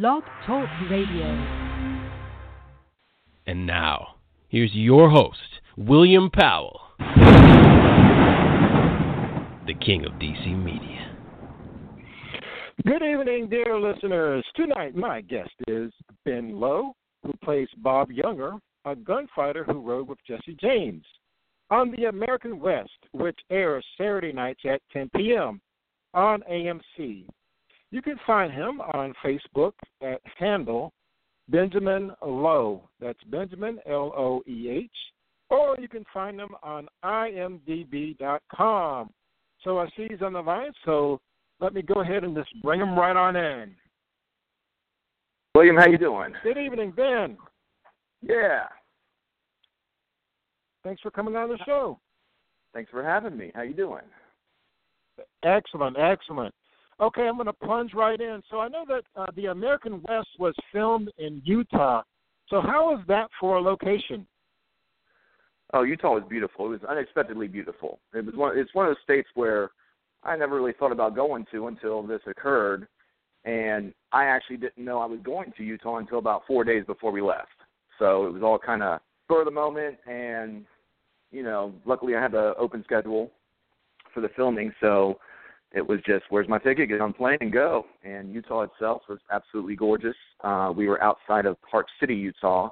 Blog 0.00 0.24
Talk 0.44 0.68
Radio. 0.90 1.24
And 3.46 3.64
now, 3.64 4.16
here's 4.48 4.74
your 4.74 5.08
host, 5.08 5.38
William 5.76 6.30
Powell, 6.30 6.80
the 9.68 9.74
king 9.80 10.04
of 10.04 10.14
DC 10.14 10.60
Media. 10.64 11.16
Good 12.84 13.04
evening, 13.04 13.48
dear 13.48 13.78
listeners. 13.78 14.44
Tonight, 14.56 14.96
my 14.96 15.20
guest 15.20 15.54
is 15.68 15.92
Ben 16.24 16.54
Loeh, 16.54 16.90
who 17.22 17.32
plays 17.44 17.68
Bob 17.76 18.10
Younger, 18.10 18.54
a 18.84 18.96
gunfighter 18.96 19.62
who 19.62 19.80
rode 19.80 20.08
with 20.08 20.18
Jesse 20.26 20.56
James 20.60 21.04
on 21.70 21.92
the 21.92 22.06
American 22.06 22.58
West, 22.58 22.90
which 23.12 23.38
airs 23.48 23.86
Saturday 23.96 24.32
nights 24.32 24.62
at 24.68 24.82
10 24.92 25.08
p.m. 25.14 25.60
on 26.14 26.42
AMC. 26.50 27.26
You 27.94 28.02
can 28.02 28.18
find 28.26 28.52
him 28.52 28.80
on 28.80 29.14
Facebook 29.24 29.74
at 30.02 30.20
handle 30.36 30.92
Benjamin 31.48 32.10
Loeh. 32.24 32.80
That's 32.98 33.22
Benjamin 33.30 33.78
L 33.86 34.12
O 34.16 34.42
E 34.48 34.68
H. 34.68 34.90
Or 35.48 35.76
you 35.78 35.86
can 35.86 36.04
find 36.12 36.40
him 36.40 36.56
on 36.60 36.88
imdb.com. 37.04 38.20
So 39.62 39.78
I 39.78 39.86
see 39.96 40.08
he's 40.10 40.22
on 40.22 40.32
the 40.32 40.40
line, 40.40 40.72
so 40.84 41.20
let 41.60 41.72
me 41.72 41.82
go 41.82 42.00
ahead 42.00 42.24
and 42.24 42.34
just 42.34 42.50
bring 42.64 42.80
him 42.80 42.98
right 42.98 43.14
on 43.14 43.36
in. 43.36 43.76
William, 45.54 45.76
how 45.76 45.86
you 45.86 45.96
doing? 45.96 46.32
Good 46.42 46.58
evening, 46.58 46.90
Ben. 46.96 47.36
Yeah. 48.22 48.64
Thanks 50.82 51.00
for 51.00 51.12
coming 51.12 51.36
on 51.36 51.48
the 51.48 51.58
show. 51.64 52.00
Thanks 52.72 52.90
for 52.90 53.04
having 53.04 53.36
me. 53.36 53.52
How 53.54 53.62
you 53.62 53.72
doing? 53.72 54.02
Excellent, 55.44 55.96
excellent. 55.96 56.52
Okay, 57.00 57.22
I'm 57.22 57.34
going 57.34 57.46
to 57.46 57.52
plunge 57.52 57.92
right 57.94 58.20
in. 58.20 58.42
So 58.50 58.60
I 58.60 58.68
know 58.68 58.84
that 58.88 59.02
uh, 59.16 59.26
the 59.34 59.46
American 59.46 60.02
West 60.08 60.28
was 60.38 60.54
filmed 60.72 61.10
in 61.18 61.42
Utah. 61.44 62.02
So 62.48 62.60
how 62.60 62.90
was 62.90 63.02
that 63.08 63.28
for 63.40 63.56
a 63.56 63.60
location? 63.60 64.26
Oh, 65.72 65.82
Utah 65.82 66.14
was 66.14 66.22
beautiful. 66.28 66.66
It 66.66 66.68
was 66.68 66.84
unexpectedly 66.88 67.48
beautiful. 67.48 67.98
It 68.14 68.24
was 68.24 68.34
one. 68.36 68.56
It's 68.56 68.72
one 68.74 68.86
of 68.86 68.90
those 68.90 69.02
states 69.02 69.28
where 69.34 69.72
I 70.22 70.36
never 70.36 70.54
really 70.54 70.74
thought 70.78 70.92
about 70.92 71.16
going 71.16 71.46
to 71.52 71.66
until 71.66 72.02
this 72.02 72.20
occurred, 72.26 72.86
and 73.44 73.92
I 74.12 74.26
actually 74.26 74.58
didn't 74.58 74.84
know 74.84 75.00
I 75.00 75.06
was 75.06 75.18
going 75.24 75.52
to 75.56 75.64
Utah 75.64 75.96
until 75.96 76.18
about 76.18 76.42
four 76.46 76.62
days 76.62 76.84
before 76.86 77.10
we 77.10 77.20
left. 77.20 77.48
So 77.98 78.26
it 78.26 78.32
was 78.32 78.42
all 78.42 78.58
kind 78.58 78.82
of 78.82 79.00
spur 79.24 79.40
of 79.40 79.46
the 79.46 79.50
moment, 79.50 79.96
and 80.06 80.64
you 81.32 81.42
know, 81.42 81.74
luckily 81.84 82.14
I 82.14 82.22
had 82.22 82.34
an 82.34 82.54
open 82.56 82.84
schedule 82.84 83.32
for 84.12 84.20
the 84.20 84.28
filming, 84.36 84.72
so 84.80 85.18
it 85.74 85.86
was 85.86 85.98
just 86.06 86.24
where's 86.30 86.48
my 86.48 86.58
ticket? 86.58 86.88
Get 86.88 87.00
on 87.00 87.12
plane 87.12 87.38
and 87.40 87.52
go. 87.52 87.84
And 88.04 88.32
utah 88.32 88.62
itself 88.62 89.02
was 89.08 89.18
absolutely 89.30 89.76
gorgeous. 89.76 90.16
Uh 90.42 90.72
we 90.74 90.86
were 90.88 91.02
outside 91.02 91.46
of 91.46 91.56
park 91.68 91.86
city 92.00 92.14
utah 92.14 92.70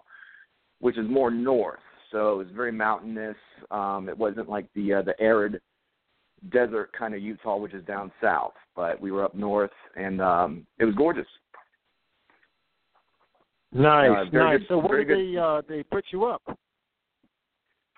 which 0.80 0.98
is 0.98 1.08
more 1.08 1.30
north. 1.30 1.80
So 2.10 2.32
it 2.34 2.44
was 2.44 2.54
very 2.54 2.72
mountainous. 2.72 3.36
Um 3.70 4.08
it 4.08 4.16
wasn't 4.16 4.48
like 4.48 4.66
the 4.74 4.94
uh, 4.94 5.02
the 5.02 5.20
arid 5.20 5.60
desert 6.50 6.90
kind 6.96 7.14
of 7.14 7.22
utah 7.22 7.56
which 7.56 7.74
is 7.74 7.84
down 7.84 8.10
south 8.20 8.54
but 8.74 9.00
we 9.00 9.12
were 9.12 9.24
up 9.24 9.34
north 9.34 9.70
and 9.96 10.22
um 10.22 10.66
it 10.78 10.84
was 10.84 10.94
gorgeous. 10.94 11.26
Nice 13.72 14.10
uh, 14.10 14.24
nice. 14.32 14.58
good, 14.58 14.66
so 14.68 14.78
where 14.78 14.98
did 14.98 15.08
good. 15.08 15.18
they 15.18 15.38
uh 15.38 15.62
they 15.68 15.82
put 15.82 16.04
you 16.12 16.24
up? 16.26 16.42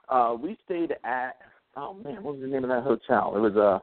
Uh 0.09 0.34
we 0.41 0.56
stayed 0.65 0.92
at 1.04 1.36
oh 1.76 1.92
man 1.92 2.22
what 2.22 2.36
was 2.36 2.41
the 2.41 2.48
name 2.48 2.65
of 2.65 2.71
that 2.71 2.84
hotel? 2.84 3.34
It 3.36 3.41
was 3.41 3.56
a 3.56 3.82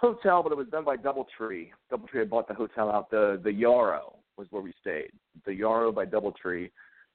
hotel, 0.00 0.42
but 0.42 0.52
it 0.52 0.58
was 0.58 0.68
done 0.68 0.84
by 0.84 0.96
DoubleTree. 0.96 1.70
DoubleTree 1.92 2.20
had 2.20 2.30
bought 2.30 2.48
the 2.48 2.54
hotel 2.54 2.90
out. 2.90 3.10
The 3.10 3.40
the 3.42 3.52
Yarrow 3.52 4.16
was 4.36 4.46
where 4.50 4.62
we 4.62 4.72
stayed. 4.80 5.10
The 5.44 5.54
Yarrow 5.54 5.92
by 5.92 6.06
DoubleTree. 6.06 6.70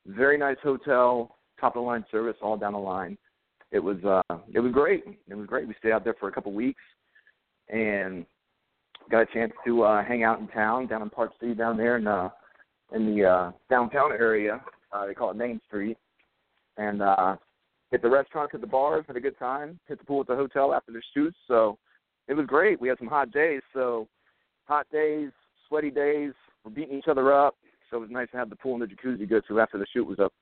Very 0.05 0.37
nice 0.37 0.57
hotel, 0.61 1.35
top 1.59 1.75
of 1.75 1.81
the 1.81 1.85
line 1.87 2.05
service, 2.11 2.35
all 2.41 2.57
down 2.57 2.73
the 2.73 2.79
line. 2.79 3.17
It 3.71 3.79
was 3.79 3.97
uh 4.05 4.37
it 4.53 4.59
was 4.59 4.71
great. 4.71 5.03
It 5.27 5.35
was 5.35 5.47
great. 5.47 5.67
We 5.67 5.75
stayed 5.79 5.91
out 5.91 6.03
there 6.03 6.15
for 6.19 6.29
a 6.29 6.31
couple 6.31 6.53
weeks 6.53 6.81
and 7.69 8.25
got 9.09 9.23
a 9.23 9.33
chance 9.33 9.51
to 9.65 9.83
uh 9.83 10.03
hang 10.03 10.23
out 10.23 10.39
in 10.39 10.47
town, 10.47 10.87
down 10.87 11.01
in 11.01 11.09
Park 11.09 11.31
City 11.39 11.55
down 11.55 11.77
there 11.77 11.97
in 11.97 12.07
uh 12.07 12.29
in 12.93 13.15
the 13.15 13.25
uh 13.25 13.51
downtown 13.69 14.11
area. 14.11 14.61
Uh 14.91 15.07
they 15.07 15.13
call 15.13 15.31
it 15.31 15.35
Main 15.35 15.59
Street. 15.67 15.97
And 16.77 17.01
uh 17.01 17.37
hit 17.89 18.01
the 18.03 18.09
restaurants, 18.09 18.51
hit 18.51 18.61
the 18.61 18.67
bars, 18.67 19.05
had 19.07 19.15
a 19.15 19.21
good 19.21 19.39
time, 19.39 19.79
hit 19.87 19.97
the 19.97 20.05
pool 20.05 20.21
at 20.21 20.27
the 20.27 20.35
hotel 20.35 20.73
after 20.73 20.91
the 20.91 21.01
shoots, 21.13 21.37
so 21.47 21.77
it 22.27 22.33
was 22.33 22.45
great. 22.45 22.79
We 22.79 22.87
had 22.87 22.97
some 22.97 23.07
hot 23.07 23.31
days, 23.31 23.61
so 23.73 24.07
hot 24.65 24.87
days, 24.91 25.29
sweaty 25.67 25.91
days, 25.91 26.33
we're 26.63 26.71
beating 26.71 26.97
each 26.97 27.07
other 27.07 27.33
up. 27.33 27.55
So 27.89 27.97
it 27.97 28.01
was 28.01 28.09
nice 28.09 28.29
to 28.31 28.37
have 28.37 28.49
the 28.49 28.55
pool 28.55 28.73
and 28.73 28.81
the 28.81 28.87
jacuzzi 28.87 29.19
to 29.19 29.25
go 29.25 29.41
to 29.47 29.59
after 29.59 29.77
the 29.77 29.85
shoot 29.93 30.05
was 30.05 30.19
up. 30.19 30.33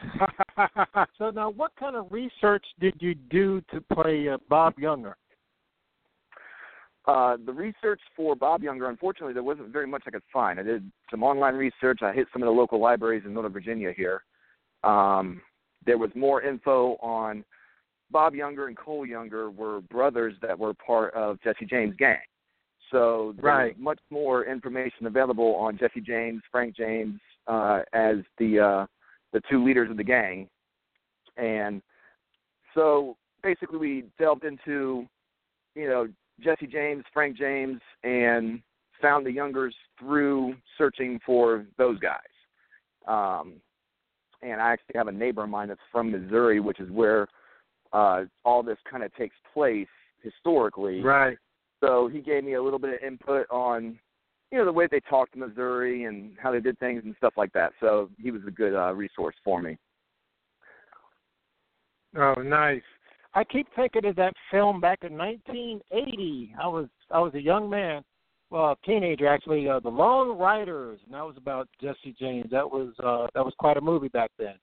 so 1.18 1.30
now, 1.30 1.50
what 1.50 1.72
kind 1.78 1.96
of 1.96 2.12
research 2.12 2.64
did 2.78 2.94
you 3.00 3.14
do 3.14 3.60
to 3.72 3.80
play 3.92 4.28
uh, 4.28 4.36
Bob 4.48 4.78
Younger? 4.78 5.16
Uh, 7.06 7.38
the 7.46 7.52
research 7.52 8.00
for 8.14 8.36
Bob 8.36 8.62
Younger, 8.62 8.90
unfortunately, 8.90 9.32
there 9.32 9.42
wasn't 9.42 9.70
very 9.70 9.86
much 9.86 10.02
I 10.06 10.10
could 10.10 10.22
find. 10.30 10.60
I 10.60 10.62
did 10.62 10.90
some 11.10 11.22
online 11.22 11.54
research. 11.54 12.00
I 12.02 12.12
hit 12.12 12.28
some 12.32 12.42
of 12.42 12.46
the 12.46 12.52
local 12.52 12.80
libraries 12.80 13.22
in 13.24 13.32
Northern 13.32 13.52
Virginia 13.52 13.92
here. 13.96 14.22
Um, 14.84 15.40
there 15.86 15.98
was 15.98 16.10
more 16.14 16.42
info 16.42 16.96
on 17.00 17.44
Bob 18.10 18.34
Younger 18.34 18.66
and 18.68 18.76
Cole 18.76 19.06
Younger 19.06 19.50
were 19.50 19.80
brothers 19.82 20.34
that 20.42 20.58
were 20.58 20.74
part 20.74 21.14
of 21.14 21.40
Jesse 21.42 21.66
James' 21.66 21.94
gang. 21.98 22.18
So 22.90 23.34
there's 23.36 23.44
right. 23.44 23.78
much 23.78 24.00
more 24.10 24.44
information 24.44 25.06
available 25.06 25.54
on 25.56 25.76
Jesse 25.76 26.00
James, 26.00 26.42
Frank 26.50 26.74
James, 26.74 27.20
uh, 27.46 27.80
as 27.92 28.16
the 28.38 28.60
uh, 28.60 28.86
the 29.32 29.42
two 29.50 29.62
leaders 29.62 29.90
of 29.90 29.98
the 29.98 30.04
gang. 30.04 30.48
And 31.36 31.82
so 32.74 33.16
basically, 33.42 33.78
we 33.78 34.04
delved 34.18 34.44
into, 34.44 35.06
you 35.74 35.88
know, 35.88 36.08
Jesse 36.40 36.66
James, 36.66 37.04
Frank 37.12 37.36
James, 37.36 37.80
and 38.04 38.62
found 39.02 39.26
the 39.26 39.32
Youngers 39.32 39.74
through 39.98 40.54
searching 40.76 41.20
for 41.26 41.66
those 41.76 41.98
guys. 41.98 42.18
Um, 43.06 43.54
and 44.42 44.60
I 44.60 44.72
actually 44.72 44.94
have 44.96 45.08
a 45.08 45.12
neighbor 45.12 45.44
of 45.44 45.50
mine 45.50 45.68
that's 45.68 45.80
from 45.90 46.10
Missouri, 46.10 46.60
which 46.60 46.80
is 46.80 46.90
where 46.90 47.26
uh, 47.92 48.24
all 48.44 48.62
this 48.62 48.78
kind 48.90 49.02
of 49.02 49.14
takes 49.14 49.36
place 49.52 49.88
historically. 50.22 51.00
Right. 51.00 51.36
So 51.80 52.08
he 52.12 52.20
gave 52.20 52.44
me 52.44 52.54
a 52.54 52.62
little 52.62 52.78
bit 52.78 52.94
of 52.94 53.06
input 53.06 53.46
on, 53.50 53.98
you 54.50 54.58
know, 54.58 54.64
the 54.64 54.72
way 54.72 54.88
they 54.90 55.00
talked 55.00 55.34
in 55.34 55.40
Missouri 55.40 56.04
and 56.04 56.32
how 56.40 56.50
they 56.52 56.60
did 56.60 56.78
things 56.78 57.02
and 57.04 57.14
stuff 57.18 57.34
like 57.36 57.52
that. 57.52 57.72
So 57.80 58.10
he 58.18 58.30
was 58.30 58.42
a 58.46 58.50
good 58.50 58.74
uh, 58.74 58.92
resource 58.94 59.36
for 59.44 59.62
me. 59.62 59.76
Oh, 62.16 62.34
nice. 62.34 62.82
I 63.34 63.44
keep 63.44 63.68
thinking 63.76 64.06
of 64.06 64.16
that 64.16 64.32
film 64.50 64.80
back 64.80 65.00
in 65.02 65.16
1980. 65.16 66.54
I 66.60 66.66
was 66.66 66.88
I 67.10 67.20
was 67.20 67.34
a 67.34 67.40
young 67.40 67.68
man, 67.68 68.02
well, 68.50 68.72
a 68.72 68.86
teenager 68.86 69.28
actually. 69.28 69.68
Uh, 69.68 69.80
the 69.80 69.90
Long 69.90 70.38
Riders, 70.38 70.98
and 71.04 71.14
that 71.14 71.24
was 71.24 71.36
about 71.36 71.68
Jesse 71.80 72.16
James. 72.18 72.50
That 72.50 72.68
was 72.68 72.94
uh, 72.98 73.26
that 73.34 73.44
was 73.44 73.52
quite 73.58 73.76
a 73.76 73.80
movie 73.80 74.08
back 74.08 74.30
then. 74.38 74.54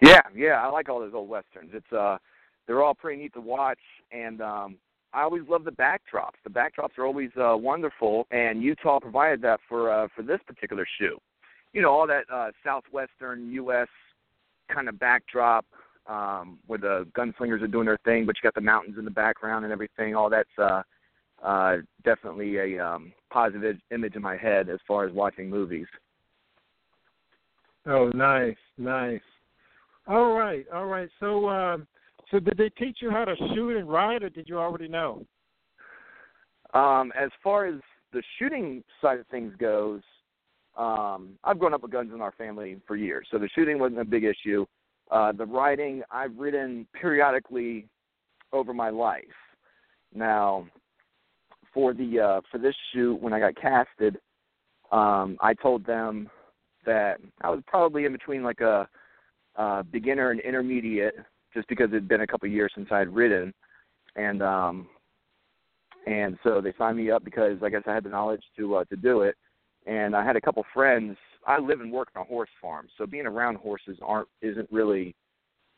Yeah, 0.00 0.20
yeah, 0.34 0.62
I 0.62 0.70
like 0.70 0.88
all 0.88 1.00
those 1.00 1.14
old 1.14 1.28
westerns. 1.28 1.70
It's 1.74 1.92
uh, 1.92 2.18
they're 2.66 2.82
all 2.82 2.94
pretty 2.94 3.22
neat 3.22 3.34
to 3.34 3.40
watch, 3.40 3.78
and 4.12 4.40
um, 4.40 4.76
I 5.12 5.22
always 5.22 5.42
love 5.48 5.64
the 5.64 5.72
backdrops. 5.72 6.38
The 6.44 6.50
backdrops 6.50 6.96
are 6.98 7.04
always 7.04 7.30
uh, 7.36 7.56
wonderful, 7.56 8.26
and 8.30 8.62
Utah 8.62 9.00
provided 9.00 9.42
that 9.42 9.60
for 9.68 9.92
uh, 9.92 10.08
for 10.14 10.22
this 10.22 10.40
particular 10.46 10.86
shoe. 10.98 11.18
You 11.72 11.82
know, 11.82 11.90
all 11.90 12.06
that 12.06 12.24
uh, 12.32 12.50
southwestern 12.64 13.52
U.S. 13.52 13.88
kind 14.72 14.88
of 14.88 14.98
backdrop 14.98 15.66
um, 16.06 16.58
where 16.66 16.78
the 16.78 17.06
gunslingers 17.16 17.62
are 17.62 17.68
doing 17.68 17.86
their 17.86 17.98
thing, 18.04 18.26
but 18.26 18.36
you 18.36 18.42
got 18.42 18.54
the 18.54 18.60
mountains 18.60 18.96
in 18.98 19.04
the 19.04 19.10
background 19.10 19.64
and 19.64 19.72
everything. 19.72 20.14
All 20.16 20.30
that's 20.30 20.48
uh, 20.58 20.82
uh, 21.44 21.76
definitely 22.04 22.56
a 22.56 22.84
um, 22.84 23.12
positive 23.30 23.76
image 23.90 24.16
in 24.16 24.22
my 24.22 24.36
head 24.36 24.68
as 24.68 24.78
far 24.86 25.06
as 25.06 25.12
watching 25.12 25.48
movies. 25.48 25.86
Oh, 27.86 28.10
nice, 28.14 28.56
nice. 28.76 29.20
All 30.10 30.32
right, 30.32 30.66
all 30.74 30.86
right. 30.86 31.08
So, 31.20 31.48
um, 31.48 31.86
so 32.32 32.40
did 32.40 32.58
they 32.58 32.68
teach 32.70 32.98
you 33.00 33.12
how 33.12 33.24
to 33.24 33.36
shoot 33.54 33.76
and 33.76 33.88
ride, 33.88 34.24
or 34.24 34.28
did 34.28 34.48
you 34.48 34.58
already 34.58 34.88
know? 34.88 35.24
Um, 36.74 37.12
as 37.16 37.30
far 37.44 37.66
as 37.66 37.76
the 38.12 38.20
shooting 38.36 38.82
side 39.00 39.20
of 39.20 39.28
things 39.28 39.52
goes, 39.60 40.00
um, 40.76 41.38
I've 41.44 41.60
grown 41.60 41.74
up 41.74 41.82
with 41.82 41.92
guns 41.92 42.10
in 42.12 42.20
our 42.20 42.32
family 42.32 42.78
for 42.88 42.96
years, 42.96 43.28
so 43.30 43.38
the 43.38 43.48
shooting 43.54 43.78
wasn't 43.78 44.00
a 44.00 44.04
big 44.04 44.24
issue. 44.24 44.66
Uh, 45.12 45.30
the 45.30 45.46
riding, 45.46 46.02
I've 46.10 46.36
ridden 46.36 46.88
periodically 47.00 47.86
over 48.52 48.74
my 48.74 48.90
life. 48.90 49.22
Now, 50.12 50.66
for 51.72 51.94
the 51.94 52.18
uh, 52.18 52.40
for 52.50 52.58
this 52.58 52.74
shoot, 52.92 53.14
when 53.22 53.32
I 53.32 53.38
got 53.38 53.54
casted, 53.54 54.18
um, 54.90 55.36
I 55.40 55.54
told 55.54 55.86
them 55.86 56.28
that 56.84 57.20
I 57.42 57.50
was 57.50 57.60
probably 57.68 58.06
in 58.06 58.12
between 58.12 58.42
like 58.42 58.60
a, 58.60 58.88
a 59.56 59.84
beginner 59.84 60.30
and 60.30 60.40
intermediate, 60.40 61.14
just 61.54 61.68
because 61.68 61.90
it 61.90 61.94
had 61.94 62.08
been 62.08 62.22
a 62.22 62.26
couple 62.26 62.46
of 62.46 62.52
years 62.52 62.72
since 62.74 62.88
I 62.90 62.98
had 62.98 63.14
ridden, 63.14 63.52
and 64.16 64.42
um, 64.42 64.88
and 66.06 66.38
so 66.42 66.60
they 66.60 66.72
signed 66.78 66.96
me 66.96 67.10
up 67.10 67.24
because 67.24 67.58
I 67.62 67.68
guess 67.68 67.82
I 67.86 67.94
had 67.94 68.04
the 68.04 68.10
knowledge 68.10 68.42
to 68.56 68.76
uh, 68.76 68.84
to 68.84 68.96
do 68.96 69.22
it, 69.22 69.36
and 69.86 70.14
I 70.14 70.24
had 70.24 70.36
a 70.36 70.40
couple 70.40 70.64
friends. 70.72 71.16
I 71.46 71.58
live 71.58 71.80
and 71.80 71.92
work 71.92 72.08
on 72.14 72.22
a 72.22 72.24
horse 72.24 72.50
farm, 72.60 72.88
so 72.98 73.06
being 73.06 73.26
around 73.26 73.56
horses 73.56 73.98
aren't 74.02 74.28
isn't 74.42 74.68
really 74.70 75.14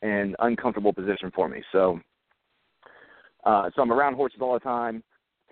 an 0.01 0.35
uncomfortable 0.39 0.91
position 0.91 1.31
for 1.33 1.47
me. 1.47 1.63
So, 1.71 1.99
uh, 3.45 3.69
so 3.73 3.81
I'm 3.81 3.91
around 3.91 4.15
horses 4.15 4.39
all 4.41 4.53
the 4.53 4.59
time 4.59 5.01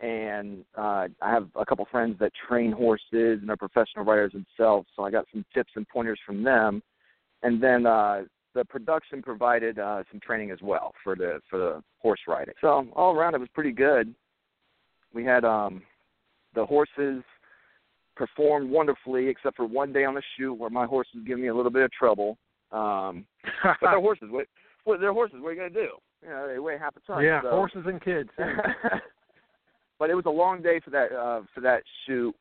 and 0.02 0.66
uh, 0.78 1.08
I 1.22 1.32
have 1.32 1.48
a 1.56 1.66
couple 1.66 1.88
friends 1.92 2.18
that 2.20 2.32
train 2.48 2.72
horses 2.72 3.40
and 3.42 3.50
are 3.50 3.58
professional 3.58 4.04
riders 4.04 4.34
themselves. 4.34 4.88
So 4.96 5.04
I 5.04 5.12
got 5.12 5.26
some 5.32 5.46
tips 5.54 5.72
and 5.76 5.88
pointers 5.88 6.20
from 6.26 6.44
them, 6.44 6.82
and 7.44 7.62
then 7.62 7.86
uh, 7.86 8.24
the 8.54 8.66
production 8.66 9.22
provided 9.22 9.80
uh, 9.80 10.04
some 10.12 10.20
training 10.20 10.52
as 10.52 10.60
well 10.62 10.94
for 11.04 11.16
the 11.16 11.40
for 11.50 11.58
the 11.60 11.84
horse 12.00 12.20
riding. 12.28 12.54
So 12.62 12.88
all 12.96 13.16
around, 13.16 13.36
it 13.36 13.40
was 13.40 13.50
pretty 13.54 13.72
good. 13.72 14.14
We 15.14 15.24
had 15.26 15.44
um, 15.46 15.82
the 16.56 16.66
horses 16.66 17.24
performed 18.16 18.70
wonderfully, 18.70 19.28
except 19.28 19.58
for 19.58 19.66
one 19.66 19.94
day 19.94 20.04
on 20.04 20.14
the 20.14 20.22
shoot 20.38 20.54
where 20.54 20.70
my 20.70 20.86
horse 20.86 21.08
was 21.14 21.24
giving 21.26 21.44
me 21.44 21.50
a 21.50 21.56
little 21.56 21.72
bit 21.72 21.84
of 21.84 21.92
trouble. 21.92 22.38
Um, 22.72 23.26
but 23.64 23.78
they're 23.82 24.00
horses. 24.00 24.28
What, 24.30 24.48
what 24.84 25.00
they're 25.00 25.14
horses. 25.14 25.38
What 25.40 25.50
are 25.50 25.54
you 25.54 25.60
gonna 25.60 25.70
do? 25.70 25.90
You 26.24 26.30
know, 26.30 26.48
they 26.48 26.60
weigh 26.60 26.78
half 26.78 26.96
a 26.96 27.00
ton. 27.02 27.24
Yeah, 27.24 27.42
so. 27.42 27.50
horses 27.50 27.84
and 27.86 28.02
kids. 28.02 28.30
but 30.00 30.10
it 30.10 30.16
was 30.16 30.26
a 30.26 30.32
long 30.32 30.62
day 30.62 30.80
for 30.84 30.92
that 30.92 31.12
uh, 31.12 31.42
for 31.54 31.62
that 31.62 31.84
shoot, 32.06 32.36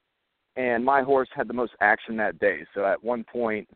and 0.57 0.85
my 0.85 1.03
horse 1.03 1.29
had 1.35 1.49
the 1.49 1.55
most 1.55 1.73
action 1.81 2.17
that 2.17 2.39
day. 2.39 2.67
So 2.75 2.85
at 2.85 3.03
one 3.03 3.25
point, 3.25 3.69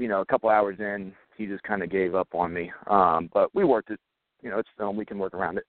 you 0.00 0.08
know, 0.08 0.20
a 0.20 0.26
couple 0.26 0.48
hours 0.50 0.76
in, 0.78 1.12
he 1.36 1.46
just 1.46 1.62
kind 1.62 1.82
of 1.82 1.90
gave 1.90 2.14
up 2.14 2.28
on 2.34 2.52
me. 2.52 2.70
Um, 2.88 3.30
but 3.32 3.54
we 3.54 3.64
worked 3.64 3.90
it. 3.90 4.00
You 4.42 4.50
know, 4.50 4.58
it's 4.58 4.68
film. 4.78 4.96
We 4.96 5.04
can 5.04 5.18
work 5.18 5.34
around 5.34 5.58
it. 5.58 5.64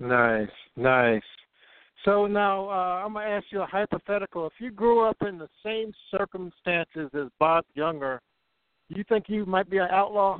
Nice, 0.00 0.48
nice. 0.76 1.22
So 2.04 2.26
now 2.26 2.68
uh, 2.68 3.04
I'm 3.04 3.14
gonna 3.14 3.26
ask 3.26 3.46
you 3.50 3.62
a 3.62 3.66
hypothetical. 3.66 4.46
If 4.46 4.52
you 4.58 4.70
grew 4.70 5.04
up 5.04 5.16
in 5.26 5.38
the 5.38 5.48
same 5.64 5.92
circumstances 6.10 7.10
as 7.14 7.28
Bob 7.40 7.64
Younger, 7.74 8.20
do 8.90 8.98
you 8.98 9.04
think 9.08 9.24
you 9.28 9.44
might 9.46 9.68
be 9.68 9.78
an 9.78 9.88
outlaw? 9.90 10.38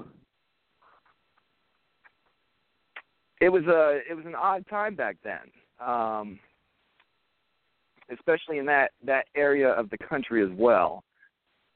it 3.40 3.48
was 3.48 3.64
a 3.64 4.00
it 4.10 4.14
was 4.14 4.26
an 4.26 4.34
odd 4.34 4.66
time 4.68 4.94
back 4.94 5.16
then, 5.22 5.86
um, 5.86 6.38
especially 8.12 8.58
in 8.58 8.66
that 8.66 8.92
that 9.04 9.26
area 9.36 9.68
of 9.68 9.90
the 9.90 9.98
country 9.98 10.42
as 10.42 10.50
well. 10.56 11.04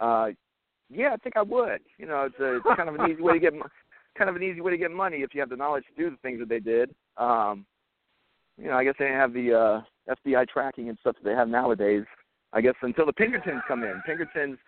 Uh, 0.02 0.28
yeah, 0.90 1.12
I 1.12 1.16
think 1.16 1.37
I 1.37 1.43
would. 1.43 1.81
You 1.99 2.06
know, 2.06 2.25
it's, 2.25 2.38
a, 2.40 2.56
it's 2.56 2.76
kind 2.76 2.88
of 2.88 2.96
an 2.96 3.10
easy 3.10 3.22
way 3.22 3.34
to 3.34 3.38
get 3.38 3.52
kind 4.19 4.28
of 4.28 4.37
an 4.37 4.43
easy 4.43 4.60
way 4.60 4.72
to 4.72 4.78
get 4.78 4.90
money 4.90 5.19
if 5.19 5.34
you 5.34 5.40
have 5.40 5.50
the 5.50 5.56
knowledge 5.56 5.84
to 5.94 6.02
do 6.02 6.10
the 6.10 6.16
things 6.16 6.38
that 6.40 6.49
they 6.49 6.60
did. 6.60 6.94
Um, 7.16 7.64
you 8.58 8.69
know, 8.69 8.76
I 8.76 8.84
guess 8.84 8.94
they 8.99 9.06
didn't 9.06 9.20
have 9.20 9.32
the 9.32 9.82
uh, 10.08 10.14
FBI 10.14 10.49
tracking 10.49 10.88
and 10.88 10.99
stuff 11.00 11.16
that 11.16 11.28
they 11.28 11.34
have 11.34 11.49
nowadays. 11.49 12.04
I 12.52 12.60
guess 12.60 12.75
until 12.82 13.06
the 13.06 13.12
Pinkertons 13.12 13.62
come 13.66 13.82
in. 13.82 14.02
Pinkertons 14.04 14.58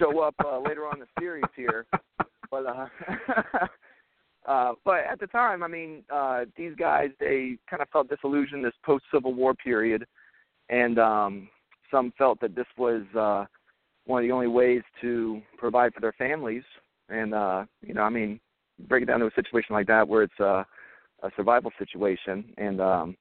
show 0.00 0.20
up 0.20 0.34
uh, 0.44 0.58
later 0.58 0.86
on 0.86 0.94
in 0.94 1.00
the 1.00 1.20
series 1.20 1.44
here, 1.54 1.86
but 2.50 2.66
uh, 2.66 2.86
Uh, 4.48 4.72
but 4.82 5.00
at 5.00 5.20
the 5.20 5.26
time, 5.26 5.62
I 5.62 5.68
mean, 5.68 6.02
uh, 6.10 6.46
these 6.56 6.72
guys 6.78 7.10
they 7.20 7.58
kind 7.68 7.82
of 7.82 7.88
felt 7.90 8.08
disillusioned 8.08 8.64
this 8.64 8.72
post 8.82 9.04
Civil 9.12 9.34
War 9.34 9.54
period, 9.54 10.06
and 10.70 10.98
um, 10.98 11.48
some 11.90 12.14
felt 12.16 12.40
that 12.40 12.56
this 12.56 12.66
was 12.78 13.02
uh, 13.14 13.44
one 14.08 14.22
of 14.24 14.26
the 14.26 14.32
only 14.32 14.46
ways 14.46 14.82
to 15.02 15.40
provide 15.58 15.92
for 15.92 16.00
their 16.00 16.14
families. 16.14 16.62
And 17.10 17.34
uh, 17.34 17.64
you 17.86 17.94
know, 17.94 18.02
I 18.02 18.08
mean, 18.08 18.40
break 18.88 19.02
it 19.02 19.06
down 19.06 19.20
to 19.20 19.26
a 19.26 19.34
situation 19.34 19.74
like 19.74 19.86
that 19.86 20.08
where 20.08 20.22
it's 20.22 20.40
uh, 20.40 20.64
a 21.22 21.30
survival 21.36 21.70
situation, 21.78 22.52
and 22.56 22.80
um, 22.80 23.16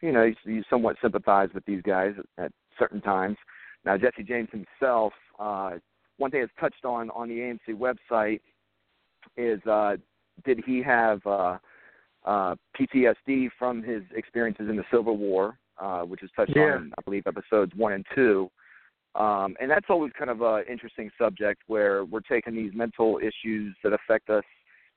you 0.00 0.12
know, 0.12 0.22
you, 0.22 0.34
you 0.44 0.62
somewhat 0.70 0.96
sympathize 1.02 1.48
with 1.54 1.64
these 1.66 1.82
guys 1.82 2.14
at, 2.38 2.46
at 2.46 2.52
certain 2.78 3.00
times. 3.00 3.36
Now, 3.84 3.96
Jesse 3.96 4.22
James 4.22 4.48
himself, 4.50 5.12
uh, 5.38 5.72
one 6.18 6.30
thing 6.30 6.40
that's 6.40 6.52
touched 6.58 6.84
on 6.84 7.10
on 7.10 7.28
the 7.28 7.38
AMC 7.38 7.76
website 7.76 8.40
is 9.36 9.60
uh, 9.66 9.96
did 10.44 10.60
he 10.64 10.82
have 10.82 11.20
uh, 11.26 11.58
uh, 12.24 12.54
PTSD 12.78 13.48
from 13.58 13.82
his 13.82 14.02
experiences 14.14 14.68
in 14.68 14.76
the 14.76 14.84
Civil 14.90 15.16
War, 15.16 15.58
uh, 15.78 16.02
which 16.02 16.22
is 16.22 16.30
touched 16.36 16.52
yeah. 16.54 16.74
on, 16.74 16.92
I 16.96 17.02
believe, 17.02 17.24
episodes 17.26 17.72
one 17.74 17.92
and 17.92 18.06
two. 18.14 18.50
Um, 19.16 19.56
and 19.60 19.70
that's 19.70 19.86
always 19.88 20.12
kind 20.18 20.30
of 20.30 20.42
an 20.42 20.64
interesting 20.70 21.10
subject 21.18 21.62
where 21.68 22.04
we're 22.04 22.20
taking 22.20 22.54
these 22.54 22.72
mental 22.74 23.18
issues 23.18 23.74
that 23.82 23.94
affect 23.94 24.28
us 24.28 24.44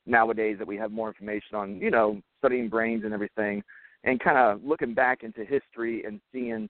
nowadays 0.06 0.58
that 0.60 0.68
we 0.68 0.76
have 0.76 0.92
more 0.92 1.08
information 1.08 1.56
on, 1.56 1.80
you 1.80 1.90
know, 1.90 2.22
studying 2.40 2.68
brains 2.68 3.06
and 3.06 3.14
everything, 3.14 3.64
and 4.04 4.20
kind 4.20 4.38
of 4.38 4.64
looking 4.64 4.94
back 4.94 5.24
into 5.24 5.46
history 5.46 6.04
and 6.04 6.20
seeing 6.34 6.68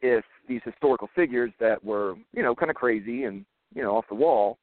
if 0.00 0.24
these 0.48 0.60
historical 0.64 1.08
figures 1.14 1.52
that 1.60 1.82
were, 1.84 2.14
you 2.32 2.42
know, 2.42 2.54
kind 2.54 2.70
of 2.70 2.76
crazy 2.76 3.24
and, 3.24 3.44
you 3.72 3.82
know, 3.82 3.96
off 3.96 4.04
the 4.08 4.14
wall, 4.14 4.58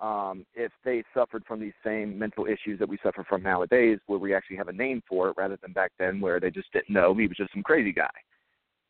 um, 0.00 0.46
if 0.54 0.72
they 0.84 1.04
suffered 1.14 1.44
from 1.46 1.60
these 1.60 1.72
same 1.84 2.18
mental 2.18 2.46
issues 2.46 2.78
that 2.78 2.88
we 2.88 2.98
suffer 3.02 3.24
from 3.28 3.42
nowadays, 3.42 3.98
where 4.06 4.18
we 4.18 4.34
actually 4.34 4.56
have 4.56 4.68
a 4.68 4.72
name 4.72 5.02
for 5.08 5.28
it, 5.28 5.34
rather 5.36 5.58
than 5.62 5.72
back 5.72 5.92
then 5.98 6.20
where 6.20 6.40
they 6.40 6.50
just 6.50 6.72
didn't 6.72 6.90
know 6.90 7.14
he 7.14 7.28
was 7.28 7.36
just 7.36 7.52
some 7.52 7.62
crazy 7.62 7.92
guy. 7.92 8.08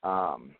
Um, 0.04 0.52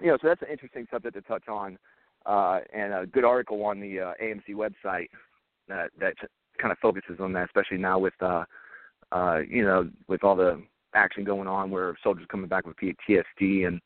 you 0.00 0.08
know, 0.08 0.18
so 0.20 0.28
that's 0.28 0.42
an 0.42 0.48
interesting 0.50 0.86
subject 0.90 1.14
to 1.14 1.22
touch 1.22 1.48
on, 1.48 1.78
uh, 2.26 2.60
and 2.72 2.92
a 2.92 3.06
good 3.06 3.24
article 3.24 3.64
on 3.64 3.80
the 3.80 4.00
uh, 4.00 4.12
AMC 4.22 4.50
website 4.50 5.08
that 5.68 5.90
that 5.98 6.14
kind 6.60 6.72
of 6.72 6.78
focuses 6.78 7.20
on 7.20 7.32
that, 7.32 7.46
especially 7.46 7.78
now 7.78 7.98
with 7.98 8.14
uh, 8.20 8.44
uh, 9.12 9.38
you 9.48 9.64
know 9.64 9.88
with 10.08 10.24
all 10.24 10.36
the 10.36 10.62
action 10.94 11.24
going 11.24 11.48
on, 11.48 11.70
where 11.70 11.96
soldiers 12.02 12.26
coming 12.30 12.48
back 12.48 12.66
with 12.66 12.76
PTSD 12.76 13.66
and 13.66 13.80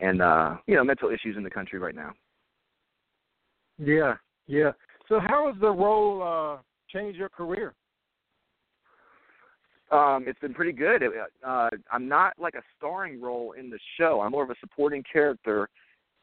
and 0.00 0.22
uh, 0.22 0.56
you 0.66 0.74
know 0.74 0.84
mental 0.84 1.10
issues 1.10 1.36
in 1.36 1.42
the 1.42 1.50
country 1.50 1.78
right 1.78 1.94
now. 1.94 2.12
Yeah, 3.78 4.14
yeah. 4.46 4.72
So 5.08 5.20
how 5.20 5.50
has 5.50 5.60
the 5.60 5.70
role 5.70 6.22
uh, 6.22 6.62
changed 6.92 7.18
your 7.18 7.28
career? 7.28 7.74
Um, 9.90 10.24
it's 10.26 10.38
been 10.40 10.54
pretty 10.54 10.72
good. 10.72 11.02
Uh, 11.46 11.70
I'm 11.92 12.08
not 12.08 12.32
like 12.38 12.54
a 12.54 12.62
starring 12.76 13.20
role 13.20 13.52
in 13.52 13.70
the 13.70 13.78
show. 13.98 14.20
I'm 14.20 14.32
more 14.32 14.42
of 14.42 14.50
a 14.50 14.56
supporting 14.60 15.04
character, 15.10 15.68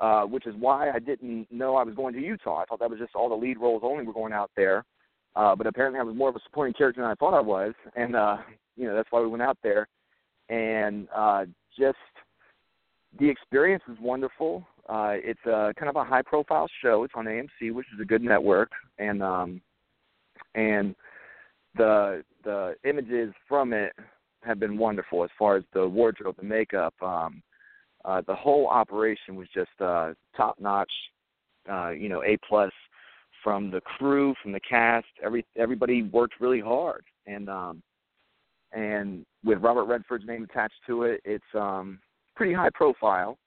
uh, 0.01 0.23
which 0.23 0.45
is 0.45 0.53
why 0.59 0.91
I 0.91 0.99
didn't 0.99 1.47
know 1.49 1.75
I 1.75 1.83
was 1.83 1.95
going 1.95 2.13
to 2.13 2.19
Utah. 2.19 2.61
I 2.61 2.65
thought 2.65 2.79
that 2.79 2.89
was 2.89 2.99
just 2.99 3.15
all 3.15 3.29
the 3.29 3.35
lead 3.35 3.57
roles 3.57 3.81
only 3.83 4.03
were 4.03 4.13
going 4.13 4.33
out 4.33 4.51
there. 4.57 4.83
Uh, 5.35 5.55
but 5.55 5.65
apparently, 5.65 5.99
I 5.99 6.03
was 6.03 6.15
more 6.15 6.29
of 6.29 6.35
a 6.35 6.41
supporting 6.43 6.73
character 6.73 7.01
than 7.01 7.09
I 7.09 7.15
thought 7.15 7.33
I 7.33 7.41
was, 7.41 7.73
and 7.95 8.15
uh, 8.15 8.37
you 8.75 8.85
know 8.85 8.95
that's 8.95 9.11
why 9.11 9.21
we 9.21 9.27
went 9.27 9.41
out 9.41 9.57
there. 9.63 9.87
And 10.49 11.07
uh, 11.15 11.45
just 11.77 11.97
the 13.17 13.29
experience 13.29 13.83
was 13.87 13.97
wonderful. 13.99 14.67
Uh, 14.89 15.13
it's 15.15 15.43
a 15.45 15.73
kind 15.79 15.89
of 15.89 15.95
a 15.95 16.03
high 16.03 16.21
profile 16.21 16.67
show. 16.83 17.03
It's 17.03 17.13
on 17.15 17.25
AMC, 17.25 17.73
which 17.73 17.87
is 17.93 17.99
a 18.01 18.05
good 18.05 18.21
network, 18.21 18.71
and 18.99 19.23
um, 19.23 19.61
and 20.53 20.95
the 21.75 22.23
the 22.43 22.75
images 22.83 23.33
from 23.47 23.73
it 23.73 23.93
have 24.43 24.59
been 24.59 24.77
wonderful 24.77 25.23
as 25.23 25.29
far 25.39 25.55
as 25.55 25.63
the 25.73 25.87
wardrobe, 25.87 26.35
the 26.37 26.43
makeup, 26.43 26.93
um, 27.01 27.41
uh, 28.03 28.21
the 28.27 28.35
whole 28.35 28.67
operation 28.67 29.35
was 29.35 29.47
just 29.53 29.69
uh, 29.79 30.13
top 30.35 30.59
notch. 30.59 30.91
Uh, 31.71 31.91
you 31.91 32.09
know, 32.09 32.21
a 32.23 32.37
plus 32.47 32.71
from 33.41 33.71
the 33.71 33.79
crew, 33.81 34.33
from 34.41 34.51
the 34.51 34.59
cast. 34.59 35.07
Every 35.23 35.45
everybody 35.55 36.03
worked 36.03 36.41
really 36.41 36.59
hard, 36.59 37.05
and 37.25 37.49
um, 37.49 37.81
and 38.73 39.25
with 39.45 39.59
Robert 39.59 39.85
Redford's 39.85 40.25
name 40.25 40.43
attached 40.43 40.81
to 40.87 41.03
it, 41.03 41.21
it's 41.23 41.43
um, 41.53 41.99
pretty 42.35 42.53
high 42.53 42.71
profile 42.73 43.37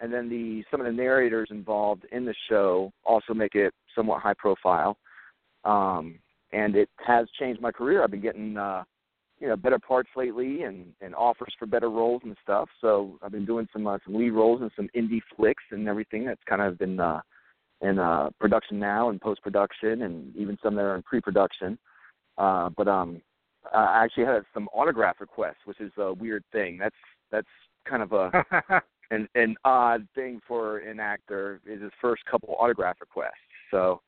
and 0.00 0.12
then 0.12 0.28
the 0.28 0.62
some 0.70 0.80
of 0.80 0.86
the 0.86 0.92
narrators 0.92 1.48
involved 1.50 2.04
in 2.12 2.24
the 2.24 2.34
show 2.48 2.92
also 3.04 3.32
make 3.32 3.54
it 3.54 3.72
somewhat 3.94 4.22
high 4.22 4.34
profile. 4.36 4.96
Um, 5.64 6.18
and 6.52 6.76
it 6.76 6.88
has 7.04 7.26
changed 7.38 7.60
my 7.60 7.72
career. 7.72 8.02
I've 8.02 8.10
been 8.10 8.20
getting 8.20 8.56
uh, 8.56 8.84
you 9.38 9.48
know 9.48 9.56
better 9.56 9.78
parts 9.78 10.10
lately 10.16 10.62
and 10.62 10.92
and 11.00 11.14
offers 11.14 11.54
for 11.58 11.66
better 11.66 11.90
roles 11.90 12.22
and 12.24 12.36
stuff. 12.42 12.68
So 12.80 13.18
I've 13.22 13.32
been 13.32 13.46
doing 13.46 13.68
some 13.72 13.86
uh, 13.86 13.98
some 14.04 14.14
lead 14.14 14.30
roles 14.30 14.62
in 14.62 14.70
some 14.76 14.88
indie 14.96 15.20
flicks 15.36 15.64
and 15.70 15.88
everything. 15.88 16.24
That's 16.24 16.42
kind 16.48 16.62
of 16.62 16.78
been 16.78 17.00
uh, 17.00 17.20
in 17.82 17.98
uh, 17.98 18.30
production 18.40 18.78
now 18.78 19.10
and 19.10 19.20
post 19.20 19.42
production 19.42 20.02
and 20.02 20.34
even 20.36 20.58
some 20.62 20.74
that 20.76 20.82
are 20.82 20.96
in 20.96 21.02
pre 21.02 21.20
production. 21.20 21.78
Uh, 22.38 22.68
but 22.76 22.88
um, 22.88 23.20
I 23.74 24.04
actually 24.04 24.24
had 24.24 24.42
some 24.54 24.68
autograph 24.72 25.20
requests, 25.20 25.64
which 25.64 25.80
is 25.80 25.92
a 25.98 26.12
weird 26.12 26.44
thing. 26.52 26.78
That's 26.78 26.96
that's 27.30 27.48
kind 27.88 28.02
of 28.02 28.12
a 28.12 28.30
an 29.10 29.28
an 29.34 29.56
odd 29.64 30.06
thing 30.14 30.40
for 30.46 30.78
an 30.78 31.00
actor 31.00 31.60
is 31.66 31.82
his 31.82 31.92
first 32.00 32.24
couple 32.24 32.56
autograph 32.58 32.96
requests. 33.00 33.32
So, 33.70 34.00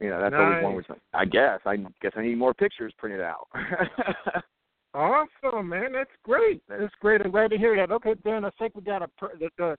you 0.00 0.10
know, 0.10 0.20
that's 0.20 0.34
always 0.34 0.64
one 0.64 0.74
which 0.76 0.86
I 1.14 1.24
guess 1.24 1.60
I 1.66 1.76
guess 2.00 2.12
I 2.16 2.22
need 2.22 2.38
more 2.38 2.54
pictures 2.54 2.92
printed 2.98 3.20
out. 3.20 3.48
Awesome, 4.92 5.68
man. 5.68 5.92
That's 5.92 6.10
great. 6.24 6.62
That's 6.68 6.92
great. 7.00 7.20
I'm 7.20 7.30
glad 7.30 7.50
to 7.50 7.58
hear 7.58 7.76
that. 7.76 7.92
Okay, 7.92 8.14
Dan, 8.24 8.44
I 8.44 8.50
think 8.58 8.74
we 8.74 8.82
got 8.82 9.02
a 9.02 9.08
the 9.38 9.48
the, 9.56 9.76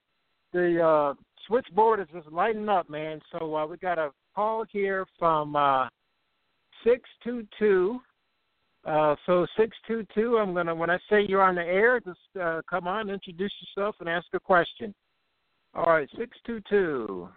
the 0.52 0.82
uh, 0.82 1.14
switchboard 1.46 2.00
is 2.00 2.06
just 2.14 2.32
lighting 2.32 2.68
up, 2.68 2.88
man. 2.88 3.20
So 3.30 3.54
uh, 3.54 3.66
we 3.66 3.76
got 3.76 3.98
a 3.98 4.10
call 4.34 4.64
here 4.70 5.04
from 5.18 5.54
uh, 5.54 5.88
six 6.82 7.02
two 7.22 7.46
two. 7.58 8.00
Uh, 8.86 9.14
so 9.26 9.46
six 9.58 9.76
two 9.86 10.06
two. 10.14 10.38
I'm 10.38 10.54
gonna 10.54 10.74
when 10.74 10.88
I 10.88 10.98
say 11.10 11.26
you're 11.28 11.42
on 11.42 11.56
the 11.56 11.62
air, 11.62 12.00
just 12.00 12.18
uh, 12.40 12.62
come 12.68 12.88
on, 12.88 13.10
introduce 13.10 13.52
yourself, 13.76 13.96
and 14.00 14.08
ask 14.08 14.26
a 14.32 14.40
question. 14.40 14.94
All 15.74 15.84
right, 15.84 16.08
six 16.18 16.38
two 16.46 16.62
two. 16.70 17.28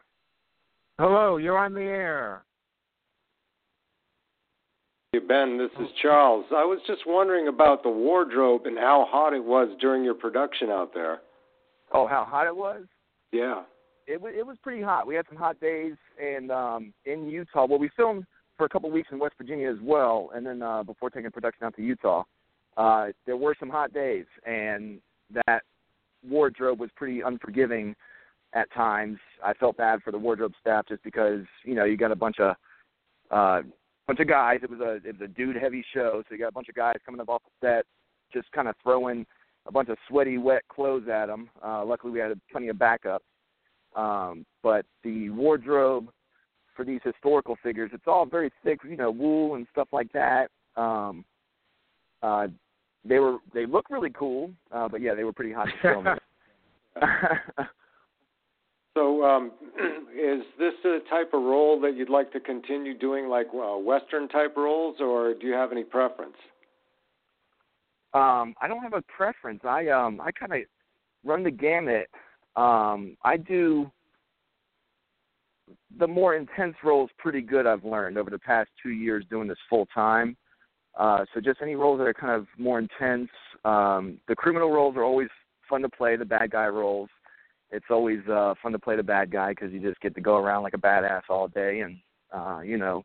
Hello, 0.98 1.36
you're 1.38 1.58
on 1.58 1.74
the 1.74 1.82
air. 1.82 2.46
Hey, 5.16 5.26
Ben, 5.26 5.58
this 5.58 5.72
is 5.80 5.88
Charles. 6.02 6.44
I 6.52 6.66
was 6.66 6.80
just 6.86 7.04
wondering 7.08 7.48
about 7.48 7.84
the 7.84 7.90
wardrobe 7.90 8.66
and 8.66 8.78
how 8.78 9.08
hot 9.10 9.32
it 9.32 9.42
was 9.42 9.70
during 9.80 10.04
your 10.04 10.14
production 10.14 10.70
out 10.70 10.94
there. 10.94 11.20
oh, 11.94 12.06
how 12.06 12.26
hot 12.26 12.48
it 12.48 12.56
was! 12.56 12.84
Yeah. 13.32 13.62
It 14.08 14.20
was 14.20 14.34
it 14.38 14.46
was 14.46 14.58
pretty 14.62 14.82
hot. 14.82 15.08
We 15.08 15.16
had 15.16 15.26
some 15.30 15.38
hot 15.38 15.58
days, 15.62 15.94
and 16.22 16.52
um, 16.52 16.94
in 17.06 17.30
Utah, 17.30 17.66
well, 17.66 17.80
we 17.80 17.90
filmed 17.96 18.26
for 18.58 18.66
a 18.66 18.70
couple 18.70 18.90
of 18.90 18.94
weeks 18.94 19.08
in 19.10 19.18
West 19.18 19.36
Virginia 19.38 19.72
as 19.72 19.78
well, 19.82 20.32
and 20.36 20.46
then 20.46 20.62
uh, 20.62 20.84
before 20.84 21.10
taking 21.10 21.32
production 21.32 21.66
out 21.66 21.78
to 21.78 21.82
Utah, 21.82 22.24
uh, 22.76 23.08
there 23.26 23.38
were 23.38 23.56
some 23.58 23.70
hot 23.70 23.94
days, 23.94 24.26
and 24.46 25.00
that 25.48 25.62
wardrobe 26.28 26.82
was 26.82 26.90
pretty 26.98 27.22
unforgiving 27.22 27.96
at 28.52 28.70
times. 28.74 29.18
I 29.42 29.54
felt 29.54 29.78
bad 29.78 30.02
for 30.04 30.12
the 30.12 30.20
wardrobe 30.20 30.56
staff 30.60 30.90
just 30.90 31.04
because 31.04 31.46
you 31.64 31.74
know 31.74 31.86
you 31.86 31.96
got 31.96 32.12
a 32.12 32.18
bunch 32.18 32.42
of 32.42 32.56
uh, 33.32 33.62
bunch 34.08 34.20
of 34.20 34.28
guys. 34.28 34.60
It 34.64 34.70
was 34.70 34.80
a 34.80 34.96
it 35.08 35.20
was 35.20 35.22
a 35.24 35.28
dude 35.28 35.56
heavy 35.56 35.84
show, 35.94 36.24
so 36.28 36.34
you 36.36 36.40
got 36.40 36.50
a 36.50 36.54
bunch 36.54 36.70
of 36.70 36.76
guys 36.76 36.96
coming 37.06 37.22
up 37.22 37.30
off 37.30 37.42
the 37.62 37.68
set, 37.68 37.86
just 38.34 38.52
kind 38.52 38.68
of 38.68 38.76
throwing 38.84 39.26
a 39.68 39.72
bunch 39.72 39.90
of 39.90 39.98
sweaty, 40.08 40.38
wet 40.38 40.62
clothes 40.70 41.08
at 41.12 41.28
them. 41.28 41.50
Uh, 41.64 41.84
luckily, 41.84 42.12
we 42.12 42.20
had 42.20 42.40
plenty 42.52 42.68
of 42.68 42.78
backup. 42.78 43.24
Um, 43.96 44.46
but 44.62 44.86
the 45.04 45.30
wardrobe 45.30 46.10
for 46.76 46.84
these 46.84 47.00
historical 47.04 47.58
figures, 47.64 47.92
it's 47.94 48.08
all 48.08 48.26
very 48.26 48.52
thick, 48.64 48.80
you 48.88 48.98
know, 48.98 49.10
wool 49.10 49.56
and 49.56 49.66
stuff 49.72 49.88
like 49.92 50.12
that. 50.12 50.50
Um, 50.76 51.24
uh, 52.22 52.48
they 53.06 53.20
were 53.20 53.38
they 53.54 53.66
look 53.66 53.90
really 53.90 54.12
cool, 54.12 54.52
uh, 54.72 54.88
but 54.88 55.02
yeah, 55.02 55.16
they 55.16 55.24
were 55.24 55.34
pretty 55.34 55.54
hot 55.54 55.68
to 55.68 55.82
film. 55.82 56.08
So, 58.96 59.24
um, 59.24 59.52
is 60.12 60.42
this 60.58 60.74
the 60.82 61.00
type 61.10 61.34
of 61.34 61.44
role 61.44 61.80
that 61.82 61.96
you'd 61.96 62.10
like 62.10 62.32
to 62.32 62.40
continue 62.40 62.98
doing, 62.98 63.28
like 63.28 63.48
uh, 63.54 63.78
Western 63.78 64.28
type 64.30 64.56
roles, 64.58 64.96
or 65.00 65.34
do 65.34 65.46
you 65.46 65.54
have 65.54 65.72
any 65.72 65.84
preference? 65.84 66.36
Um, 68.14 68.56
I 68.62 68.68
don't 68.68 68.82
have 68.82 68.94
a 68.94 69.04
preference. 69.04 69.60
I 69.66 69.90
um 69.90 70.22
I 70.22 70.32
kind 70.32 70.54
of 70.54 70.62
run 71.26 71.44
the 71.44 71.52
gamut. 71.52 72.10
Um, 72.56 73.18
I 73.26 73.36
do 73.36 73.92
the 76.00 76.08
more 76.08 76.36
intense 76.36 76.76
roles 76.84 77.10
pretty 77.18 77.42
good. 77.42 77.68
I've 77.68 77.84
learned 77.84 78.18
over 78.18 78.30
the 78.30 78.40
past 78.40 78.70
two 78.82 78.92
years 78.92 79.26
doing 79.30 79.50
this 79.50 79.58
full 79.70 79.86
time. 79.94 80.38
Uh, 80.98 81.26
so 81.34 81.42
just 81.42 81.62
any 81.62 81.76
roles 81.76 81.98
that 82.00 82.06
are 82.06 82.14
kind 82.14 82.32
of 82.32 82.48
more 82.58 82.80
intense. 82.80 83.30
Um, 83.66 84.20
the 84.30 84.36
criminal 84.36 84.72
roles 84.72 84.96
are 84.96 85.04
always 85.04 85.28
fun 85.70 85.82
to 85.82 85.90
play. 85.90 86.16
The 86.16 86.24
bad 86.24 86.52
guy 86.52 86.68
roles, 86.68 87.10
it's 87.76 87.86
always 87.90 88.20
uh, 88.32 88.54
fun 88.62 88.72
to 88.72 88.80
play 88.80 88.96
the 88.96 89.04
bad 89.04 89.30
guy 89.32 89.52
because 89.52 89.72
you 89.72 89.80
just 89.80 90.00
get 90.00 90.16
to 90.16 90.22
go 90.22 90.38
around 90.38 90.64
like 90.64 90.74
a 90.74 90.78
badass 90.78 91.24
all 91.30 91.48
day 91.50 91.82
and 91.82 91.98
uh, 92.34 92.62
you 92.64 92.78
know 92.78 93.04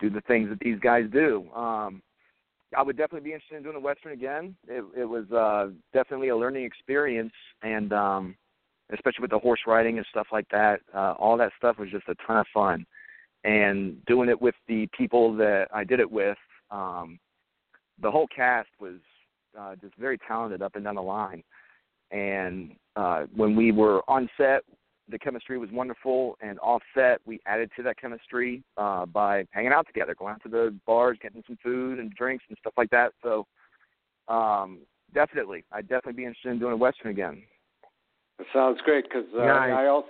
do 0.00 0.08
the 0.08 0.20
things 0.22 0.48
that 0.48 0.60
these 0.60 0.78
guys 0.80 1.04
do. 1.12 1.48
Um, 1.54 2.02
I 2.76 2.82
would 2.82 2.96
definitely 2.96 3.28
be 3.28 3.34
interested 3.34 3.56
in 3.56 3.62
doing 3.62 3.76
a 3.76 3.80
western 3.80 4.12
again. 4.12 4.56
It, 4.66 4.84
it 4.96 5.04
was 5.04 5.30
uh, 5.30 5.70
definitely 5.92 6.28
a 6.28 6.36
learning 6.36 6.64
experience, 6.64 7.32
and 7.62 7.92
um, 7.92 8.36
especially 8.92 9.22
with 9.22 9.30
the 9.30 9.38
horse 9.38 9.60
riding 9.66 9.98
and 9.98 10.06
stuff 10.10 10.28
like 10.32 10.46
that. 10.50 10.80
Uh, 10.94 11.14
all 11.18 11.36
that 11.36 11.52
stuff 11.58 11.78
was 11.78 11.90
just 11.90 12.08
a 12.08 12.14
ton 12.26 12.38
of 12.38 12.46
fun, 12.54 12.86
and 13.44 14.04
doing 14.06 14.28
it 14.28 14.40
with 14.40 14.54
the 14.68 14.88
people 14.96 15.34
that 15.36 15.66
I 15.72 15.84
did 15.84 16.00
it 16.00 16.10
with. 16.10 16.38
Um, 16.70 17.18
the 18.00 18.10
whole 18.10 18.26
cast 18.34 18.68
was 18.80 18.96
uh, 19.58 19.74
just 19.76 19.94
very 19.96 20.18
talented 20.26 20.62
up 20.62 20.74
and 20.74 20.84
down 20.84 20.94
the 20.94 21.02
line, 21.02 21.42
and 22.12 22.72
uh, 22.96 23.24
when 23.34 23.56
we 23.56 23.72
were 23.72 24.02
on 24.08 24.28
set, 24.36 24.62
the 25.08 25.18
chemistry 25.18 25.58
was 25.58 25.68
wonderful, 25.72 26.36
and 26.40 26.58
off 26.60 26.82
set, 26.94 27.20
we 27.26 27.40
added 27.46 27.70
to 27.76 27.82
that 27.82 27.98
chemistry 27.98 28.62
uh, 28.76 29.04
by 29.06 29.44
hanging 29.50 29.72
out 29.72 29.86
together, 29.86 30.14
going 30.14 30.34
out 30.34 30.42
to 30.42 30.48
the 30.48 30.74
bars, 30.86 31.18
getting 31.20 31.42
some 31.46 31.58
food 31.62 31.98
and 31.98 32.12
drinks 32.14 32.44
and 32.48 32.56
stuff 32.58 32.72
like 32.76 32.90
that. 32.90 33.12
So, 33.22 33.46
um, 34.28 34.80
definitely, 35.12 35.64
I'd 35.72 35.88
definitely 35.88 36.14
be 36.14 36.24
interested 36.24 36.50
in 36.50 36.58
doing 36.58 36.72
a 36.72 36.76
western 36.76 37.10
again. 37.10 37.42
That 38.38 38.46
sounds 38.52 38.78
great 38.84 39.04
because 39.04 39.26
uh, 39.34 39.44
Nice. 39.44 39.72
I 39.72 39.86
also 39.86 40.08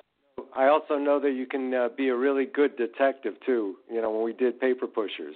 I 0.57 0.69
also 0.69 0.97
know 0.97 1.21
that 1.21 1.33
you 1.33 1.47
can 1.47 1.73
uh, 1.73 1.89
be 1.97 2.09
a 2.09 2.17
really 2.17 2.47
good 2.47 2.77
detective 2.77 3.35
too. 3.45 3.77
You 3.91 4.03
know, 4.03 4.11
when 4.11 4.25
we 4.25 4.33
did 4.33 4.61
Paper 4.61 4.87
Pushers. 4.87 5.35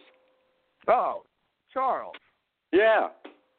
Oh, 0.89 1.23
Charles, 1.73 2.15
Yeah. 2.73 3.09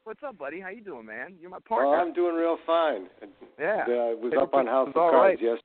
What's 0.08 0.24
up, 0.24 0.38
buddy? 0.38 0.62
How 0.62 0.70
you 0.70 0.82
doing, 0.82 1.06
man? 1.06 1.34
You're 1.40 1.50
my 1.50 1.58
Well, 1.70 1.80
partner. 1.82 1.98
I'm 1.98 2.14
doing 2.14 2.34
real 2.34 2.58
fine. 2.66 3.08
yeah. 3.60 3.84
Uh, 3.86 3.92
I 3.92 4.14
was 4.14 4.32
Paper 4.32 4.42
up 4.42 4.54
on 4.54 4.66
House 4.66 4.88
of 4.88 4.94
Cards 4.94 5.16
right. 5.16 5.38
yes. 5.42 5.58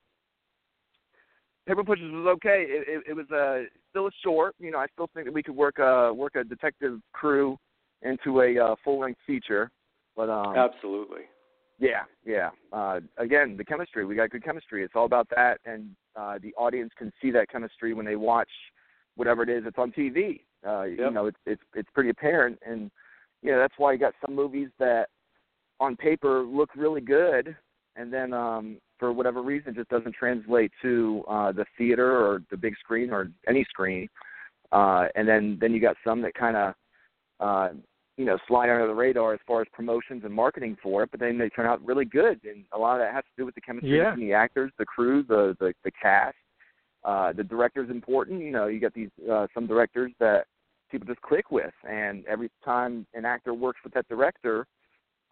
Paper 1.65 1.81
Pushers 1.85 2.11
was 2.11 2.27
okay. 2.35 2.65
It, 2.67 2.85
it, 2.89 3.03
it 3.11 3.13
was 3.13 3.31
uh, 3.31 3.69
still 3.89 4.07
a 4.07 4.11
short. 4.21 4.53
You 4.59 4.71
know, 4.71 4.79
I 4.79 4.87
still 4.91 5.09
think 5.13 5.27
that 5.27 5.33
we 5.33 5.41
could 5.41 5.55
work 5.55 5.79
a 5.79 6.13
work 6.13 6.35
a 6.35 6.43
detective 6.43 6.99
crew 7.13 7.57
into 8.01 8.41
a 8.41 8.59
uh, 8.59 8.75
full 8.83 8.99
length 8.99 9.21
feature. 9.25 9.71
But 10.17 10.29
um, 10.29 10.57
Absolutely. 10.57 11.21
Yeah, 11.79 12.03
yeah. 12.25 12.49
Uh, 12.73 12.99
again, 13.17 13.55
the 13.55 13.63
chemistry. 13.63 14.05
We 14.05 14.15
got 14.15 14.29
good 14.29 14.43
chemistry. 14.43 14.83
It's 14.83 14.93
all 14.93 15.05
about 15.05 15.29
that, 15.33 15.59
and 15.65 15.91
uh, 16.17 16.37
the 16.43 16.53
audience 16.55 16.91
can 16.97 17.13
see 17.21 17.31
that 17.31 17.49
chemistry 17.49 17.93
when 17.93 18.05
they 18.05 18.17
watch 18.17 18.49
whatever 19.15 19.41
it 19.43 19.49
is 19.49 19.63
that's 19.63 19.77
on 19.77 19.93
TV. 19.93 20.41
Uh, 20.67 20.83
You 20.83 21.11
know, 21.11 21.27
it's 21.27 21.39
it's 21.45 21.61
it's 21.73 21.89
pretty 21.93 22.09
apparent, 22.09 22.59
and 22.67 22.91
you 23.43 23.51
know 23.51 23.59
that's 23.59 23.75
why 23.77 23.91
you 23.91 23.99
got 23.99 24.13
some 24.25 24.35
movies 24.35 24.69
that 24.79 25.09
on 25.79 25.95
paper 25.95 26.43
look 26.43 26.69
really 26.75 27.01
good, 27.01 27.55
and 27.95 28.11
then 28.11 28.33
um, 28.33 28.77
for 28.99 29.11
whatever 29.11 29.41
reason 29.41 29.75
just 29.75 29.89
doesn't 29.89 30.15
translate 30.15 30.71
to 30.81 31.23
uh, 31.27 31.51
the 31.51 31.65
theater 31.77 32.17
or 32.25 32.41
the 32.49 32.57
big 32.57 32.75
screen 32.77 33.11
or 33.11 33.29
any 33.47 33.63
screen. 33.65 34.07
Uh, 34.71 35.07
and 35.15 35.27
then 35.27 35.57
then 35.61 35.73
you 35.73 35.79
got 35.79 35.95
some 36.03 36.21
that 36.21 36.33
kind 36.33 36.57
of 36.57 36.73
uh, 37.39 37.69
you 38.17 38.25
know, 38.25 38.37
slide 38.47 38.69
under 38.69 38.87
the 38.87 38.93
radar 38.93 39.33
as 39.33 39.39
far 39.47 39.61
as 39.61 39.67
promotions 39.73 40.21
and 40.23 40.33
marketing 40.33 40.77
for 40.81 41.01
it, 41.03 41.09
but 41.09 41.19
then 41.19 41.37
they 41.37 41.49
turn 41.49 41.65
out 41.65 41.83
really 41.83 42.05
good, 42.05 42.39
and 42.43 42.63
a 42.71 42.77
lot 42.77 42.93
of 42.95 42.99
that 43.01 43.13
has 43.13 43.23
to 43.23 43.31
do 43.41 43.45
with 43.45 43.55
the 43.55 43.61
chemistry 43.61 43.97
Yeah. 43.97 44.11
between 44.11 44.27
the 44.27 44.33
actors, 44.33 44.71
the 44.77 44.85
crew, 44.85 45.23
the 45.23 45.55
the, 45.59 45.73
the 45.83 45.91
cast. 45.91 46.37
Uh, 47.03 47.33
the 47.33 47.43
director's 47.43 47.89
important. 47.89 48.41
You 48.41 48.51
know, 48.51 48.67
you 48.67 48.79
got 48.79 48.93
these 48.93 49.09
uh, 49.29 49.47
some 49.53 49.67
directors 49.67 50.11
that 50.19 50.45
people 50.93 51.07
just 51.07 51.21
click 51.21 51.51
with, 51.51 51.73
and 51.89 52.25
every 52.27 52.49
time 52.63 53.05
an 53.13 53.25
actor 53.25 53.53
works 53.53 53.79
with 53.83 53.93
that 53.95 54.07
director, 54.07 54.67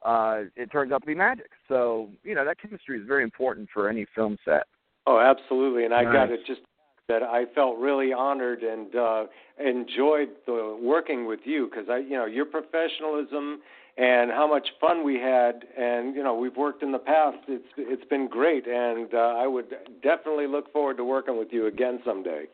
uh, 0.03 0.41
it 0.56 0.72
turns 0.72 0.91
out 0.91 1.01
to 1.01 1.08
be 1.08 1.15
magic. 1.15 1.51
So 1.68 2.10
you 2.24 2.36
know 2.36 2.44
that 2.44 2.60
chemistry 2.60 3.00
is 3.00 3.08
very 3.08 3.24
important 3.24 3.70
for 3.74 3.88
any 3.88 4.06
film 4.15 4.38
set. 4.44 4.63
Oh, 5.08 5.20
absolutely. 5.20 5.86
And 5.86 5.94
I 5.94 6.03
got 6.03 6.25
to 6.27 6.38
just 6.46 6.62
that 7.08 7.24
I 7.24 7.46
felt 7.53 7.77
really 7.77 8.13
honored 8.13 8.63
and 8.63 8.96
uh, 8.96 9.24
enjoyed 9.60 10.30
the 10.46 10.77
working 10.82 11.27
with 11.27 11.41
you 11.44 11.70
because 11.70 11.89
I, 11.89 11.98
you 11.98 12.12
know, 12.12 12.25
your 12.25 12.46
professionalism 12.46 13.60
and 13.98 14.32
how 14.32 14.48
much 14.48 14.68
fun 14.80 15.03
we 15.03 15.15
had, 15.15 15.65
and 15.77 16.15
you 16.15 16.24
know, 16.24 16.34
we've 16.36 16.56
worked 16.56 16.82
in 16.82 16.91
the 16.91 17.00
past. 17.00 17.38
It's 17.48 17.68
it's 17.77 18.06
been 18.06 18.27
great, 18.27 18.65
and 18.68 19.13
uh, 19.13 19.36
I 19.38 19.48
would 19.48 19.75
definitely 20.01 20.48
look 20.48 20.72
forward 20.72 20.98
to 20.98 21.03
working 21.03 21.38
with 21.38 21.50
you 21.51 21.68
again 21.68 22.00
someday. 22.06 22.46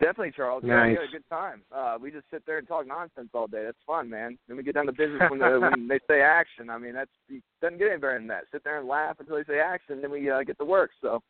Definitely, 0.00 0.32
Charles. 0.34 0.62
Yeah, 0.66 0.86
we 0.86 0.94
had 0.94 1.02
a 1.02 1.12
good 1.12 1.28
time. 1.28 1.60
Uh, 1.74 1.98
we 2.00 2.10
just 2.10 2.24
sit 2.30 2.42
there 2.46 2.56
and 2.56 2.66
talk 2.66 2.86
nonsense 2.86 3.28
all 3.34 3.46
day. 3.46 3.64
That's 3.64 3.76
fun, 3.86 4.08
man. 4.08 4.38
Then 4.48 4.56
we 4.56 4.62
get 4.62 4.74
down 4.74 4.86
to 4.86 4.92
business 4.92 5.20
when, 5.28 5.38
the, 5.38 5.60
when 5.76 5.88
they 5.88 5.98
say 6.08 6.22
action. 6.22 6.70
I 6.70 6.78
mean, 6.78 6.94
that's 6.94 7.10
it 7.28 7.42
doesn't 7.60 7.78
get 7.78 7.88
any 7.88 7.98
better 7.98 8.18
than 8.18 8.26
that. 8.28 8.44
Sit 8.50 8.64
there 8.64 8.78
and 8.78 8.88
laugh 8.88 9.16
until 9.20 9.36
they 9.36 9.44
say 9.44 9.60
action, 9.60 10.00
then 10.00 10.10
we 10.10 10.30
uh, 10.30 10.42
get 10.42 10.56
to 10.58 10.64
work. 10.64 10.90
So 11.02 11.20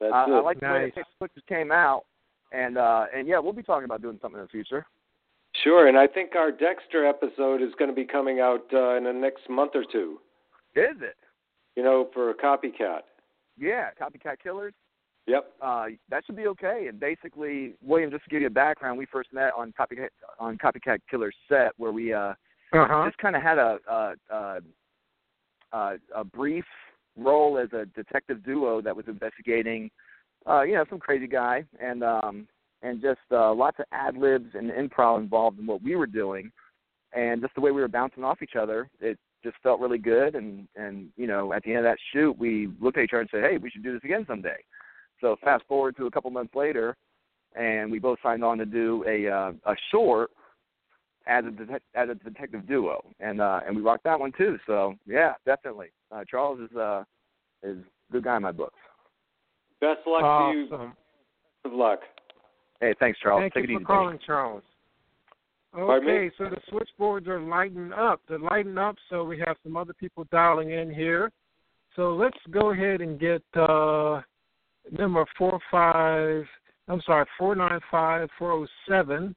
That's 0.00 0.12
uh. 0.12 0.32
I 0.32 0.40
like 0.40 0.60
the 0.60 0.66
way 0.66 0.72
Nice. 0.72 0.92
the 0.94 0.96
Paper 0.96 1.08
Pushers 1.18 1.44
came 1.48 1.72
out, 1.72 2.02
and 2.52 2.76
uh, 2.76 3.06
and 3.14 3.26
yeah, 3.26 3.38
we'll 3.38 3.54
be 3.54 3.62
talking 3.62 3.86
about 3.86 4.02
doing 4.02 4.18
something 4.20 4.38
in 4.38 4.44
the 4.44 4.50
future. 4.50 4.84
Sure, 5.64 5.88
and 5.88 5.98
I 5.98 6.06
think 6.06 6.36
our 6.36 6.52
Dexter 6.52 7.06
episode 7.06 7.62
is 7.62 7.72
going 7.78 7.90
to 7.90 7.96
be 7.96 8.04
coming 8.04 8.40
out 8.40 8.64
uh, 8.72 8.96
in 8.96 9.04
the 9.04 9.12
next 9.12 9.48
month 9.48 9.72
or 9.74 9.84
two. 9.90 10.18
Is 10.76 11.00
it? 11.00 11.16
You 11.74 11.82
know, 11.82 12.08
for 12.12 12.32
Copycat. 12.34 13.00
Yeah, 13.58 13.88
Copycat 14.00 14.36
Killers. 14.42 14.74
Yep. 15.30 15.52
Uh, 15.62 15.86
that 16.10 16.24
should 16.24 16.36
be 16.36 16.48
okay. 16.48 16.86
And 16.88 16.98
basically, 16.98 17.74
William, 17.82 18.10
just 18.10 18.24
to 18.24 18.30
give 18.30 18.40
you 18.40 18.48
a 18.48 18.50
background, 18.50 18.98
we 18.98 19.06
first 19.06 19.32
met 19.32 19.52
on 19.56 19.72
Copycat 19.78 20.08
on 20.38 20.58
Copycat 20.58 20.98
Killers 21.10 21.36
set 21.48 21.72
where 21.76 21.92
we 21.92 22.12
uh, 22.12 22.34
Uh 22.72 22.86
huh. 22.90 23.04
just 23.06 23.18
kind 23.18 23.36
of 23.36 23.42
had 23.42 23.58
a, 23.58 23.78
a, 23.88 24.14
a, 24.30 24.60
a, 25.72 25.96
a 26.16 26.24
brief 26.24 26.64
role 27.16 27.58
as 27.58 27.72
a 27.72 27.86
detective 28.00 28.44
duo 28.44 28.80
that 28.80 28.96
was 28.96 29.06
investigating, 29.08 29.90
uh, 30.48 30.62
you 30.62 30.74
know, 30.74 30.84
some 30.90 30.98
crazy 30.98 31.26
guy, 31.26 31.64
and 31.80 32.02
um, 32.02 32.48
and 32.82 33.00
just 33.00 33.20
uh, 33.30 33.52
lots 33.52 33.78
of 33.78 33.84
ad 33.92 34.16
libs 34.16 34.50
and 34.54 34.70
improv 34.70 35.20
involved 35.20 35.58
in 35.60 35.66
what 35.66 35.82
we 35.82 35.96
were 35.96 36.06
doing, 36.06 36.50
and 37.12 37.40
just 37.42 37.54
the 37.54 37.60
way 37.60 37.70
we 37.70 37.80
were 37.80 37.88
bouncing 37.88 38.24
off 38.24 38.42
each 38.42 38.56
other. 38.56 38.88
It 39.00 39.18
just 39.44 39.56
felt 39.62 39.80
really 39.80 39.98
good, 39.98 40.34
and 40.34 40.66
and 40.76 41.08
you 41.16 41.26
know, 41.26 41.52
at 41.52 41.62
the 41.62 41.70
end 41.70 41.78
of 41.78 41.84
that 41.84 41.98
shoot, 42.12 42.38
we 42.38 42.68
looked 42.80 42.98
at 42.98 43.04
each 43.04 43.12
other 43.12 43.20
and 43.20 43.30
said, 43.30 43.44
hey, 43.44 43.58
we 43.58 43.70
should 43.70 43.84
do 43.84 43.92
this 43.92 44.04
again 44.04 44.24
someday. 44.26 44.60
So 45.20 45.36
fast 45.42 45.64
forward 45.68 45.96
to 45.96 46.06
a 46.06 46.10
couple 46.10 46.30
months 46.30 46.54
later, 46.54 46.96
and 47.54 47.90
we 47.90 47.98
both 47.98 48.18
signed 48.22 48.44
on 48.44 48.58
to 48.58 48.66
do 48.66 49.04
a 49.06 49.28
uh, 49.28 49.52
a 49.66 49.74
short 49.90 50.30
as 51.26 51.44
a 51.44 51.48
detec- 51.48 51.80
as 51.94 52.08
a 52.08 52.14
detective 52.14 52.66
duo, 52.66 53.04
and 53.20 53.40
uh, 53.40 53.60
and 53.66 53.76
we 53.76 53.82
rocked 53.82 54.04
that 54.04 54.18
one 54.18 54.32
too. 54.36 54.58
So 54.66 54.94
yeah, 55.06 55.34
definitely. 55.44 55.88
Uh, 56.10 56.24
Charles 56.28 56.60
is 56.60 56.76
uh, 56.76 57.04
is 57.62 57.78
a 57.78 58.12
good 58.12 58.24
guy 58.24 58.36
in 58.36 58.42
my 58.42 58.52
books. 58.52 58.78
Best 59.80 60.00
luck 60.06 60.22
awesome. 60.22 60.68
to 60.68 60.76
you. 60.76 60.92
Good 61.64 61.72
luck. 61.72 62.00
Hey, 62.80 62.94
thanks, 62.98 63.18
Charles. 63.22 63.42
Thank 63.42 63.54
Take 63.54 63.68
you 63.68 63.76
it 63.76 63.78
for 63.78 63.80
easy. 63.80 63.86
calling, 63.86 64.18
Charles. 64.24 64.62
Okay, 65.78 66.30
so 66.36 66.44
the 66.44 66.58
switchboards 66.68 67.28
are 67.28 67.40
lighting 67.40 67.92
up. 67.92 68.20
They're 68.28 68.40
lighting 68.40 68.76
up, 68.76 68.96
so 69.08 69.22
we 69.22 69.38
have 69.46 69.56
some 69.62 69.76
other 69.76 69.92
people 69.92 70.26
dialing 70.32 70.72
in 70.72 70.92
here. 70.92 71.30
So 71.94 72.14
let's 72.14 72.38
go 72.50 72.72
ahead 72.72 73.00
and 73.00 73.20
get 73.20 73.42
uh, 73.54 74.20
number 74.90 75.24
four 75.38 75.58
five. 75.70 76.44
I'm 76.88 77.00
sorry, 77.02 77.26
four 77.38 77.54
nine 77.54 77.80
five 77.90 78.28
four 78.38 78.66
zero 78.66 78.68
seven. 78.88 79.34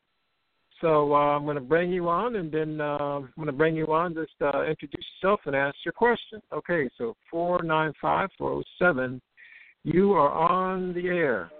So 0.81 1.13
uh, 1.13 1.37
I'm 1.37 1.45
going 1.45 1.55
to 1.55 1.61
bring 1.61 1.91
you 1.93 2.09
on, 2.09 2.35
and 2.35 2.51
then 2.51 2.81
uh, 2.81 2.97
I'm 2.97 3.33
going 3.37 3.45
to 3.47 3.53
bring 3.53 3.75
you 3.75 3.93
on. 3.93 4.13
Just 4.13 4.33
uh, 4.41 4.65
introduce 4.65 5.05
yourself 5.21 5.39
and 5.45 5.55
ask 5.55 5.75
your 5.85 5.93
question. 5.93 6.41
Okay, 6.51 6.89
so 6.97 7.15
four 7.31 7.61
nine 7.63 7.93
five 8.01 8.29
four 8.37 8.49
zero 8.49 8.63
seven. 8.79 9.21
You 9.83 10.13
are 10.13 10.31
on 10.31 10.93
the 10.93 11.07
air. 11.07 11.51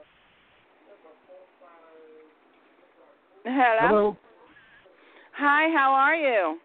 Hello. 3.45 3.87
Hello. 3.87 4.17
Hi, 5.37 5.69
how 5.75 5.91
are 5.91 6.15
you? 6.15 6.59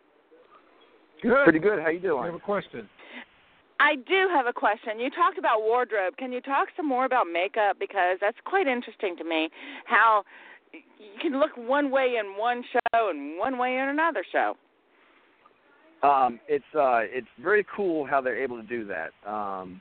Good. 1.23 1.44
Pretty 1.44 1.58
good. 1.58 1.80
How 1.80 1.88
you 1.88 2.00
doing 2.00 2.23
I 2.23 2.26
have 2.26 2.35
a 2.35 2.38
question? 2.38 2.88
I 3.80 3.94
do 3.94 4.28
have 4.32 4.47
a 4.47 4.52
question. 4.52 4.99
You 4.99 5.11
talked 5.11 5.38
about 5.38 5.62
wardrobe. 5.62 6.16
Can 6.16 6.32
you 6.32 6.40
talk 6.40 6.68
some 6.76 6.87
more 6.87 7.04
about 7.04 7.26
makeup 7.32 7.76
because 7.78 8.18
that's 8.20 8.37
quite 8.44 8.66
interesting 8.66 9.16
to 9.16 9.25
me 9.25 9.50
how 9.85 10.25
you 10.73 11.20
can 11.20 11.38
look 11.38 11.50
one 11.56 11.90
way 11.90 12.16
in 12.20 12.38
one 12.38 12.62
show 12.73 13.11
and 13.11 13.38
one 13.38 13.58
way 13.58 13.76
in 13.76 13.88
another 13.88 14.25
show. 14.30 14.56
Um, 16.02 16.38
it's 16.49 16.64
uh, 16.75 17.00
it's 17.02 17.26
very 17.42 17.66
cool 17.75 18.06
how 18.06 18.20
they're 18.20 18.40
able 18.40 18.56
to 18.61 18.66
do 18.66 18.87
that. 18.87 19.11
Um, 19.28 19.80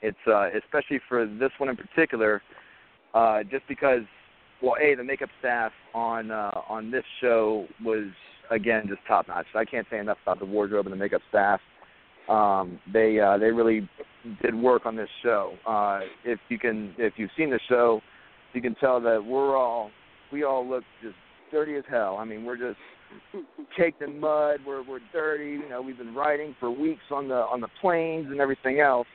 it's 0.00 0.16
uh, 0.26 0.48
especially 0.64 1.00
for 1.08 1.26
this 1.26 1.50
one 1.58 1.68
in 1.68 1.76
particular, 1.76 2.42
uh, 3.14 3.44
just 3.44 3.66
because, 3.68 4.02
well, 4.60 4.74
a 4.82 4.96
the 4.96 5.04
makeup 5.04 5.28
staff 5.38 5.70
on 5.94 6.32
uh, 6.32 6.50
on 6.68 6.90
this 6.90 7.04
show 7.20 7.66
was 7.84 8.06
again 8.50 8.86
just 8.88 9.00
top 9.06 9.28
notch. 9.28 9.46
I 9.54 9.64
can't 9.64 9.86
say 9.88 9.98
enough 9.98 10.18
about 10.22 10.40
the 10.40 10.46
wardrobe 10.46 10.86
and 10.86 10.92
the 10.92 10.98
makeup 10.98 11.22
staff. 11.28 11.60
Um, 12.28 12.78
they 12.92 13.18
uh, 13.18 13.38
they 13.38 13.50
really 13.50 13.88
did 14.42 14.54
work 14.54 14.86
on 14.86 14.96
this 14.96 15.08
show. 15.22 15.54
Uh, 15.66 16.00
if 16.24 16.38
you 16.48 16.58
can, 16.58 16.94
if 16.98 17.14
you've 17.16 17.30
seen 17.36 17.50
the 17.50 17.60
show, 17.68 18.00
you 18.52 18.62
can 18.62 18.74
tell 18.76 19.00
that 19.00 19.24
we're 19.24 19.56
all 19.56 19.90
we 20.32 20.44
all 20.44 20.66
look 20.68 20.84
just 21.02 21.16
dirty 21.50 21.76
as 21.76 21.84
hell. 21.88 22.16
I 22.18 22.24
mean, 22.24 22.44
we're 22.44 22.56
just 22.56 22.78
caked 23.76 24.02
in 24.02 24.20
mud. 24.20 24.60
We're 24.66 24.82
we're 24.82 25.00
dirty. 25.12 25.50
You 25.50 25.68
know, 25.68 25.82
we've 25.82 25.98
been 25.98 26.14
riding 26.14 26.54
for 26.60 26.70
weeks 26.70 27.02
on 27.10 27.28
the 27.28 27.34
on 27.34 27.60
the 27.60 27.68
plains 27.80 28.26
and 28.30 28.40
everything 28.40 28.80
else. 28.80 29.06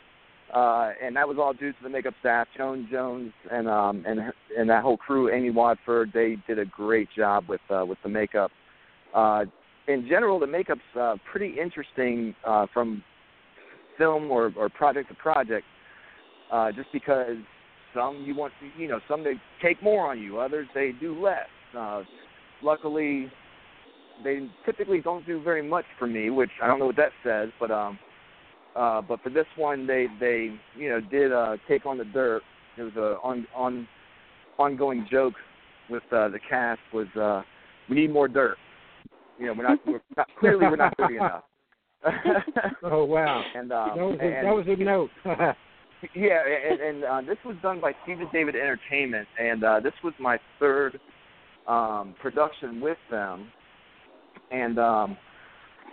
Uh, 0.54 0.92
and 1.04 1.14
that 1.14 1.28
was 1.28 1.38
all 1.38 1.52
due 1.52 1.74
to 1.74 1.78
the 1.84 1.90
makeup 1.90 2.14
staff, 2.22 2.48
Joan 2.56 2.88
Jones 2.90 3.34
and 3.52 3.68
um 3.68 4.04
and 4.08 4.20
and 4.58 4.70
that 4.70 4.82
whole 4.82 4.98
crew, 4.98 5.34
Amy 5.34 5.50
Watford. 5.50 6.12
They 6.14 6.38
did 6.48 6.60
a 6.60 6.66
great 6.66 7.10
job 7.16 7.46
with 7.50 7.62
uh, 7.70 7.86
with 7.86 7.98
the 8.04 8.10
makeup. 8.10 8.52
Uh, 9.14 9.46
in 9.88 10.08
general, 10.08 10.40
the 10.40 10.48
makeup's 10.48 10.82
uh, 11.00 11.16
pretty 11.32 11.60
interesting 11.60 12.36
uh, 12.46 12.68
from 12.74 13.04
film 13.98 14.30
or, 14.30 14.54
or 14.58 14.70
project 14.70 15.10
to 15.10 15.16
project, 15.16 15.66
uh, 16.52 16.72
just 16.72 16.92
because 16.92 17.38
some 17.96 18.24
you 18.26 18.36
want 18.36 18.54
you 18.78 18.88
know 18.88 19.00
some 19.08 19.24
they 19.24 19.34
take 19.62 19.82
more 19.82 20.10
on 20.10 20.20
you, 20.20 20.40
others 20.40 20.68
they 20.76 20.92
do 21.00 21.20
less. 21.20 21.48
Uh, 21.78 22.04
luckily, 22.62 23.32
they 24.24 24.48
typically 24.66 25.02
don't 25.02 25.26
do 25.26 25.42
very 25.42 25.68
much 25.68 25.86
for 25.98 26.08
me, 26.08 26.30
which 26.30 26.52
I 26.62 26.68
don't 26.68 26.80
know 26.80 26.88
what 26.88 26.98
that 26.98 27.12
says, 27.24 27.50
but 27.60 27.72
um, 27.72 27.98
uh, 28.76 29.02
but 29.02 29.22
for 29.22 29.30
this 29.30 29.48
one, 29.56 29.88
they 29.88 30.08
they 30.20 30.52
you 30.78 30.90
know 30.90 31.00
did 31.00 31.32
uh, 31.32 31.58
take 31.68 31.86
on 31.86 31.98
the 31.98 32.06
dirt. 32.06 32.44
It 32.78 32.84
was 32.84 32.96
a 32.96 33.18
on 33.24 33.48
on 33.56 33.88
ongoing 34.60 35.08
joke 35.10 35.34
with 35.90 36.04
uh, 36.12 36.28
the 36.30 36.40
cast 36.50 36.82
was 36.94 37.08
uh, 37.16 37.42
we 37.90 37.96
need 37.96 38.12
more 38.12 38.28
dirt. 38.28 38.58
You 39.40 39.48
know, 39.48 39.54
we're 39.54 39.68
not, 39.68 39.80
we're 39.86 40.02
not 40.16 40.28
clearly 40.40 40.66
we're 40.66 40.76
not 40.76 40.96
dirty 40.98 41.16
enough. 41.16 41.44
Oh 42.84 43.04
wow. 43.06 43.44
and 43.56 43.72
um, 43.72 43.90
that 43.96 44.04
was 44.04 44.20
a, 44.22 44.26
and, 44.26 44.48
that 44.48 44.56
was 44.56 44.66
a 44.68 44.84
note. 44.84 45.10
yeah, 46.16 46.42
and, 46.72 46.80
and 46.80 47.04
uh, 47.04 47.22
this 47.22 47.38
was 47.44 47.56
done 47.62 47.82
by 47.82 47.94
Stephen 48.04 48.28
David 48.32 48.56
Entertainment, 48.56 49.28
and 49.40 49.64
uh, 49.64 49.80
this 49.80 49.94
was 50.04 50.14
my 50.20 50.38
third 50.60 51.00
um, 51.68 52.16
production 52.22 52.80
with 52.80 52.98
them, 53.10 53.48
and 54.52 54.80
um, 54.80 55.18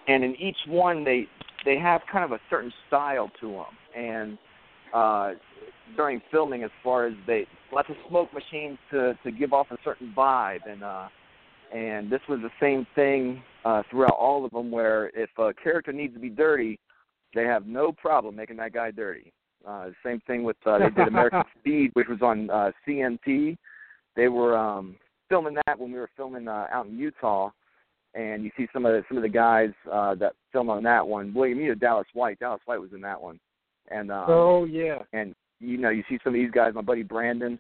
and 0.06 0.22
in 0.22 0.36
each 0.36 0.58
one 0.68 1.04
they 1.04 1.26
they 1.64 1.78
have 1.78 2.02
kind 2.12 2.24
of 2.24 2.32
a 2.32 2.40
certain 2.50 2.72
style 2.86 3.30
to 3.40 3.48
them, 3.48 3.96
and 3.96 4.38
uh, 4.94 5.32
during 5.96 6.20
filming, 6.30 6.62
as 6.62 6.70
far 6.82 7.06
as 7.06 7.14
they 7.26 7.46
lots 7.72 7.88
of 7.88 7.96
smoke 8.08 8.28
machines 8.32 8.78
to 8.90 9.18
to 9.24 9.32
give 9.32 9.52
off 9.52 9.66
a 9.70 9.76
certain 9.84 10.12
vibe, 10.16 10.68
and 10.68 10.84
uh, 10.84 11.08
and 11.72 12.10
this 12.10 12.20
was 12.28 12.40
the 12.40 12.50
same 12.60 12.86
thing 12.94 13.42
uh, 13.64 13.82
throughout 13.90 14.16
all 14.18 14.44
of 14.44 14.50
them, 14.52 14.70
where 14.70 15.10
if 15.14 15.30
a 15.38 15.52
character 15.54 15.92
needs 15.92 16.14
to 16.14 16.20
be 16.20 16.28
dirty, 16.28 16.78
they 17.34 17.44
have 17.44 17.66
no 17.66 17.92
problem 17.92 18.36
making 18.36 18.56
that 18.56 18.72
guy 18.72 18.90
dirty. 18.90 19.32
Uh, 19.66 19.90
same 20.04 20.20
thing 20.26 20.44
with 20.44 20.56
uh, 20.66 20.78
they 20.78 20.90
did 20.90 21.08
American 21.08 21.42
Speed, 21.58 21.90
which 21.94 22.08
was 22.08 22.20
on 22.22 22.50
uh, 22.50 22.70
CMT. 22.86 23.56
They 24.14 24.28
were 24.28 24.56
um, 24.56 24.96
filming 25.28 25.56
that 25.66 25.78
when 25.78 25.90
we 25.90 25.98
were 25.98 26.10
filming 26.16 26.48
uh, 26.48 26.66
out 26.70 26.86
in 26.86 26.98
Utah, 26.98 27.50
and 28.14 28.44
you 28.44 28.50
see 28.56 28.68
some 28.72 28.86
of 28.86 28.92
the, 28.92 29.02
some 29.08 29.16
of 29.16 29.22
the 29.22 29.28
guys 29.28 29.70
uh, 29.90 30.14
that 30.16 30.34
filmed 30.52 30.70
on 30.70 30.82
that 30.84 31.06
one. 31.06 31.32
William, 31.34 31.60
you 31.60 31.68
know 31.68 31.74
Dallas 31.74 32.06
White. 32.12 32.38
Dallas 32.38 32.60
White 32.66 32.80
was 32.80 32.92
in 32.92 33.00
that 33.00 33.20
one, 33.20 33.40
and 33.90 34.12
um, 34.12 34.26
oh 34.28 34.64
yeah. 34.64 34.98
and 35.12 35.34
you 35.60 35.78
know 35.78 35.90
you 35.90 36.04
see 36.08 36.18
some 36.22 36.34
of 36.34 36.38
these 36.38 36.50
guys. 36.50 36.74
My 36.74 36.82
buddy 36.82 37.02
Brandon, 37.02 37.58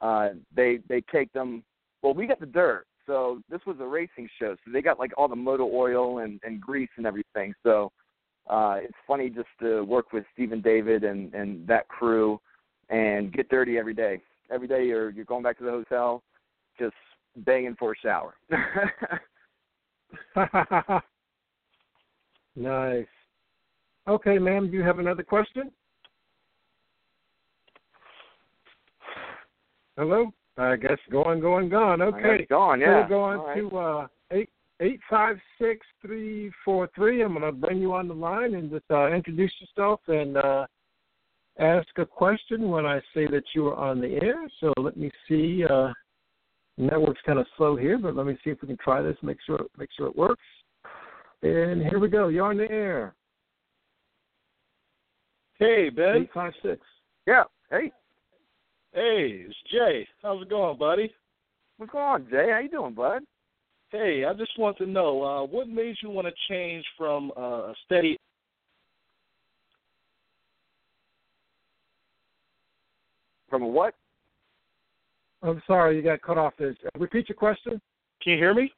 uh, 0.00 0.30
they 0.54 0.78
they 0.88 1.02
take 1.12 1.32
them. 1.32 1.64
Well, 2.02 2.14
we 2.14 2.26
got 2.26 2.40
the 2.40 2.46
dirt, 2.46 2.86
so 3.06 3.40
this 3.48 3.60
was 3.66 3.76
a 3.80 3.86
racing 3.86 4.28
show, 4.38 4.54
so 4.64 4.72
they 4.72 4.82
got 4.82 4.98
like 4.98 5.12
all 5.16 5.28
the 5.28 5.36
motor 5.36 5.62
oil 5.62 6.18
and 6.18 6.40
and 6.44 6.60
grease 6.60 6.90
and 6.96 7.06
everything. 7.06 7.54
So 7.62 7.92
uh, 8.48 8.78
it's 8.82 8.98
funny 9.06 9.30
just 9.30 9.48
to 9.60 9.82
work 9.82 10.12
with 10.12 10.24
Stephen 10.32 10.60
David 10.60 11.04
and 11.04 11.32
and 11.34 11.66
that 11.66 11.88
crew 11.88 12.40
and 12.90 13.32
get 13.32 13.48
dirty 13.48 13.78
every 13.78 13.94
day. 13.94 14.20
Every 14.50 14.68
day 14.68 14.86
you're 14.86 15.10
you're 15.10 15.24
going 15.24 15.42
back 15.42 15.58
to 15.58 15.64
the 15.64 15.70
hotel, 15.70 16.22
just 16.78 16.94
begging 17.36 17.76
for 17.78 17.92
a 17.92 17.96
shower. 17.96 18.34
nice. 22.56 23.06
Okay, 24.08 24.38
ma'am, 24.38 24.70
do 24.70 24.76
you 24.76 24.84
have 24.84 25.00
another 25.00 25.24
question? 25.24 25.72
Hello? 29.96 30.30
I 30.58 30.76
guess 30.76 30.98
going, 31.10 31.40
going, 31.40 31.68
gone. 31.68 32.00
Okay. 32.00 32.46
gone. 32.48 32.78
So 32.78 32.84
Yeah. 32.84 33.02
we're 33.02 33.08
going 33.08 33.38
All 33.38 33.46
right. 33.46 33.70
to 33.70 33.78
uh, 33.78 34.06
eight 34.30 34.50
eight 34.80 35.00
five 35.08 35.36
six 35.58 35.86
three 36.00 36.50
four 36.64 36.88
three. 36.94 37.22
I'm 37.22 37.38
going 37.38 37.42
to 37.42 37.52
bring 37.52 37.78
you 37.78 37.92
on 37.94 38.08
the 38.08 38.14
line 38.14 38.54
and 38.54 38.70
just 38.70 38.84
uh, 38.90 39.12
introduce 39.12 39.52
yourself 39.60 40.00
and 40.08 40.36
uh, 40.36 40.66
ask 41.58 41.88
a 41.98 42.06
question 42.06 42.70
when 42.70 42.86
I 42.86 43.00
say 43.14 43.26
that 43.26 43.44
you 43.54 43.68
are 43.68 43.76
on 43.76 44.00
the 44.00 44.18
air. 44.22 44.36
So 44.60 44.72
let 44.78 44.96
me 44.96 45.10
see. 45.28 45.64
Uh, 45.68 45.92
network's 46.78 47.20
kind 47.24 47.38
of 47.38 47.46
slow 47.56 47.76
here, 47.76 47.98
but 47.98 48.16
let 48.16 48.26
me 48.26 48.36
see 48.44 48.50
if 48.50 48.60
we 48.62 48.68
can 48.68 48.78
try 48.78 49.02
this. 49.02 49.16
Make 49.22 49.38
sure 49.46 49.60
make 49.78 49.90
sure 49.96 50.08
it 50.08 50.16
works. 50.16 50.42
And 51.42 51.82
here 51.82 51.98
we 51.98 52.08
go. 52.08 52.28
You're 52.28 52.46
on 52.46 52.56
the 52.56 52.70
air. 52.70 53.14
Hey, 55.58 55.90
Ben. 55.90 56.22
Eight 56.22 56.30
five 56.32 56.52
six. 56.62 56.80
Yeah. 57.26 57.44
Hey, 57.70 57.92
Hey, 58.96 59.44
it's 59.46 59.54
Jay. 59.70 60.08
How's 60.22 60.40
it 60.40 60.48
going, 60.48 60.78
buddy? 60.78 61.12
what's 61.76 61.92
going 61.92 62.02
on, 62.02 62.26
Jay? 62.30 62.48
How 62.50 62.60
you 62.60 62.70
doing, 62.70 62.94
bud? 62.94 63.20
Hey, 63.90 64.24
I 64.24 64.32
just 64.32 64.58
want 64.58 64.78
to 64.78 64.86
know 64.86 65.22
uh, 65.22 65.44
what 65.44 65.68
made 65.68 65.96
you 66.02 66.08
want 66.08 66.26
to 66.26 66.32
change 66.48 66.82
from 66.96 67.30
uh, 67.36 67.40
a 67.40 67.74
steady. 67.84 68.16
From 73.50 73.64
a 73.64 73.66
what? 73.66 73.92
I'm 75.42 75.62
sorry, 75.66 75.96
you 75.96 76.02
got 76.02 76.22
cut 76.22 76.38
off 76.38 76.54
there. 76.58 76.74
Repeat 76.98 77.28
your 77.28 77.36
question. 77.36 77.78
Can 78.22 78.32
you 78.32 78.38
hear 78.38 78.54
me? 78.54 78.72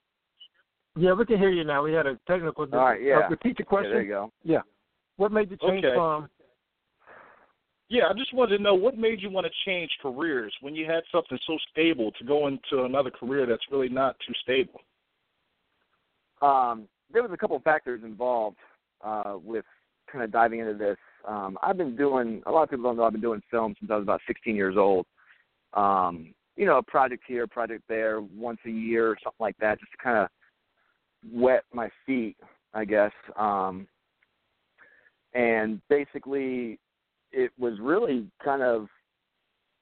Yeah, 0.97 1.13
we 1.13 1.27
can 1.27 1.39
hear 1.39 1.51
you 1.51 1.63
now. 1.63 1.85
We 1.85 1.93
had 1.93 2.07
a 2.07 2.19
technical. 2.27 2.67
All 2.73 2.81
right, 2.81 3.01
yeah. 3.01 3.19
Uh, 3.19 3.29
repeat 3.29 3.57
your 3.61 3.67
Yeah, 3.67 3.69
question. 3.69 3.93
there 3.93 4.03
you 4.03 4.09
go. 4.09 4.33
Yeah. 4.43 4.63
What 5.17 5.31
made 5.31 5.49
you 5.53 5.59
change 5.59 5.85
Okay. 5.85 5.95
from? 5.95 6.29
Yeah, 7.91 8.05
I 8.11 8.13
just 8.13 8.35
wanted 8.35 8.59
to 8.59 8.63
know 8.63 8.75
what 8.75 8.99
made 8.99 9.23
you 9.23 9.31
want 9.31 9.47
to 9.47 9.53
change 9.65 9.91
careers 10.03 10.55
when 10.61 10.75
you 10.75 10.85
had 10.85 11.03
something 11.11 11.39
so 11.47 11.57
stable 11.71 12.13
to 12.19 12.25
go 12.25 12.47
into 12.47 12.85
another 12.85 13.11
career 13.11 13.47
that's 13.47 13.63
really 13.71 13.89
not 13.89 14.17
too 14.27 14.35
stable. 14.43 14.81
Um, 16.43 16.87
there 17.11 17.23
was 17.23 17.33
a 17.33 17.37
couple 17.37 17.59
factors 17.61 18.03
involved 18.05 18.59
uh, 19.03 19.37
with 19.43 19.65
kind 20.13 20.23
of 20.23 20.31
diving 20.31 20.61
into 20.61 20.75
this. 20.75 20.99
Um, 21.27 21.59
I've 21.63 21.79
been 21.79 21.97
doing 21.97 22.43
a 22.47 22.51
lot 22.51 22.65
of 22.65 22.71
people 22.71 22.85
don't 22.85 22.97
know 22.97 23.05
I've 23.05 23.13
been 23.13 23.23
doing 23.23 23.43
film 23.51 23.75
since 23.81 23.91
I 23.91 23.97
was 23.97 24.03
about 24.03 24.21
16 24.27 24.55
years 24.55 24.77
old. 24.77 25.07
Um, 25.73 26.35
you 26.57 26.67
know, 26.67 26.79
a 26.79 26.83
project 26.83 27.23
here, 27.27 27.45
a 27.45 27.49
project 27.49 27.85
there, 27.89 28.21
once 28.21 28.59
a 28.67 28.71
year, 28.71 29.09
or 29.09 29.17
something 29.23 29.37
like 29.41 29.57
that, 29.59 29.79
just 29.79 29.93
to 29.93 29.99
kind 29.99 30.19
of 30.19 30.29
wet 31.33 31.63
my 31.73 31.89
feet, 32.05 32.37
I 32.75 32.85
guess. 32.85 33.13
Um, 33.37 33.87
and 35.35 35.81
basically, 35.89 36.79
it 37.33 37.51
was 37.59 37.75
really 37.81 38.27
kind 38.43 38.63
of 38.63 38.89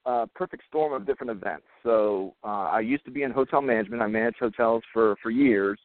a 0.05 0.27
perfect 0.35 0.63
storm 0.69 0.93
of 0.93 1.07
different 1.07 1.31
events. 1.31 1.67
So 1.83 2.35
uh, 2.45 2.69
I 2.71 2.81
used 2.81 3.05
to 3.07 3.11
be 3.11 3.25
in 3.25 3.33
hotel 3.33 3.61
management. 3.61 4.03
I 4.03 4.07
managed 4.07 4.39
hotels 4.39 4.83
for 4.93 5.17
for 5.23 5.31
years, 5.31 5.79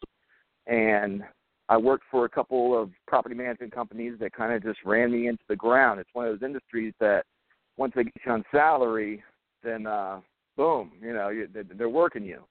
and 0.68 1.24
I 1.70 1.78
worked 1.78 2.04
for 2.12 2.26
a 2.26 2.30
couple 2.30 2.80
of 2.80 2.92
property 3.08 3.36
management 3.36 3.74
companies 3.74 4.14
that 4.20 4.34
kind 4.34 4.54
of 4.54 4.62
just 4.64 4.80
ran 4.86 5.12
me 5.12 5.28
into 5.28 5.44
the 5.48 5.56
ground. 5.56 6.00
It's 6.00 6.10
one 6.14 6.28
of 6.28 6.34
those 6.34 6.46
industries 6.46 6.94
that 7.00 7.26
once 7.78 7.94
they 7.96 8.04
get 8.04 8.14
you 8.26 8.32
on 8.32 8.44
salary, 8.52 9.24
then 9.64 9.88
uh, 9.88 10.20
boom, 10.56 10.92
you 11.02 11.14
know, 11.14 11.30
you, 11.30 11.48
they're 11.76 11.90
working 11.90 12.24
you. 12.24 12.44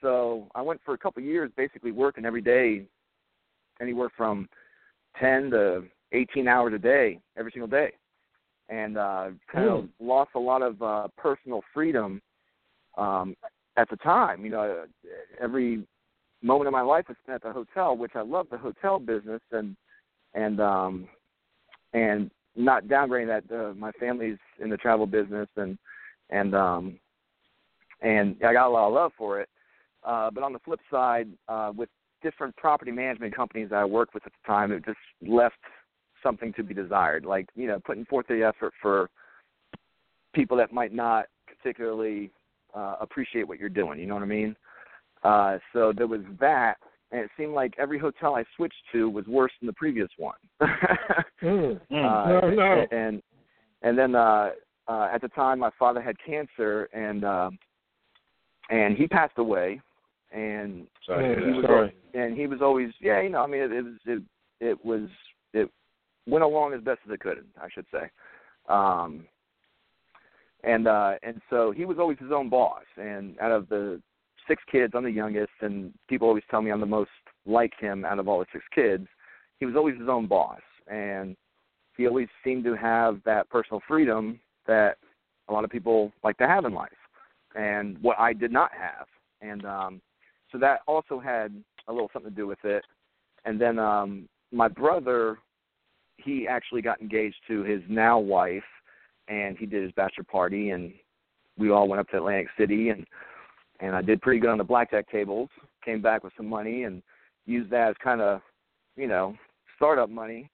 So 0.00 0.48
I 0.54 0.62
went 0.62 0.80
for 0.84 0.94
a 0.94 0.98
couple 0.98 1.22
of 1.22 1.26
years, 1.26 1.50
basically 1.56 1.92
working 1.92 2.24
every 2.24 2.42
day, 2.42 2.86
anywhere 3.80 4.10
from 4.16 4.48
ten 5.18 5.50
to 5.50 5.84
eighteen 6.12 6.46
hours 6.46 6.74
a 6.74 6.78
day, 6.78 7.20
every 7.36 7.52
single 7.52 7.68
day 7.68 7.92
and 8.70 8.96
uh, 8.96 9.28
kind 9.52 9.68
of 9.68 9.88
lost 9.98 10.30
a 10.36 10.38
lot 10.38 10.62
of 10.62 10.80
uh, 10.80 11.08
personal 11.16 11.60
freedom 11.74 12.22
um, 12.96 13.34
at 13.76 13.90
the 13.90 13.96
time. 13.96 14.44
You 14.44 14.50
know, 14.52 14.84
every 15.40 15.84
moment 16.42 16.68
of 16.68 16.72
my 16.72 16.80
life 16.80 17.06
was 17.08 17.16
spent 17.22 17.36
at 17.36 17.42
the 17.42 17.52
hotel, 17.52 17.96
which 17.96 18.12
I 18.14 18.22
love 18.22 18.46
the 18.50 18.58
hotel 18.58 18.98
business, 18.98 19.42
and 19.52 19.76
and 20.34 20.60
um, 20.60 21.08
and 21.92 22.30
not 22.56 22.84
downgrading 22.84 23.26
that. 23.26 23.54
Uh, 23.54 23.74
my 23.74 23.90
family's 23.92 24.38
in 24.62 24.70
the 24.70 24.76
travel 24.76 25.06
business, 25.06 25.48
and 25.56 25.76
and 26.30 26.54
um, 26.54 26.98
and 28.00 28.36
I 28.46 28.52
got 28.52 28.68
a 28.68 28.70
lot 28.70 28.86
of 28.86 28.94
love 28.94 29.12
for 29.18 29.40
it. 29.40 29.48
Uh, 30.04 30.30
but 30.30 30.42
on 30.42 30.52
the 30.52 30.60
flip 30.60 30.80
side, 30.90 31.28
uh, 31.48 31.72
with 31.76 31.88
different 32.22 32.56
property 32.56 32.90
management 32.90 33.34
companies 33.34 33.70
that 33.70 33.76
I 33.76 33.84
worked 33.84 34.14
with 34.14 34.24
at 34.24 34.32
the 34.32 34.46
time, 34.46 34.72
it 34.72 34.84
just 34.84 34.98
left 35.26 35.56
something 36.22 36.52
to 36.54 36.62
be 36.62 36.74
desired. 36.74 37.24
Like 37.24 37.48
you 37.54 37.66
know, 37.66 37.80
putting 37.84 38.04
forth 38.04 38.26
the 38.28 38.42
effort 38.42 38.72
for 38.80 39.10
people 40.34 40.56
that 40.56 40.72
might 40.72 40.92
not 40.92 41.26
particularly 41.46 42.30
uh, 42.74 42.96
appreciate 43.00 43.46
what 43.46 43.58
you're 43.58 43.68
doing. 43.68 43.98
You 43.98 44.06
know 44.06 44.14
what 44.14 44.22
I 44.22 44.26
mean? 44.26 44.56
Uh, 45.22 45.58
so 45.72 45.92
there 45.96 46.06
was 46.06 46.20
that, 46.40 46.76
and 47.12 47.20
it 47.20 47.30
seemed 47.36 47.52
like 47.52 47.74
every 47.78 47.98
hotel 47.98 48.34
I 48.34 48.44
switched 48.56 48.82
to 48.92 49.08
was 49.08 49.26
worse 49.26 49.52
than 49.60 49.66
the 49.66 49.72
previous 49.74 50.08
one. 50.16 50.36
mm. 51.42 51.76
uh, 51.76 51.80
no, 51.90 52.50
no. 52.50 52.86
And 52.90 53.22
and 53.82 53.98
then 53.98 54.14
uh, 54.14 54.50
uh, 54.88 55.08
at 55.12 55.20
the 55.20 55.28
time, 55.28 55.58
my 55.58 55.70
father 55.78 56.00
had 56.00 56.16
cancer, 56.24 56.88
and 56.92 57.24
uh, 57.24 57.50
and 58.70 58.96
he 58.96 59.06
passed 59.06 59.38
away. 59.38 59.80
And 60.32 60.86
Sorry, 61.06 61.44
he 61.44 61.50
was 61.50 61.64
sorry. 61.64 61.94
and 62.14 62.36
he 62.36 62.46
was 62.46 62.60
always 62.62 62.90
yeah, 63.00 63.20
you 63.20 63.30
know, 63.30 63.42
I 63.42 63.46
mean, 63.46 63.62
it, 63.62 63.72
it 63.72 63.82
was 63.82 63.94
it, 64.06 64.22
it 64.60 64.84
was 64.84 65.08
it 65.52 65.70
went 66.30 66.44
along 66.44 66.72
as 66.74 66.80
best 66.80 67.00
as 67.06 67.12
it 67.12 67.20
could, 67.20 67.44
I 67.60 67.68
should 67.72 67.86
say. 67.92 68.10
Um, 68.68 69.24
and 70.62 70.86
uh, 70.86 71.14
and 71.22 71.40
so 71.48 71.72
he 71.72 71.84
was 71.84 71.98
always 71.98 72.18
his 72.18 72.32
own 72.32 72.48
boss. 72.48 72.84
And 72.96 73.38
out 73.40 73.52
of 73.52 73.68
the 73.68 74.00
six 74.46 74.62
kids, 74.70 74.92
I'm 74.96 75.04
the 75.04 75.10
youngest, 75.10 75.52
and 75.60 75.92
people 76.08 76.28
always 76.28 76.44
tell 76.50 76.62
me 76.62 76.70
I'm 76.70 76.80
the 76.80 76.86
most 76.86 77.10
like 77.46 77.72
him 77.78 78.04
out 78.04 78.18
of 78.18 78.28
all 78.28 78.40
the 78.40 78.46
six 78.52 78.64
kids. 78.74 79.06
He 79.58 79.66
was 79.66 79.76
always 79.76 79.98
his 79.98 80.08
own 80.08 80.26
boss, 80.26 80.60
and 80.88 81.36
he 81.96 82.06
always 82.06 82.28
seemed 82.44 82.64
to 82.64 82.74
have 82.74 83.20
that 83.24 83.48
personal 83.50 83.80
freedom 83.86 84.40
that 84.66 84.96
a 85.48 85.52
lot 85.52 85.64
of 85.64 85.70
people 85.70 86.12
like 86.22 86.36
to 86.38 86.46
have 86.46 86.64
in 86.64 86.74
life, 86.74 86.90
and 87.54 87.98
what 88.02 88.18
I 88.18 88.32
did 88.32 88.52
not 88.52 88.70
have. 88.72 89.06
And 89.42 89.64
um, 89.64 90.00
so 90.52 90.58
that 90.58 90.80
also 90.86 91.18
had 91.18 91.54
a 91.88 91.92
little 91.92 92.10
something 92.12 92.30
to 92.30 92.36
do 92.36 92.46
with 92.46 92.64
it. 92.64 92.84
And 93.44 93.60
then 93.60 93.78
um, 93.78 94.28
my 94.52 94.68
brother 94.68 95.38
he 96.24 96.46
actually 96.48 96.82
got 96.82 97.00
engaged 97.00 97.36
to 97.48 97.62
his 97.62 97.80
now 97.88 98.18
wife, 98.18 98.62
and 99.28 99.56
he 99.56 99.66
did 99.66 99.82
his 99.82 99.92
bachelor 99.92 100.24
party, 100.24 100.70
and 100.70 100.92
we 101.58 101.70
all 101.70 101.88
went 101.88 102.00
up 102.00 102.08
to 102.08 102.16
Atlantic 102.16 102.48
City, 102.58 102.88
and 102.90 103.06
and 103.80 103.96
I 103.96 104.02
did 104.02 104.20
pretty 104.20 104.40
good 104.40 104.50
on 104.50 104.58
the 104.58 104.64
blackjack 104.64 105.10
tables. 105.10 105.48
Came 105.84 106.02
back 106.02 106.22
with 106.22 106.32
some 106.36 106.46
money 106.46 106.84
and 106.84 107.02
used 107.46 107.70
that 107.70 107.88
as 107.88 107.96
kind 108.02 108.20
of, 108.20 108.42
you 108.96 109.08
know, 109.08 109.34
startup 109.76 110.10
money, 110.10 110.50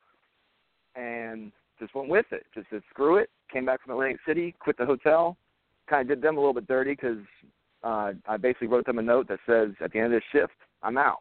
and 0.95 1.51
just 1.81 1.95
went 1.95 2.09
with 2.09 2.27
it. 2.31 2.47
Just 2.55 2.69
said 2.71 2.83
screw 2.91 3.17
it. 3.17 3.29
Came 3.53 3.67
back 3.67 3.83
from 3.83 3.93
Atlantic 3.93 4.21
City, 4.27 4.55
quit 4.61 4.79
the 4.79 4.87
hotel, 4.87 5.37
kind 5.89 6.03
of 6.03 6.09
did 6.09 6.23
them 6.23 6.37
a 6.37 6.41
little 6.41 6.55
bit 6.55 6.69
dirty 6.69 6.93
because 6.93 7.19
uh, 7.83 8.13
I 8.27 8.37
basically 8.37 8.69
wrote 8.69 8.87
them 8.87 8.99
a 8.99 9.03
note 9.03 9.29
that 9.29 9.41
says 9.47 9.71
at 9.81 9.93
the 9.93 9.99
end 9.99 10.13
of 10.13 10.13
this 10.13 10.25
shift 10.33 10.55
I'm 10.83 10.99
out. 10.99 11.21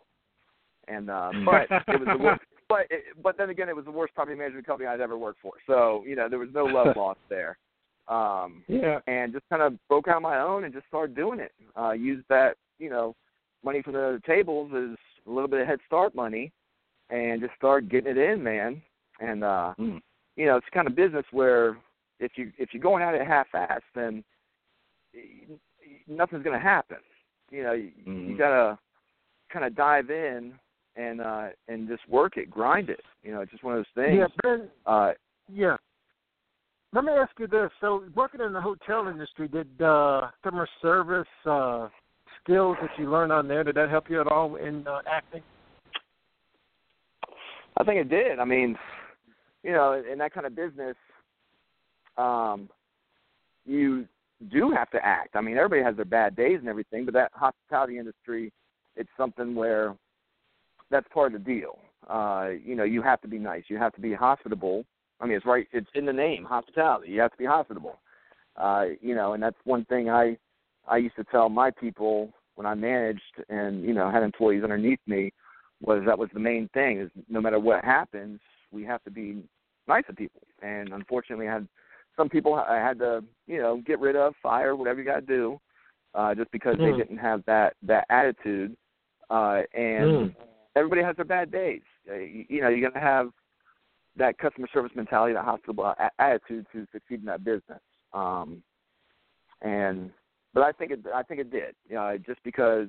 And 0.88 1.10
uh, 1.10 1.32
but 1.46 1.64
it 1.88 2.00
was 2.00 2.08
the 2.18 2.24
worst 2.24 2.42
but 2.68 2.88
it, 2.90 3.04
but 3.22 3.38
then 3.38 3.50
again, 3.50 3.70
it 3.70 3.76
was 3.76 3.86
the 3.86 3.92
worst 3.92 4.14
property 4.16 4.38
management 4.38 4.66
company 4.66 4.88
I'd 4.88 5.02
ever 5.02 5.18
worked 5.18 5.42
for. 5.42 5.54
So 5.68 6.04
you 6.08 6.16
know, 6.16 6.30
there 6.30 6.40
was 6.40 6.50
no 6.54 6.66
love 6.66 6.96
lost 6.98 7.20
there. 7.30 7.58
Um, 8.08 8.64
yeah. 8.68 9.00
And 9.08 9.34
just 9.34 9.46
kind 9.50 9.62
of 9.62 9.76
broke 9.88 10.08
out 10.08 10.22
my 10.22 10.40
own 10.40 10.64
and 10.64 10.74
just 10.74 10.88
started 10.88 11.16
doing 11.16 11.40
it. 11.40 11.52
Uh, 11.78 11.92
used 11.92 12.26
that 12.30 12.58
you 12.80 12.90
know 12.90 13.16
money 13.64 13.82
from 13.82 13.94
the 13.94 14.22
tables 14.26 14.72
as 14.76 14.98
a 15.28 15.32
little 15.32 15.50
bit 15.50 15.62
of 15.62 15.68
head 15.68 15.80
start 15.88 16.14
money, 16.16 16.52
and 17.10 17.42
just 17.42 17.56
started 17.56 17.90
getting 17.90 18.12
it 18.12 18.18
in, 18.18 18.44
man. 18.44 18.82
And 19.20 19.44
uh, 19.44 19.74
Mm. 19.80 20.02
you 20.36 20.46
know, 20.46 20.58
it's 20.58 20.66
the 20.66 20.76
kind 20.76 20.88
of 20.88 20.96
business 20.96 21.26
where 21.32 21.78
if 22.20 22.38
you 22.38 22.52
if 22.58 22.74
you're 22.74 22.84
going 22.84 23.04
at 23.04 23.16
it 23.16 23.26
half-assed, 23.26 23.82
then 23.94 24.24
nothing's 26.08 26.44
going 26.44 26.58
to 26.58 26.64
happen. 26.64 26.98
You 27.52 27.64
know, 27.64 27.74
you, 27.74 27.92
Mhm. 28.08 28.30
you 28.30 28.38
gotta 28.38 28.78
kind 29.50 29.66
of 29.66 29.76
dive 29.76 30.10
in 30.10 30.60
and 30.96 31.22
uh 31.22 31.48
and 31.68 31.88
just 31.88 32.08
work 32.10 32.38
it, 32.38 32.50
grind 32.50 32.90
it. 32.90 33.02
You 33.24 33.34
know, 33.34 33.42
it's 33.42 33.52
just 33.52 33.64
one 33.64 33.78
of 33.78 33.80
those 33.80 34.06
things. 34.06 34.20
Yeah, 34.20 34.28
Ben. 34.44 34.70
Uh 34.86 35.12
Yeah. 35.52 35.78
Let 36.94 37.04
me 37.04 37.12
ask 37.12 37.32
you 37.38 37.48
this: 37.48 37.70
So, 37.82 38.06
working 38.16 38.40
in 38.40 38.54
the 38.54 38.62
hotel 38.62 39.10
industry, 39.10 39.50
did 39.50 39.68
uh, 39.82 40.30
customer 40.42 40.66
service 40.82 41.28
uh, 41.46 41.90
skills 42.42 42.78
that 42.82 42.92
you 42.98 43.12
learned 43.12 43.34
on 43.34 43.50
there 43.50 43.66
did 43.66 43.76
that 43.76 43.90
help 43.90 44.10
you 44.10 44.22
at 44.22 44.28
all 44.28 44.56
in 44.56 44.88
uh, 44.88 45.02
acting? 45.06 45.42
I 47.78 47.84
think 47.84 48.00
it 48.00 48.10
did. 48.10 48.40
I 48.40 48.46
mean, 48.46 48.78
you 49.64 49.74
know, 49.74 50.02
in 50.10 50.18
that 50.20 50.34
kind 50.34 50.46
of 50.46 50.56
business, 50.56 50.96
um, 52.18 52.70
you 53.66 54.08
do 54.50 54.72
have 54.72 54.90
to 54.92 55.06
act. 55.06 55.36
I 55.36 55.42
mean, 55.42 55.58
everybody 55.58 55.84
has 55.84 55.98
their 55.98 56.06
bad 56.06 56.36
days 56.38 56.60
and 56.60 56.70
everything, 56.70 57.04
but 57.04 57.14
that 57.16 57.32
hospitality 57.34 57.98
industry, 57.98 58.54
it's 58.96 59.10
something 59.18 59.54
where 59.54 59.96
that's 60.92 61.08
part 61.14 61.34
of 61.34 61.44
the 61.44 61.52
deal. 61.52 61.80
Uh, 62.10 62.50
you 62.64 62.76
know, 62.76 62.84
you 62.84 63.02
have 63.02 63.22
to 63.22 63.28
be 63.28 63.40
nice. 63.40 63.64
You 63.68 63.78
have 63.78 63.94
to 63.94 64.02
be 64.02 64.14
hospitable. 64.14 64.86
I 65.20 65.26
mean, 65.26 65.38
it's 65.38 65.46
right. 65.46 65.68
It's 65.72 65.88
in 65.96 66.06
the 66.06 66.14
name, 66.14 66.44
hospitality. 66.44 67.12
You 67.12 67.22
have 67.22 67.32
to 67.32 67.38
be 67.38 67.46
hospitable. 67.46 68.00
Uh, 68.56 68.86
you 69.02 69.16
know, 69.16 69.34
and 69.34 69.42
that's 69.42 69.58
one 69.64 69.86
thing 69.86 70.10
I 70.10 70.38
I 70.88 70.98
used 70.98 71.16
to 71.16 71.24
tell 71.26 71.50
my 71.50 71.72
people 71.72 72.32
when 72.56 72.66
I 72.66 72.74
managed 72.74 73.22
and 73.50 73.84
you 73.84 73.94
know 73.94 74.10
had 74.10 74.24
employees 74.24 74.64
underneath 74.64 75.00
me 75.08 75.34
was 75.82 76.04
that 76.06 76.18
was 76.18 76.30
the 76.34 76.40
main 76.40 76.70
thing 76.74 77.00
is 77.00 77.10
no 77.30 77.42
matter 77.42 77.60
what 77.60 77.84
happens, 77.84 78.40
we 78.72 78.84
have 78.84 79.04
to 79.04 79.12
be 79.12 79.44
nice 79.88 80.06
to 80.08 80.14
people. 80.14 80.42
And 80.62 80.94
unfortunately, 80.94 81.48
I 81.48 81.54
had 81.54 81.68
some 82.16 82.30
people 82.30 82.54
I 82.54 82.78
had 82.78 83.00
to 83.00 83.24
you 83.48 83.58
know 83.58 83.82
get 83.86 84.00
rid 84.00 84.16
of, 84.16 84.34
fire, 84.42 84.76
whatever 84.76 85.00
you 85.00 85.06
got 85.06 85.22
to 85.22 85.26
do, 85.26 85.60
uh, 86.14 86.36
just 86.36 86.52
because 86.52 86.76
Mm. 86.78 86.92
they 86.92 86.98
didn't 86.98 87.18
have 87.18 87.44
that 87.46 87.76
that 87.84 88.06
attitude. 88.10 88.76
Uh, 89.30 89.64
and 89.74 90.12
Mm. 90.12 90.36
Everybody 90.76 91.02
has 91.02 91.16
their 91.16 91.26
bad 91.26 91.52
days. 91.52 91.82
Uh, 92.10 92.16
you, 92.16 92.46
you 92.50 92.62
know, 92.62 92.70
you're 92.70 92.90
gonna 92.90 93.04
have 93.04 93.30
that 94.18 94.38
customer 94.38 94.68
service 94.74 94.92
mentality, 94.96 95.34
that 95.34 95.44
hospitable 95.44 95.94
attitude 96.20 96.66
to 96.72 96.88
succeed 96.92 97.20
in 97.20 97.26
that 97.26 97.44
business. 97.44 97.82
Um, 98.14 98.64
and 99.62 100.12
but 100.54 100.64
I 100.64 100.72
think 100.72 100.92
it 100.92 101.00
I 101.14 101.24
think 101.24 101.42
it 101.42 101.52
did. 101.52 101.76
You 101.88 101.96
know, 101.96 102.18
just 102.26 102.40
because 102.44 102.88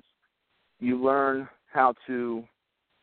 you 0.78 1.02
learn 1.02 1.48
how 1.72 1.94
to 2.06 2.44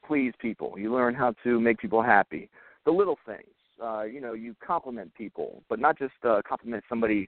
please 0.05 0.33
people, 0.39 0.77
you 0.77 0.93
learn 0.93 1.15
how 1.15 1.33
to 1.43 1.59
make 1.59 1.79
people 1.79 2.01
happy. 2.01 2.49
The 2.85 2.91
little 2.91 3.17
things. 3.25 3.47
Uh, 3.83 4.03
you 4.03 4.21
know, 4.21 4.33
you 4.33 4.55
compliment 4.65 5.13
people, 5.15 5.63
but 5.67 5.79
not 5.79 5.97
just 5.97 6.13
uh, 6.23 6.41
compliment 6.47 6.83
somebody 6.87 7.27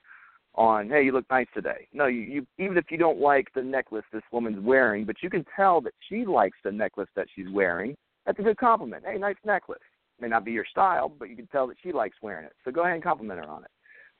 on, 0.55 0.89
hey, 0.89 1.03
you 1.03 1.11
look 1.11 1.25
nice 1.29 1.47
today. 1.53 1.87
No, 1.93 2.05
you, 2.07 2.21
you 2.21 2.47
even 2.57 2.77
if 2.77 2.85
you 2.89 2.97
don't 2.97 3.19
like 3.19 3.47
the 3.53 3.61
necklace 3.61 4.05
this 4.13 4.23
woman's 4.31 4.59
wearing, 4.63 5.05
but 5.05 5.17
you 5.21 5.29
can 5.29 5.45
tell 5.55 5.81
that 5.81 5.93
she 6.07 6.25
likes 6.25 6.57
the 6.63 6.71
necklace 6.71 7.09
that 7.15 7.27
she's 7.35 7.49
wearing. 7.51 7.95
That's 8.25 8.39
a 8.39 8.43
good 8.43 8.57
compliment. 8.57 9.03
Hey, 9.05 9.17
nice 9.17 9.35
necklace. 9.45 9.79
May 10.19 10.29
not 10.29 10.45
be 10.45 10.51
your 10.51 10.65
style, 10.65 11.09
but 11.09 11.29
you 11.29 11.35
can 11.35 11.47
tell 11.47 11.67
that 11.67 11.77
she 11.83 11.91
likes 11.91 12.15
wearing 12.21 12.45
it. 12.45 12.53
So 12.63 12.71
go 12.71 12.81
ahead 12.83 12.93
and 12.93 13.03
compliment 13.03 13.39
her 13.39 13.49
on 13.49 13.63
it. 13.65 13.71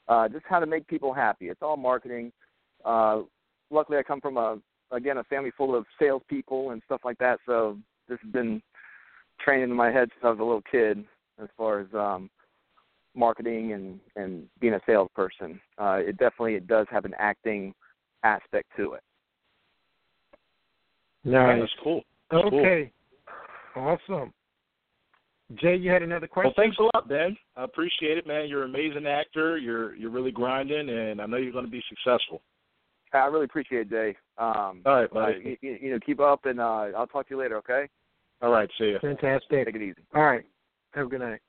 uh, 0.08 0.28
just 0.28 0.46
how 0.48 0.60
to 0.60 0.66
make 0.66 0.88
people 0.88 1.14
happy. 1.14 1.50
It's 1.50 1.62
all 1.62 1.78
marketing. 1.78 2.32
Uh, 2.84 3.22
luckily, 3.72 3.98
I 3.98 4.04
come 4.04 4.22
from 4.22 4.38
a 4.38 4.58
again 4.92 5.18
a 5.18 5.24
family 5.24 5.52
full 5.58 5.76
of 5.76 5.86
salespeople 6.00 6.72
and 6.72 6.82
stuff 6.86 7.02
like 7.04 7.18
that, 7.18 7.40
so 7.46 7.78
this 8.08 8.20
has 8.24 8.32
been 8.32 8.62
training 9.40 9.70
in 9.70 9.76
my 9.76 9.92
head 9.92 10.10
since 10.14 10.24
I 10.24 10.30
was 10.30 10.40
a 10.40 10.44
little 10.44 10.62
kid 10.70 11.04
as 11.42 11.50
far 11.58 11.82
as 11.82 11.88
um, 11.94 12.30
marketing 13.16 13.74
and 13.74 14.00
and 14.16 14.44
being 14.60 14.74
a 14.74 14.82
salesperson. 14.86 15.60
Uh, 15.78 16.00
it 16.00 16.18
definitely 16.18 16.56
it 16.56 16.68
does 16.68 16.88
have 16.90 17.06
an 17.06 17.14
acting 17.18 17.74
aspect 18.24 18.70
to 18.78 18.94
it. 18.94 19.04
Nice. 21.24 21.60
That's 21.60 21.74
cool. 21.84 22.04
That's 22.32 22.46
okay. 22.46 22.92
Cool. 23.74 23.98
Awesome. 24.10 24.34
Jay, 25.56 25.76
you 25.76 25.92
had 25.92 26.02
another 26.02 26.28
question? 26.28 26.54
Well, 26.58 26.66
thanks 26.66 26.78
a 26.80 26.84
lot, 26.84 27.08
Ben. 27.08 27.38
I 27.56 27.64
appreciate 27.64 28.18
it, 28.18 28.26
man. 28.26 28.48
You're 28.50 28.64
an 28.64 28.72
amazing 28.72 29.06
actor. 29.06 29.58
You're 29.58 29.96
you're 29.96 30.10
really 30.10 30.32
grinding, 30.32 30.90
and 30.90 31.22
I 31.22 31.26
know 31.28 31.38
you're 31.38 31.52
going 31.52 31.66
to 31.66 31.72
be 31.72 31.84
successful. 31.88 32.42
I 33.14 33.26
really 33.28 33.46
appreciate 33.46 33.82
it, 33.82 33.90
Jay. 33.90 34.18
Um, 34.38 34.82
All 34.86 35.02
right, 35.02 35.14
buddy. 35.14 35.36
Uh, 35.36 35.66
you, 35.66 35.78
you 35.82 35.92
know, 35.92 36.00
keep 36.04 36.20
up, 36.20 36.46
and 36.46 36.60
uh, 36.60 36.88
I'll 36.98 37.08
talk 37.08 37.28
to 37.28 37.36
you 37.36 37.40
later. 37.40 37.58
Okay. 37.58 37.88
All 38.42 38.52
right. 38.52 38.70
See 38.78 38.86
you. 38.86 39.00
Fantastic. 39.00 39.66
Take 39.66 39.76
it 39.76 39.82
easy. 39.82 40.02
All 40.14 40.24
right. 40.24 40.44
Have 40.94 41.08
a 41.08 41.10
good 41.10 41.22
night. 41.22 41.40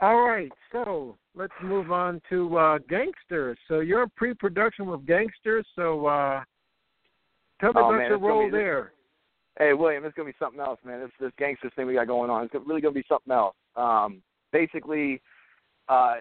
All 0.00 0.22
right, 0.26 0.50
so 0.72 1.16
let's 1.34 1.52
move 1.62 1.92
on 1.92 2.20
to 2.28 2.58
uh 2.58 2.78
Gangsters. 2.88 3.56
So 3.68 3.80
you're 3.80 4.02
in 4.02 4.10
pre-production 4.16 4.86
with 4.86 5.06
Gangsters. 5.06 5.66
So 5.76 6.06
uh 6.06 6.42
tell 7.60 7.72
me 7.72 7.80
Oh, 7.80 7.88
about 7.88 7.98
man, 7.98 8.10
your 8.10 8.18
role 8.18 8.46
be- 8.46 8.50
there. 8.50 8.92
Hey, 9.58 9.72
William, 9.72 10.04
it's 10.04 10.14
gonna 10.16 10.28
be 10.28 10.34
something 10.38 10.60
else, 10.60 10.80
man. 10.84 11.00
This 11.00 11.10
this 11.20 11.32
gangsters 11.38 11.72
thing 11.76 11.86
we 11.86 11.94
got 11.94 12.08
going 12.08 12.28
on. 12.28 12.44
It's 12.44 12.54
really 12.66 12.80
gonna 12.80 12.92
be 12.92 13.04
something 13.08 13.32
else. 13.32 13.54
Um, 13.76 14.20
basically, 14.52 15.22
uh, 15.88 16.16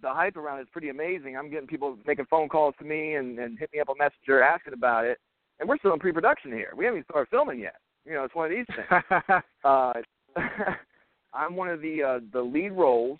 the 0.00 0.08
hype 0.12 0.36
around 0.36 0.58
it 0.60 0.62
is 0.62 0.68
pretty 0.70 0.90
amazing. 0.90 1.36
I'm 1.36 1.50
getting 1.50 1.66
people 1.66 1.98
making 2.06 2.26
phone 2.26 2.48
calls 2.48 2.74
to 2.78 2.84
me 2.84 3.14
and 3.14 3.38
and 3.40 3.58
hitting 3.58 3.78
me 3.78 3.80
up 3.80 3.88
on 3.88 3.98
Messenger 3.98 4.40
asking 4.42 4.74
about 4.74 5.04
it, 5.04 5.18
and 5.58 5.68
we're 5.68 5.78
still 5.78 5.92
in 5.94 5.98
pre-production 5.98 6.52
here. 6.52 6.72
We 6.76 6.84
haven't 6.84 6.98
even 6.98 7.06
started 7.10 7.28
filming 7.30 7.58
yet. 7.58 7.76
You 8.06 8.14
know, 8.14 8.22
it's 8.24 8.34
one 8.36 8.52
of 8.52 8.56
these 8.56 8.66
things. 8.68 9.42
uh, 9.64 9.92
I'm 11.34 11.56
one 11.56 11.68
of 11.68 11.80
the 11.80 12.02
uh, 12.02 12.20
the 12.32 12.40
lead 12.42 12.72
roles. 12.72 13.18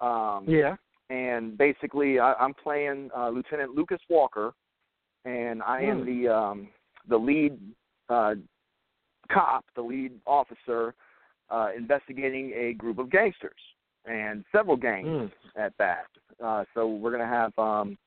Um, 0.00 0.44
yeah. 0.46 0.76
and 1.10 1.58
basically 1.58 2.20
I, 2.20 2.32
I'm 2.34 2.54
playing 2.54 3.10
uh, 3.16 3.30
Lieutenant 3.30 3.74
Lucas 3.74 3.98
Walker, 4.08 4.52
and 5.24 5.62
I 5.62 5.82
am 5.82 6.00
Hmm. 6.00 6.06
the 6.06 6.28
um, 6.28 6.68
the 7.08 7.16
lead 7.16 7.58
uh, 8.08 8.34
cop, 9.32 9.64
the 9.74 9.82
lead 9.82 10.12
officer 10.26 10.94
uh, 11.50 11.70
investigating 11.76 12.52
a 12.54 12.74
group 12.74 12.98
of 12.98 13.10
gangsters 13.10 13.60
and 14.04 14.44
several 14.52 14.76
gangs 14.76 15.08
Hmm. 15.08 15.60
at 15.60 15.72
that. 15.78 16.06
Uh, 16.42 16.64
so 16.74 16.86
we're 16.88 17.10
going 17.10 17.22
to 17.22 17.26
have 17.26 17.58
um, 17.58 17.98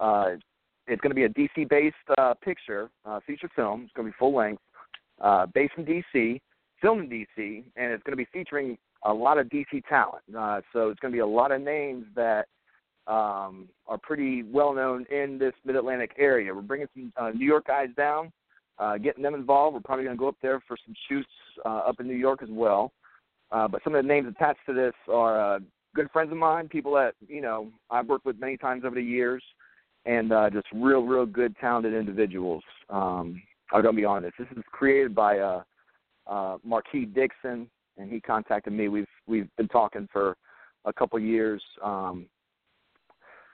uh, 0.00 0.30
it's 0.86 1.00
going 1.02 1.10
to 1.10 1.14
be 1.14 1.24
a 1.24 1.28
DC 1.28 1.68
based 1.68 1.96
uh, 2.16 2.32
picture, 2.42 2.88
uh, 3.04 3.20
feature 3.26 3.50
film. 3.54 3.82
It's 3.82 3.92
going 3.92 4.06
to 4.08 4.12
be 4.12 4.16
full 4.18 4.34
length, 4.34 4.62
uh, 5.20 5.44
based 5.52 5.74
in 5.76 5.84
DC, 5.84 6.40
filmed 6.80 7.10
in 7.12 7.26
DC, 7.38 7.64
and 7.76 7.92
it's 7.92 8.02
going 8.02 8.12
to 8.12 8.16
be 8.16 8.28
featuring 8.32 8.78
a 9.04 9.12
lot 9.12 9.38
of 9.38 9.48
DC 9.48 9.82
talent. 9.88 10.22
Uh, 10.36 10.60
so 10.72 10.90
it's 10.90 11.00
going 11.00 11.12
to 11.12 11.16
be 11.16 11.20
a 11.20 11.26
lot 11.26 11.52
of 11.52 11.60
names 11.60 12.04
that 12.14 12.46
um, 13.06 13.68
are 13.86 13.98
pretty 14.02 14.42
well 14.42 14.74
known 14.74 15.06
in 15.10 15.38
this 15.38 15.54
Mid 15.64 15.76
Atlantic 15.76 16.12
area. 16.18 16.54
We're 16.54 16.60
bringing 16.62 16.88
some 16.94 17.12
uh, 17.16 17.30
New 17.30 17.46
York 17.46 17.66
guys 17.66 17.88
down, 17.96 18.32
uh, 18.78 18.98
getting 18.98 19.22
them 19.22 19.34
involved. 19.34 19.74
We're 19.74 19.80
probably 19.80 20.04
going 20.04 20.16
to 20.16 20.20
go 20.20 20.28
up 20.28 20.36
there 20.42 20.60
for 20.66 20.76
some 20.84 20.94
shoots 21.08 21.28
uh, 21.64 21.78
up 21.86 22.00
in 22.00 22.06
New 22.06 22.14
York 22.14 22.42
as 22.42 22.50
well. 22.50 22.92
Uh, 23.50 23.66
but 23.66 23.82
some 23.82 23.94
of 23.94 24.02
the 24.02 24.08
names 24.08 24.28
attached 24.28 24.60
to 24.66 24.74
this 24.74 24.92
are 25.10 25.56
uh, 25.56 25.58
good 25.94 26.10
friends 26.12 26.30
of 26.30 26.36
mine, 26.36 26.68
people 26.68 26.92
that 26.94 27.14
you 27.26 27.40
know 27.40 27.68
I've 27.90 28.06
worked 28.06 28.26
with 28.26 28.38
many 28.38 28.58
times 28.58 28.84
over 28.84 28.94
the 28.94 29.02
years, 29.02 29.42
and 30.04 30.32
uh, 30.32 30.50
just 30.50 30.66
real, 30.74 31.02
real 31.02 31.24
good, 31.24 31.56
talented 31.58 31.94
individuals. 31.94 32.62
Um, 32.90 33.40
I'm 33.72 33.82
going 33.82 33.94
to 33.94 34.00
be 34.00 34.04
honest. 34.04 34.34
This 34.38 34.48
is 34.56 34.62
created 34.70 35.14
by 35.14 35.38
uh, 35.38 35.62
uh, 36.28 36.58
Marquis 36.64 37.06
Dixon, 37.06 37.68
and 37.96 38.10
he 38.10 38.20
contacted 38.20 38.72
me. 38.72 38.88
We've 38.88 39.08
we've 39.26 39.48
been 39.56 39.68
talking 39.68 40.08
for 40.12 40.36
a 40.84 40.92
couple 40.92 41.18
years, 41.18 41.62
um, 41.82 42.26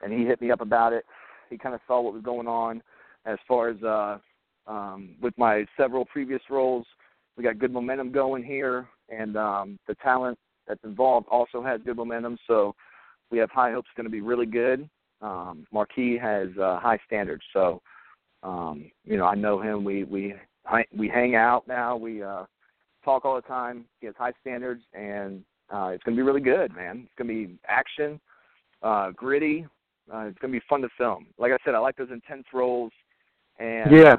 and 0.02 0.12
he 0.12 0.24
hit 0.24 0.40
me 0.40 0.50
up 0.50 0.60
about 0.60 0.92
it. 0.92 1.04
He 1.50 1.58
kind 1.58 1.74
of 1.74 1.80
saw 1.86 2.00
what 2.00 2.14
was 2.14 2.22
going 2.22 2.46
on 2.46 2.82
as 3.26 3.38
far 3.46 3.68
as 3.68 3.82
uh, 3.82 4.18
um, 4.66 5.16
with 5.20 5.34
my 5.38 5.66
several 5.76 6.04
previous 6.04 6.42
roles. 6.50 6.86
We 7.36 7.44
got 7.44 7.58
good 7.58 7.72
momentum 7.72 8.12
going 8.12 8.44
here, 8.44 8.86
and 9.08 9.36
um, 9.36 9.78
the 9.88 9.94
talent 9.96 10.38
that's 10.66 10.84
involved 10.84 11.26
also 11.28 11.62
has 11.62 11.80
good 11.84 11.96
momentum. 11.96 12.38
So 12.46 12.74
we 13.30 13.38
have 13.38 13.50
high 13.50 13.72
hopes. 13.72 13.88
It's 13.90 13.96
going 13.96 14.04
to 14.06 14.10
be 14.10 14.20
really 14.20 14.46
good. 14.46 14.88
Um, 15.20 15.66
Marquis 15.72 16.18
has 16.18 16.48
uh, 16.60 16.78
high 16.78 16.98
standards, 17.06 17.42
so 17.52 17.80
um, 18.42 18.90
you 19.04 19.16
know 19.16 19.24
I 19.24 19.34
know 19.34 19.60
him. 19.60 19.84
We 19.84 20.04
we 20.04 20.34
we 20.96 21.08
hang 21.08 21.34
out 21.34 21.66
now. 21.66 21.96
We 21.96 22.22
uh, 22.22 22.44
talk 23.04 23.24
all 23.24 23.36
the 23.36 23.42
time. 23.42 23.84
He 24.00 24.06
has 24.06 24.14
high 24.16 24.32
standards, 24.40 24.82
and 24.92 25.42
uh, 25.72 25.88
it's 25.88 26.02
going 26.04 26.16
to 26.16 26.20
be 26.20 26.22
really 26.22 26.40
good, 26.40 26.74
man. 26.74 27.02
It's 27.04 27.12
going 27.16 27.28
to 27.28 27.46
be 27.46 27.58
action, 27.68 28.20
uh, 28.82 29.10
gritty. 29.10 29.66
Uh, 30.12 30.26
it's 30.26 30.38
going 30.38 30.52
to 30.52 30.58
be 30.58 30.64
fun 30.68 30.82
to 30.82 30.88
film. 30.98 31.26
Like 31.38 31.52
I 31.52 31.56
said, 31.64 31.74
I 31.74 31.78
like 31.78 31.96
those 31.96 32.10
intense 32.10 32.44
roles, 32.52 32.92
and 33.58 33.92
Yeah. 33.92 34.16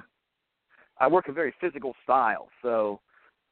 I 0.97 1.07
work 1.07 1.27
a 1.27 1.33
very 1.33 1.53
physical 1.59 1.93
style, 2.03 2.47
so 2.61 3.01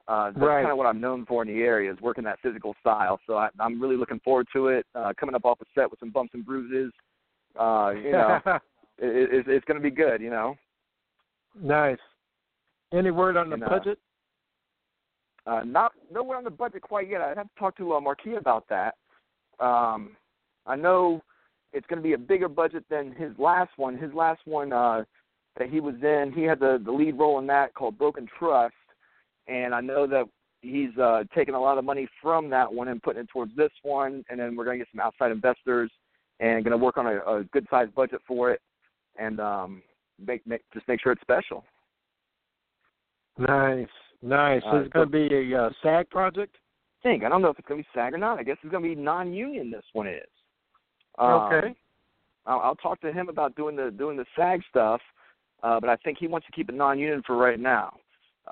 uh, 0.08 0.32
that's 0.32 0.38
Right. 0.38 0.62
kind 0.62 0.72
of 0.72 0.78
what 0.78 0.88
I'm 0.88 1.00
known 1.00 1.26
for 1.26 1.42
in 1.44 1.48
the 1.48 1.62
area 1.62 1.92
is 1.92 2.00
working 2.02 2.24
that 2.26 2.40
physical 2.42 2.76
style. 2.80 3.20
So 3.28 3.38
I, 3.38 3.50
I'm 3.60 3.82
really 3.82 3.98
looking 3.98 4.20
forward 4.20 4.48
to 4.54 4.68
it. 4.68 4.86
Uh, 4.96 5.14
coming 5.18 5.36
up 5.36 5.46
off 5.46 5.60
the 5.60 5.66
set 5.76 5.90
with 5.90 6.00
some 6.00 6.10
bumps 6.10 6.34
and 6.34 6.46
bruises, 6.46 6.92
uh, 7.60 7.92
you 7.96 8.12
know, 8.12 8.40
it, 8.98 9.34
it, 9.34 9.48
it's 9.48 9.66
going 9.66 9.78
to 9.78 9.84
be 9.84 9.92
good. 9.92 10.22
You 10.22 10.30
know, 10.30 10.56
nice. 11.60 12.00
Any 12.92 13.12
word 13.12 13.38
on 13.38 13.50
the 13.50 13.56
And, 13.56 13.64
uh, 13.64 13.70
budget? 13.70 13.98
uh, 13.98 14.13
not 15.46 15.94
nowhere 16.12 16.38
on 16.38 16.44
the 16.44 16.50
budget 16.50 16.82
quite 16.82 17.10
yet. 17.10 17.22
I'd 17.22 17.38
have 17.38 17.48
to 17.48 17.60
talk 17.60 17.78
to 17.78 17.94
uh, 17.94 18.00
Marquis 18.00 18.36
about 18.36 18.66
that. 18.70 18.96
Um, 19.60 20.16
I 20.66 20.76
know 20.76 21.22
it's 21.74 21.88
going 21.88 21.98
to 21.98 22.04
be 22.04 22.14
a 22.14 22.18
bigger 22.18 22.48
budget 22.48 22.86
than 22.90 23.12
his 23.14 23.32
last 23.38 23.72
one. 23.78 23.98
His 23.98 24.14
last 24.14 24.42
one 24.46 24.72
uh, 24.72 25.04
that 25.58 25.70
he 25.70 25.80
was 25.80 25.96
in, 26.02 26.32
he 26.34 26.44
had 26.44 26.60
the 26.60 26.82
the 26.84 26.92
lead 26.92 27.18
role 27.18 27.40
in 27.40 27.48
that 27.48 27.74
called 27.74 27.98
Broken 27.98 28.28
Trust, 28.40 28.74
and 29.48 29.74
I 29.76 29.82
know 29.82 30.08
that 30.08 30.26
he's 30.62 30.98
uh, 30.98 31.24
taking 31.36 31.56
a 31.56 31.60
lot 31.60 31.78
of 31.78 31.84
money 31.84 32.08
from 32.22 32.50
that 32.50 32.72
one 32.74 32.88
and 32.88 33.04
putting 33.04 33.24
it 33.24 33.30
towards 33.32 33.56
this 33.56 33.72
one, 33.84 34.24
and 34.30 34.40
then 34.40 34.56
we're 34.56 34.66
going 34.66 34.80
to 34.80 34.86
get 34.86 34.92
some 34.92 35.02
outside 35.02 35.32
investors 35.32 35.92
and 36.40 36.64
going 36.64 36.72
to 36.72 36.78
work 36.78 36.98
on 36.98 37.06
a, 37.06 37.18
a 37.20 37.44
good 37.52 37.68
sized 37.70 37.94
budget 37.94 38.22
for 38.28 38.52
it, 38.52 38.62
and 39.18 39.40
um, 39.40 39.82
make, 40.26 40.46
make 40.48 40.62
just 40.74 40.88
make 40.88 41.02
sure 41.02 41.12
it's 41.12 41.22
special. 41.22 41.64
Nice. 43.38 43.88
Nice. 44.24 44.62
Uh, 44.66 44.82
Is 44.82 44.86
it 44.88 44.94
going 44.94 45.12
to 45.12 45.30
be 45.30 45.54
a 45.54 45.66
uh, 45.66 45.70
SAG 45.84 46.10
project? 46.10 46.56
think. 47.04 47.24
I 47.24 47.30
don't 47.30 47.42
know 47.42 47.50
if 47.50 47.60
it's 47.60 47.68
going 47.68 47.84
to 47.84 47.84
be 47.84 48.00
SAG 48.00 48.14
or 48.14 48.18
not. 48.18 48.40
I 48.40 48.44
guess 48.44 48.58
it's 48.64 48.72
going 48.72 48.82
to 48.82 48.90
be 48.90 48.96
non-union. 48.96 49.70
This 49.70 49.84
one 49.92 50.08
is. 50.08 50.24
Um, 51.20 51.30
okay. 51.30 51.76
I'll, 52.46 52.60
I'll 52.60 52.76
talk 52.76 53.00
to 53.02 53.12
him 53.12 53.30
about 53.30 53.56
doing 53.56 53.76
the 53.76 53.92
doing 53.92 54.18
the 54.18 54.26
SAG 54.36 54.62
stuff, 54.70 55.02
uh, 55.62 55.80
but 55.80 55.90
I 55.90 55.98
think 55.98 56.18
he 56.18 56.28
wants 56.28 56.48
to 56.48 56.54
keep 56.54 56.70
it 56.70 56.76
non-union 56.76 57.22
for 57.28 57.38
right 57.38 57.60
now, 57.60 57.94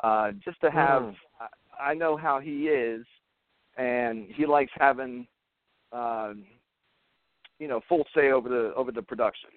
uh, 0.03 0.31
just 0.43 0.61
to 0.61 0.69
have. 0.69 1.01
Mm. 1.01 1.15
I, 1.39 1.91
I 1.91 1.93
know 1.95 2.15
how 2.15 2.39
he 2.39 2.67
is, 2.67 3.05
and 3.77 4.27
he 4.35 4.45
likes 4.45 4.71
having, 4.75 5.25
uh, 5.91 6.33
you 7.57 7.67
know, 7.67 7.81
full 7.89 8.05
say 8.15 8.31
over 8.31 8.47
the 8.47 8.73
over 8.75 8.91
the 8.91 9.01
production. 9.01 9.49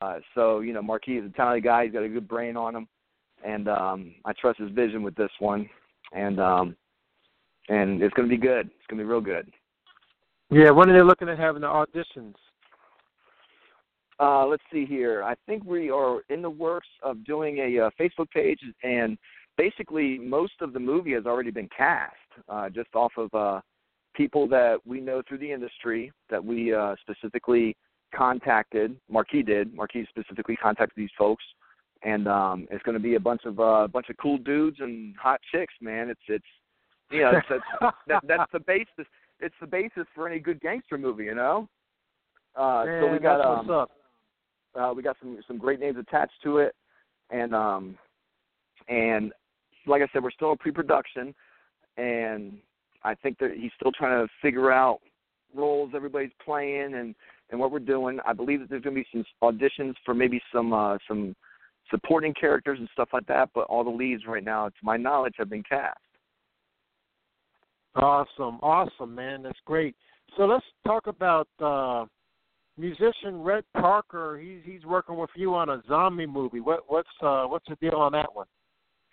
Uh, 0.00 0.18
so 0.34 0.60
you 0.60 0.72
know, 0.72 0.82
Marquis 0.82 1.18
is 1.18 1.26
a 1.26 1.36
talented 1.36 1.64
guy. 1.64 1.84
He's 1.84 1.92
got 1.92 2.02
a 2.02 2.08
good 2.08 2.26
brain 2.26 2.56
on 2.56 2.74
him, 2.74 2.88
and 3.44 3.68
um, 3.68 4.14
I 4.24 4.32
trust 4.32 4.58
his 4.58 4.70
vision 4.70 5.02
with 5.02 5.14
this 5.14 5.30
one, 5.38 5.68
and 6.12 6.40
um, 6.40 6.76
and 7.68 8.02
it's 8.02 8.14
going 8.14 8.28
to 8.28 8.34
be 8.34 8.40
good. 8.40 8.66
It's 8.66 8.86
going 8.88 8.98
to 8.98 9.04
be 9.04 9.10
real 9.10 9.20
good. 9.20 9.50
Yeah. 10.50 10.70
When 10.70 10.90
are 10.90 10.92
they 10.92 11.04
looking 11.04 11.28
at 11.28 11.38
having 11.38 11.62
the 11.62 11.68
auditions? 11.68 12.34
Uh, 14.20 14.46
let's 14.46 14.62
see 14.72 14.86
here. 14.86 15.22
I 15.24 15.34
think 15.46 15.64
we 15.64 15.90
are 15.90 16.20
in 16.30 16.40
the 16.40 16.50
works 16.50 16.88
of 17.02 17.24
doing 17.24 17.58
a 17.58 17.86
uh, 17.86 17.90
Facebook 18.00 18.30
page, 18.30 18.60
and 18.82 19.18
basically 19.56 20.18
most 20.18 20.54
of 20.60 20.72
the 20.72 20.78
movie 20.78 21.12
has 21.14 21.26
already 21.26 21.50
been 21.50 21.68
cast, 21.76 22.14
uh, 22.48 22.68
just 22.68 22.94
off 22.94 23.12
of 23.16 23.32
uh, 23.34 23.60
people 24.14 24.46
that 24.48 24.78
we 24.84 25.00
know 25.00 25.22
through 25.26 25.38
the 25.38 25.50
industry 25.50 26.12
that 26.30 26.44
we 26.44 26.72
uh, 26.72 26.94
specifically 27.00 27.76
contacted. 28.14 28.96
Marquis 29.10 29.42
did. 29.42 29.74
Marquis 29.74 30.06
specifically 30.08 30.56
contacted 30.56 30.96
these 30.96 31.10
folks, 31.18 31.42
and 32.04 32.28
um, 32.28 32.68
it's 32.70 32.82
going 32.82 32.96
to 32.96 33.02
be 33.02 33.14
a 33.14 33.20
bunch 33.20 33.42
of 33.44 33.58
uh, 33.58 33.88
bunch 33.88 34.08
of 34.10 34.16
cool 34.18 34.38
dudes 34.38 34.76
and 34.80 35.16
hot 35.16 35.40
chicks. 35.50 35.74
Man, 35.80 36.10
it's 36.10 36.20
it's 36.28 36.44
you 37.10 37.22
know 37.22 37.32
it's, 37.34 37.46
it's, 37.50 37.64
that, 38.06 38.22
that's 38.28 38.52
the 38.52 38.60
basis. 38.60 39.06
It's 39.40 39.54
the 39.60 39.66
basis 39.66 40.04
for 40.14 40.28
any 40.28 40.38
good 40.38 40.60
gangster 40.60 40.98
movie, 40.98 41.24
you 41.24 41.34
know. 41.34 41.68
Uh, 42.56 42.84
so 42.84 43.08
we 43.10 43.18
got 43.18 43.40
um, 43.40 43.66
what's 43.66 43.70
up. 43.70 43.90
uh, 44.80 44.92
we 44.94 45.02
got 45.02 45.16
some 45.20 45.38
some 45.48 45.58
great 45.58 45.80
names 45.80 45.96
attached 45.98 46.34
to 46.42 46.58
it, 46.58 46.74
and 47.30 47.54
um, 47.54 47.98
and 48.88 49.32
like 49.86 50.02
I 50.02 50.06
said, 50.12 50.22
we're 50.22 50.30
still 50.30 50.52
in 50.52 50.58
pre-production, 50.58 51.34
and 51.96 52.58
I 53.02 53.14
think 53.14 53.38
that 53.38 53.52
he's 53.58 53.72
still 53.78 53.92
trying 53.92 54.24
to 54.24 54.32
figure 54.40 54.70
out 54.70 55.00
roles 55.54 55.92
everybody's 55.94 56.32
playing, 56.44 56.94
and 56.94 57.14
and 57.50 57.58
what 57.58 57.70
we're 57.70 57.78
doing. 57.78 58.18
I 58.26 58.34
believe 58.34 58.60
that 58.60 58.68
there's 58.68 58.82
going 58.82 58.94
to 58.94 59.02
be 59.02 59.08
some 59.10 59.24
auditions 59.42 59.94
for 60.04 60.12
maybe 60.12 60.40
some 60.52 60.72
uh, 60.74 60.98
some 61.08 61.34
supporting 61.90 62.34
characters 62.34 62.78
and 62.78 62.88
stuff 62.92 63.08
like 63.12 63.26
that. 63.26 63.50
But 63.54 63.64
all 63.64 63.84
the 63.84 63.90
leads 63.90 64.26
right 64.26 64.44
now, 64.44 64.68
to 64.68 64.74
my 64.82 64.96
knowledge, 64.96 65.34
have 65.38 65.50
been 65.50 65.62
cast. 65.62 65.98
Awesome, 67.96 68.58
awesome, 68.60 69.14
man. 69.14 69.42
That's 69.42 69.58
great. 69.64 69.94
So 70.36 70.46
let's 70.46 70.64
talk 70.84 71.06
about 71.06 71.48
uh, 71.60 72.06
musician 72.76 73.42
Rhett 73.42 73.64
Parker. 73.74 74.38
He's 74.42 74.60
he's 74.64 74.84
working 74.84 75.16
with 75.16 75.30
you 75.36 75.54
on 75.54 75.68
a 75.68 75.82
zombie 75.88 76.26
movie. 76.26 76.60
What 76.60 76.80
what's 76.88 77.08
uh, 77.22 77.44
what's 77.44 77.66
the 77.68 77.76
deal 77.76 77.98
on 78.00 78.12
that 78.12 78.34
one? 78.34 78.46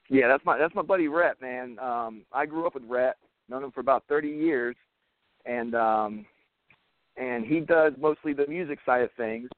Yeah, 0.10 0.28
that's 0.28 0.44
my 0.46 0.58
that's 0.58 0.74
my 0.74 0.82
buddy 0.82 1.08
Rhett, 1.08 1.40
man. 1.42 1.78
Um, 1.80 2.24
I 2.34 2.46
grew 2.46 2.66
up 2.66 2.74
with 2.74 2.84
Rhett, 2.88 3.18
known 3.50 3.64
him 3.64 3.72
for 3.72 3.82
about 3.82 4.04
30 4.10 4.30
years, 4.30 4.76
and 5.46 5.76
um, 5.76 6.26
and 7.18 7.46
he 7.46 7.60
does 7.60 7.94
mostly 8.00 8.34
the 8.34 8.48
music 8.48 8.80
side 8.86 9.04
of 9.04 9.12
things, 9.16 9.50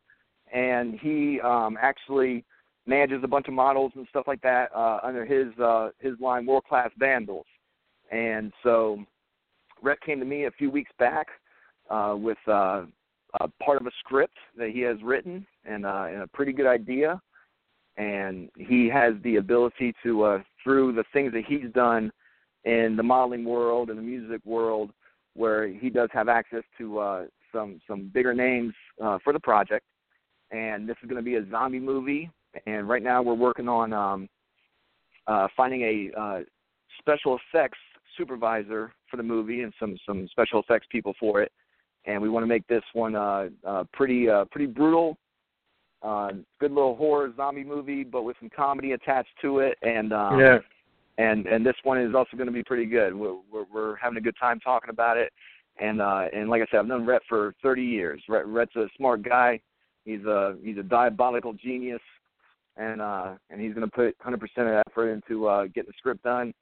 and 0.54 1.00
he 1.00 1.40
um, 1.42 1.78
actually 1.82 2.44
manages 2.86 3.22
a 3.24 3.28
bunch 3.28 3.48
of 3.48 3.54
models 3.54 3.92
and 3.96 4.06
stuff 4.10 4.26
like 4.28 4.42
that 4.42 4.70
uh, 4.76 5.00
under 5.04 5.26
his 5.26 5.48
uh, 5.60 5.90
his 6.00 6.14
line 6.20 6.46
World 6.46 6.64
Class 6.68 6.90
Vandals, 6.98 7.46
and 8.12 8.52
so 8.64 9.04
Rhett 9.82 10.02
came 10.02 10.20
to 10.20 10.26
me 10.26 10.46
a 10.46 10.52
few 10.52 10.72
weeks 10.72 10.92
back 10.98 11.28
uh, 11.90 12.16
with 12.18 12.38
uh, 12.48 13.48
part 13.64 13.82
of 13.82 13.88
a 13.88 13.92
script 14.00 14.38
that 14.58 14.70
he 14.70 14.82
has 14.82 14.98
written 15.04 15.46
and, 15.66 15.86
uh, 15.86 16.06
and 16.08 16.22
a 16.22 16.28
pretty 16.28 16.54
good 16.54 16.68
idea. 16.68 17.22
And 17.98 18.50
he 18.58 18.90
has 18.90 19.14
the 19.24 19.36
ability 19.36 19.94
to, 20.04 20.24
uh, 20.24 20.40
through 20.64 20.94
the 20.94 21.04
things 21.14 21.32
that 21.34 21.44
he's 21.48 21.72
done 21.74 22.12
in 22.64 22.96
the 22.96 23.04
modeling 23.04 23.46
world 23.46 23.90
and 23.90 24.00
the 24.00 24.04
music 24.04 24.42
world, 24.46 24.92
where 25.36 25.68
he 25.68 25.90
does 25.90 26.10
have 26.14 26.30
access 26.30 26.64
to 26.78 27.00
uh, 27.00 27.26
some 27.52 27.80
some 27.88 28.10
bigger 28.14 28.34
names 28.34 28.74
uh, 29.04 29.20
for 29.24 29.34
the 29.34 29.40
project. 29.40 29.86
And 30.50 30.88
this 30.88 30.96
is 31.04 31.10
going 31.10 31.24
to 31.24 31.26
be 31.26 31.36
a 31.36 31.50
zombie 31.52 31.80
movie. 31.80 32.32
And 32.66 32.88
right 32.88 33.04
now 33.04 33.22
we're 33.22 33.34
working 33.34 33.68
on 33.68 33.94
um, 33.94 34.30
uh, 35.28 35.48
finding 35.56 35.82
a 35.82 36.20
uh, 36.20 36.40
special 37.00 37.38
effects 37.38 37.78
supervisor 38.18 38.94
for 39.10 39.18
the 39.18 39.24
movie 39.24 39.62
and 39.62 39.74
some 39.80 39.98
some 40.06 40.28
special 40.30 40.60
effects 40.60 40.88
people 40.92 41.14
for 41.20 41.42
it, 41.42 41.52
and 42.06 42.22
we 42.22 42.30
want 42.30 42.44
to 42.44 42.48
make 42.48 42.66
this 42.68 42.84
one 42.94 43.16
uh, 43.16 43.48
uh, 43.66 43.84
pretty 43.94 44.30
uh, 44.30 44.46
pretty 44.52 44.68
brutal, 44.68 45.18
uh, 46.02 46.30
good 46.60 46.72
little 46.72 46.96
horror 46.96 47.32
zombie 47.36 47.64
movie, 47.64 48.04
but 48.04 48.24
with 48.24 48.36
some 48.40 48.50
comedy 48.56 48.92
attached 48.92 49.30
to 49.42 49.60
it, 49.60 49.78
and 49.82 50.14
um, 50.14 50.40
yeah. 50.40 50.58
and 51.18 51.46
and 51.46 51.66
this 51.66 51.76
one 51.84 52.00
is 52.00 52.14
also 52.16 52.36
going 52.38 52.48
to 52.48 52.54
be 52.54 52.64
pretty 52.64 52.86
good. 52.86 53.16
We're, 53.16 53.38
we're 53.52 53.66
we're 53.74 53.96
having 53.96 54.18
a 54.18 54.22
good 54.22 54.36
time 54.40 54.60
talking 54.60 54.90
about 54.90 55.18
it, 55.18 55.32
and 55.80 56.02
uh, 56.02 56.26
and 56.34 56.50
like 56.50 56.62
I 56.62 56.66
said, 56.70 56.80
I've 56.80 56.88
known 56.88 57.06
Rhett 57.06 57.22
for 57.28 57.54
30 57.64 57.84
years. 57.84 58.22
Rhett, 58.28 58.46
Rhett's 58.48 58.76
a 58.76 58.88
smart 58.98 59.24
guy. 59.24 59.60
He's 60.06 60.24
a 60.26 60.58
he's 60.62 60.78
a 60.78 60.84
diabolical 60.84 61.54
genius, 61.54 62.02
and 62.78 63.02
uh, 63.02 63.34
and 63.50 63.62
he's 63.62 63.74
going 63.74 63.88
to 63.88 63.96
put 63.96 64.18
100% 64.20 64.36
of 64.58 64.84
effort 64.88 65.10
into 65.10 65.48
uh, 65.48 65.66
getting 65.66 65.88
the 65.88 65.94
script 65.98 66.24
done 66.24 66.54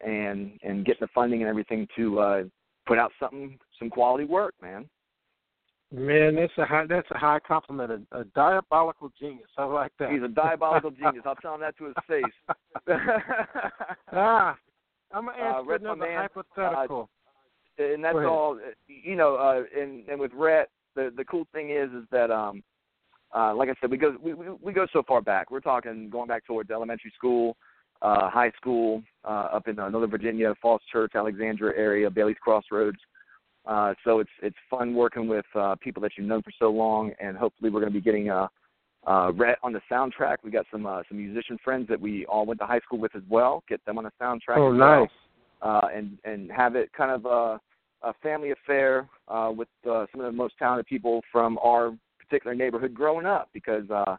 and 0.00 0.52
and 0.62 0.84
getting 0.84 1.00
the 1.00 1.08
funding 1.14 1.42
and 1.42 1.48
everything 1.48 1.86
to 1.96 2.20
uh, 2.20 2.42
put 2.86 2.98
out 2.98 3.12
something 3.20 3.58
some 3.78 3.90
quality 3.90 4.24
work, 4.24 4.54
man. 4.62 4.88
Man, 5.90 6.34
that's 6.34 6.52
a 6.58 6.66
high 6.66 6.84
that's 6.86 7.10
a 7.12 7.18
high 7.18 7.38
compliment. 7.46 8.06
A, 8.12 8.18
a 8.18 8.24
diabolical 8.34 9.10
genius. 9.18 9.48
I 9.56 9.64
like 9.64 9.92
that. 9.98 10.10
He's 10.10 10.22
a 10.22 10.28
diabolical 10.28 10.90
genius. 10.90 11.24
I'll 11.24 11.34
tell 11.36 11.54
him 11.54 11.62
that 11.62 11.78
to 11.78 11.86
his 11.86 11.94
face. 12.06 12.24
ah, 14.12 14.54
I'm 15.12 15.26
gonna 15.26 15.38
ask 15.38 15.66
uh, 15.66 15.74
another 15.74 15.96
man, 15.96 16.16
hypothetical. 16.18 17.08
Uh, 17.78 17.84
and 17.84 18.04
that's 18.04 18.16
all. 18.16 18.58
You 18.86 19.16
know, 19.16 19.36
uh, 19.36 19.62
and 19.80 20.06
and 20.08 20.20
with 20.20 20.32
Rhett, 20.34 20.68
the 20.94 21.10
the 21.16 21.24
cool 21.24 21.46
thing 21.52 21.70
is 21.70 21.90
is 21.92 22.04
that 22.10 22.30
um, 22.30 22.62
uh, 23.34 23.54
like 23.54 23.68
I 23.68 23.74
said, 23.80 23.90
we 23.90 23.98
go 23.98 24.16
we 24.22 24.34
we 24.34 24.72
go 24.72 24.86
so 24.92 25.02
far 25.06 25.20
back. 25.20 25.50
We're 25.50 25.60
talking 25.60 26.08
going 26.10 26.28
back 26.28 26.46
towards 26.46 26.70
elementary 26.70 27.12
school, 27.16 27.56
uh, 28.02 28.30
high 28.30 28.52
school 28.56 29.02
uh, 29.24 29.48
up 29.52 29.68
in 29.68 29.78
uh, 29.78 29.88
Northern 29.88 30.10
Virginia, 30.10 30.54
Falls 30.62 30.80
Church, 30.90 31.12
Alexandria 31.14 31.78
area, 31.78 32.10
Bailey's 32.10 32.36
Crossroads. 32.40 32.98
Uh, 33.66 33.92
so 34.02 34.20
it's 34.20 34.30
it's 34.42 34.56
fun 34.70 34.94
working 34.94 35.28
with 35.28 35.44
uh, 35.54 35.76
people 35.80 36.00
that 36.02 36.12
you've 36.16 36.26
known 36.26 36.42
for 36.42 36.52
so 36.58 36.70
long, 36.70 37.12
and 37.20 37.36
hopefully 37.36 37.70
we're 37.70 37.80
going 37.80 37.92
to 37.92 37.98
be 37.98 38.02
getting 38.02 38.30
uh, 38.30 38.48
uh, 39.06 39.32
Rhett 39.32 39.58
on 39.62 39.72
the 39.72 39.80
soundtrack. 39.90 40.36
We 40.42 40.50
got 40.50 40.66
some 40.72 40.86
uh, 40.86 41.02
some 41.08 41.18
musician 41.18 41.58
friends 41.62 41.86
that 41.88 42.00
we 42.00 42.24
all 42.26 42.46
went 42.46 42.60
to 42.60 42.66
high 42.66 42.80
school 42.80 42.98
with 42.98 43.14
as 43.14 43.22
well. 43.28 43.62
Get 43.68 43.84
them 43.84 43.98
on 43.98 44.04
the 44.04 44.12
soundtrack. 44.20 44.56
Oh, 44.56 44.72
nice. 44.72 45.08
Well, 45.62 45.82
uh, 45.82 45.88
and 45.94 46.18
and 46.24 46.50
have 46.50 46.76
it 46.76 46.90
kind 46.96 47.10
of 47.10 47.24
a, 47.26 47.60
a 48.08 48.14
family 48.22 48.52
affair 48.52 49.08
uh, 49.28 49.52
with 49.54 49.68
uh, 49.86 50.06
some 50.12 50.20
of 50.20 50.26
the 50.26 50.36
most 50.36 50.54
talented 50.58 50.86
people 50.86 51.20
from 51.30 51.58
our 51.58 51.92
particular 52.28 52.54
neighborhood 52.54 52.94
growing 52.94 53.26
up, 53.26 53.48
because 53.52 53.88
uh, 53.90 54.16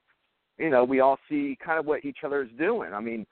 you 0.58 0.69
know 0.69 0.84
we 0.84 1.00
all 1.00 1.17
see 1.30 1.58
kind 1.63 1.80
of 1.80 1.86
what 1.86 2.06
each 2.06 2.19
other 2.24 2.43
is 2.43 2.50
doing. 2.58 2.93
I 2.93 3.00
mean, 3.00 3.26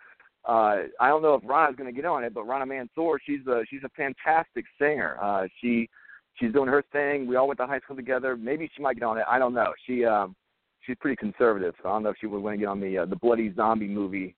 uh, 0.47 0.83
I 0.99 1.09
don't 1.09 1.21
know 1.21 1.33
if 1.33 1.43
Rana's 1.45 1.75
going 1.75 1.93
to 1.93 1.95
get 1.95 2.05
on 2.05 2.23
it, 2.23 2.33
but 2.33 2.47
Rana 2.47 2.65
Mansour, 2.65 3.19
she's 3.25 3.45
a 3.47 3.63
she's 3.69 3.83
a 3.83 3.89
fantastic 3.89 4.65
singer. 4.79 5.17
Uh, 5.21 5.47
she 5.61 5.89
she's 6.35 6.53
doing 6.53 6.69
her 6.69 6.83
thing. 6.91 7.27
We 7.27 7.35
all 7.35 7.47
went 7.47 7.59
to 7.59 7.67
high 7.67 7.79
school 7.79 7.95
together. 7.95 8.37
Maybe 8.37 8.69
she 8.75 8.81
might 8.81 8.95
get 8.95 9.03
on 9.03 9.17
it. 9.17 9.25
I 9.29 9.39
don't 9.39 9.53
know. 9.53 9.73
She 9.85 10.05
um, 10.05 10.35
she's 10.81 10.95
pretty 10.99 11.17
conservative, 11.17 11.73
so 11.81 11.89
I 11.89 11.93
don't 11.93 12.03
know 12.03 12.09
if 12.09 12.17
she 12.19 12.27
would 12.27 12.41
want 12.41 12.55
to 12.55 12.59
get 12.59 12.67
on 12.67 12.79
the 12.79 12.99
uh, 12.99 13.05
the 13.05 13.15
bloody 13.17 13.53
zombie 13.55 13.87
movie 13.87 14.35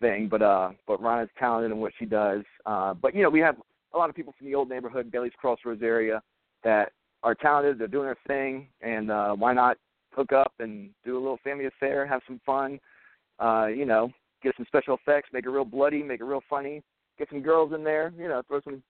thing. 0.00 0.28
But 0.28 0.42
uh, 0.42 0.70
but 0.86 1.02
Rana's 1.02 1.28
talented 1.38 1.72
in 1.72 1.78
what 1.78 1.92
she 1.98 2.06
does. 2.06 2.42
Uh, 2.64 2.94
but 2.94 3.14
you 3.14 3.22
know, 3.22 3.30
we 3.30 3.40
have 3.40 3.56
a 3.92 3.98
lot 3.98 4.08
of 4.08 4.16
people 4.16 4.34
from 4.38 4.46
the 4.46 4.54
old 4.54 4.68
neighborhood, 4.68 5.10
Bailey's 5.10 5.32
Crossroads 5.38 5.82
area, 5.82 6.22
that 6.64 6.92
are 7.22 7.34
talented. 7.34 7.78
They're 7.78 7.88
doing 7.88 8.06
their 8.06 8.16
thing, 8.26 8.68
and 8.80 9.10
uh, 9.10 9.34
why 9.34 9.52
not 9.52 9.76
hook 10.12 10.32
up 10.32 10.52
and 10.58 10.90
do 11.04 11.16
a 11.16 11.20
little 11.20 11.38
family 11.44 11.66
affair, 11.66 12.06
have 12.06 12.22
some 12.26 12.40
fun. 12.44 12.80
Uh, 13.38 13.66
you 13.66 13.84
know, 13.86 14.10
get 14.42 14.54
some 14.56 14.66
special 14.66 14.94
effects, 14.94 15.30
make 15.32 15.46
it 15.46 15.50
real 15.50 15.64
bloody, 15.64 16.02
make 16.02 16.20
it 16.20 16.24
real 16.24 16.42
funny, 16.48 16.82
get 17.18 17.28
some 17.30 17.40
girls 17.40 17.72
in 17.74 17.82
there, 17.84 18.12
you 18.18 18.28
know, 18.28 18.42
throw 18.46 18.60
some. 18.62 18.82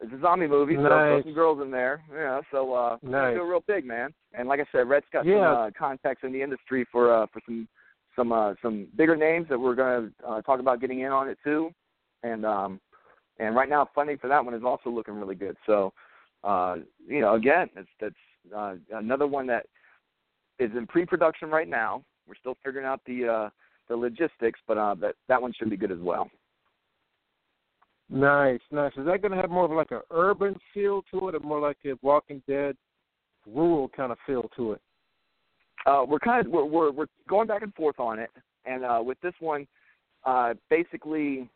It's 0.00 0.12
a 0.12 0.20
zombie 0.20 0.46
movie, 0.46 0.76
so 0.76 0.82
Nice. 0.82 1.08
throw 1.08 1.22
some 1.24 1.34
girls 1.34 1.60
in 1.60 1.72
there, 1.72 2.04
you 2.08 2.18
know. 2.18 2.40
So 2.52 2.72
uh, 2.72 2.98
Nice. 3.02 3.34
do 3.34 3.42
real 3.42 3.64
big, 3.66 3.84
man. 3.84 4.14
And 4.32 4.48
like 4.48 4.60
I 4.60 4.66
said, 4.70 4.88
Rhett's 4.88 5.06
got 5.12 5.26
Yeah. 5.26 5.34
some 5.34 5.56
uh, 5.56 5.70
contacts 5.76 6.22
in 6.22 6.32
the 6.32 6.40
industry 6.40 6.86
for 6.92 7.12
uh, 7.12 7.26
for 7.32 7.40
some 7.44 7.66
some 8.14 8.32
uh, 8.32 8.54
some 8.62 8.86
bigger 8.96 9.16
names 9.16 9.46
that 9.48 9.58
we're 9.58 9.74
going 9.74 10.12
to 10.20 10.28
uh, 10.28 10.42
talk 10.42 10.60
about 10.60 10.80
getting 10.80 11.00
in 11.00 11.10
on 11.10 11.28
it 11.28 11.38
too. 11.42 11.70
And 12.22 12.46
um, 12.46 12.80
and 13.38 13.54
right 13.54 13.68
now, 13.68 13.88
funding 13.94 14.18
for 14.18 14.28
that 14.28 14.44
one 14.44 14.54
is 14.54 14.62
also 14.64 14.90
looking 14.90 15.14
really 15.14 15.34
good. 15.34 15.56
So, 15.66 15.92
uh, 16.44 16.76
you 17.06 17.20
know, 17.20 17.34
again, 17.34 17.68
it's 17.76 17.88
that's 18.00 18.14
uh, 18.56 18.74
another 18.92 19.26
one 19.26 19.46
that 19.48 19.66
is 20.58 20.70
in 20.76 20.86
pre-production 20.86 21.50
right 21.50 21.68
now. 21.68 22.04
We're 22.26 22.34
still 22.36 22.56
figuring 22.64 22.86
out 22.86 23.00
the 23.06 23.26
uh, 23.26 23.50
the 23.88 23.96
logistics, 23.96 24.60
but 24.66 24.78
uh, 24.78 24.94
that 24.96 25.14
that 25.28 25.40
one 25.40 25.52
should 25.52 25.70
be 25.70 25.76
good 25.76 25.92
as 25.92 25.98
well. 26.00 26.30
Nice, 28.10 28.60
nice. 28.70 28.92
Is 28.96 29.04
that 29.04 29.20
going 29.20 29.32
to 29.32 29.36
have 29.36 29.50
more 29.50 29.66
of 29.66 29.70
like 29.70 29.90
an 29.90 30.00
urban 30.10 30.56
feel 30.72 31.02
to 31.10 31.28
it, 31.28 31.34
or 31.34 31.40
more 31.40 31.60
like 31.60 31.76
a 31.84 31.92
Walking 32.02 32.42
Dead 32.48 32.76
rural 33.46 33.88
kind 33.88 34.12
of 34.12 34.18
feel 34.26 34.50
to 34.56 34.72
it? 34.72 34.80
Uh, 35.86 36.04
we're 36.06 36.18
kind 36.18 36.44
of 36.44 36.52
we're, 36.52 36.64
we're 36.64 36.90
we're 36.90 37.06
going 37.28 37.46
back 37.46 37.62
and 37.62 37.74
forth 37.74 37.98
on 37.98 38.18
it, 38.18 38.30
and 38.64 38.84
uh, 38.84 39.00
with 39.04 39.20
this 39.20 39.34
one, 39.40 39.66
uh, 40.24 40.54
basically, 40.70 41.48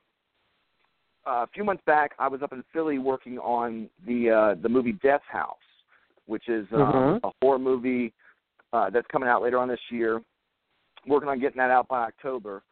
uh, 1.27 1.45
a 1.45 1.47
few 1.55 1.65
months 1.65 1.83
back, 1.87 2.13
I 2.19 2.29
was 2.29 2.43
up 2.43 2.53
in 2.53 2.63
Philly 2.73 2.99
working 2.99 3.39
on 3.39 3.89
the 4.07 4.31
uh, 4.31 4.55
the 4.63 4.69
movie 4.69 4.93
Death 5.03 5.23
House, 5.31 5.57
which 6.27 6.49
is 6.49 6.67
um, 6.73 6.81
Mhm. 6.81 7.21
a 7.25 7.31
horror 7.43 7.59
movie 7.59 8.13
uh, 8.73 8.91
that's 8.91 9.07
coming 9.09 9.29
out 9.29 9.43
later 9.43 9.59
on 9.59 9.69
this 9.69 9.81
year. 9.91 10.23
Working 11.07 11.29
on 11.29 11.41
getting 11.41 11.59
that 11.59 11.71
out 11.71 11.89
by 11.89 12.03
October. 12.05 12.63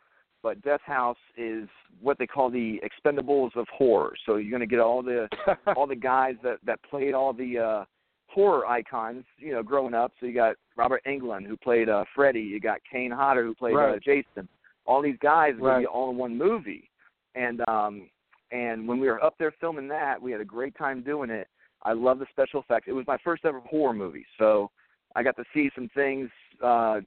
But 0.43 0.63
Death 0.63 0.81
House 0.87 1.19
is 1.37 1.69
what 2.01 2.17
they 2.19 2.27
call 2.27 2.49
the 2.49 2.81
Expendables 2.83 3.55
of 3.57 3.67
horror. 3.69 4.15
So 4.25 4.37
you're 4.37 4.51
going 4.51 4.61
to 4.61 4.67
get 4.67 4.81
all 4.81 5.03
the 5.03 5.29
all 5.77 5.87
the 5.87 5.97
guys 5.97 6.37
that 6.43 6.59
that 6.65 6.81
played 6.89 7.13
all 7.15 7.33
the 7.33 7.59
uh 7.59 7.85
horror 8.29 8.67
icons, 8.67 9.25
you 9.39 9.53
know, 9.53 9.63
growing 9.63 9.93
up. 9.95 10.13
So 10.21 10.27
you 10.27 10.33
got 10.35 10.57
Robert 10.77 11.03
Englund 11.07 11.47
who 11.47 11.57
played 11.57 11.89
uh 11.89 12.05
Freddy, 12.15 12.41
you 12.41 12.59
got 12.61 12.79
Kane 12.91 13.11
Hodder 13.11 13.45
who 13.45 13.55
played 13.55 13.75
uh, 13.77 13.99
Jason. 14.05 14.49
All 14.87 15.03
these 15.03 15.19
guys 15.21 15.51
are 15.55 15.59
going 15.59 15.65
Right. 15.65 15.75
to 15.77 15.81
be 15.83 15.87
all 15.87 16.11
in 16.11 16.17
one 16.17 16.39
movie. 16.39 16.89
And 17.35 17.61
um 17.69 18.09
and 18.53 18.87
when 18.87 18.99
we 18.99 19.07
were 19.09 19.23
up 19.23 19.35
there 19.39 19.53
filming 19.61 19.89
that, 19.89 20.21
we 20.21 20.33
had 20.33 20.41
a 20.41 20.45
great 20.45 20.77
time 20.77 21.03
doing 21.03 21.31
it. 21.31 21.49
I 21.83 21.93
love 21.93 22.19
the 22.19 22.27
special 22.31 22.61
effects. 22.61 22.87
It 22.89 22.93
was 22.93 23.07
my 23.07 23.19
first 23.25 23.45
ever 23.45 23.61
horror 23.61 23.95
movie. 23.95 24.27
So 24.39 24.71
I 25.17 25.23
got 25.23 25.37
to 25.37 25.45
see 25.55 25.71
some 25.75 25.89
things 25.95 26.29
uh 26.63 27.01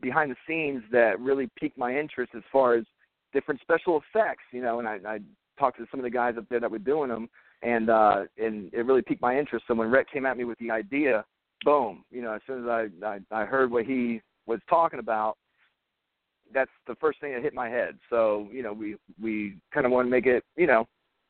behind 0.00 0.30
the 0.30 0.36
scenes 0.46 0.82
that 0.90 1.20
really 1.20 1.48
piqued 1.58 1.78
my 1.78 1.96
interest 1.96 2.32
as 2.34 2.42
far 2.50 2.74
as 2.74 2.84
different 3.32 3.60
special 3.60 4.00
effects, 4.00 4.42
you 4.52 4.62
know, 4.62 4.78
and 4.78 4.88
I, 4.88 4.98
I 5.06 5.18
talked 5.58 5.78
to 5.78 5.86
some 5.90 6.00
of 6.00 6.04
the 6.04 6.10
guys 6.10 6.34
up 6.36 6.46
there 6.48 6.60
that 6.60 6.70
were 6.70 6.78
doing 6.78 7.10
them, 7.10 7.28
and 7.62 7.90
uh, 7.90 8.22
and 8.38 8.72
it 8.72 8.86
really 8.86 9.02
piqued 9.02 9.22
my 9.22 9.38
interest. 9.38 9.66
So 9.68 9.74
when 9.74 9.90
Rhett 9.90 10.10
came 10.10 10.26
at 10.26 10.36
me 10.36 10.44
with 10.44 10.58
the 10.58 10.70
idea, 10.70 11.24
boom, 11.64 12.04
you 12.10 12.22
know, 12.22 12.32
as 12.32 12.40
soon 12.46 12.64
as 12.64 12.68
I 12.68 12.88
I, 13.06 13.42
I 13.42 13.44
heard 13.44 13.70
what 13.70 13.84
he 13.84 14.20
was 14.46 14.60
talking 14.68 14.98
about, 14.98 15.36
that's 16.52 16.70
the 16.86 16.94
first 16.96 17.20
thing 17.20 17.32
that 17.32 17.42
hit 17.42 17.54
my 17.54 17.68
head. 17.68 17.98
So 18.10 18.48
you 18.52 18.62
know, 18.62 18.72
we 18.72 18.96
we 19.20 19.58
kind 19.72 19.86
of 19.86 19.92
want 19.92 20.06
to 20.06 20.10
make 20.10 20.26
it, 20.26 20.44
you 20.56 20.66
know, 20.66 20.86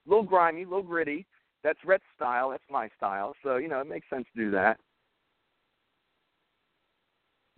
a 0.06 0.10
little 0.10 0.24
grimy, 0.24 0.62
a 0.62 0.68
little 0.68 0.82
gritty. 0.82 1.26
That's 1.62 1.78
Rhett's 1.84 2.04
style. 2.16 2.50
That's 2.50 2.62
my 2.70 2.88
style. 2.96 3.34
So 3.42 3.56
you 3.56 3.68
know, 3.68 3.80
it 3.80 3.88
makes 3.88 4.08
sense 4.10 4.26
to 4.34 4.44
do 4.44 4.50
that. 4.52 4.78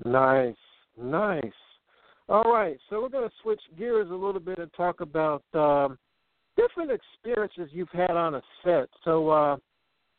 Nice, 0.05 0.55
nice. 1.01 1.53
All 2.29 2.53
right, 2.53 2.77
so 2.91 3.01
we're 3.01 3.09
going 3.09 3.29
to 3.29 3.35
switch 3.41 3.61
gears 3.79 4.11
a 4.11 4.15
little 4.15 4.41
bit 4.41 4.59
and 4.59 4.71
talk 4.77 5.01
about 5.01 5.45
um, 5.55 5.97
different 6.57 6.91
experiences 6.91 7.69
you've 7.73 7.89
had 7.93 8.11
on 8.11 8.35
a 8.35 8.43
set. 8.65 8.89
So, 9.05 9.29
uh, 9.29 9.57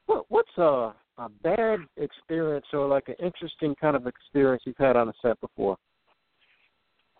what, 0.05 0.25
what's 0.29 0.57
a, 0.57 0.93
a 1.17 1.29
bad 1.43 1.79
experience 1.97 2.65
or 2.71 2.87
like 2.87 3.09
an 3.09 3.15
interesting 3.19 3.75
kind 3.75 3.97
of 3.97 4.07
experience 4.07 4.63
you've 4.65 4.77
had 4.77 4.95
on 4.95 5.09
a 5.09 5.13
set 5.21 5.39
before? 5.41 5.75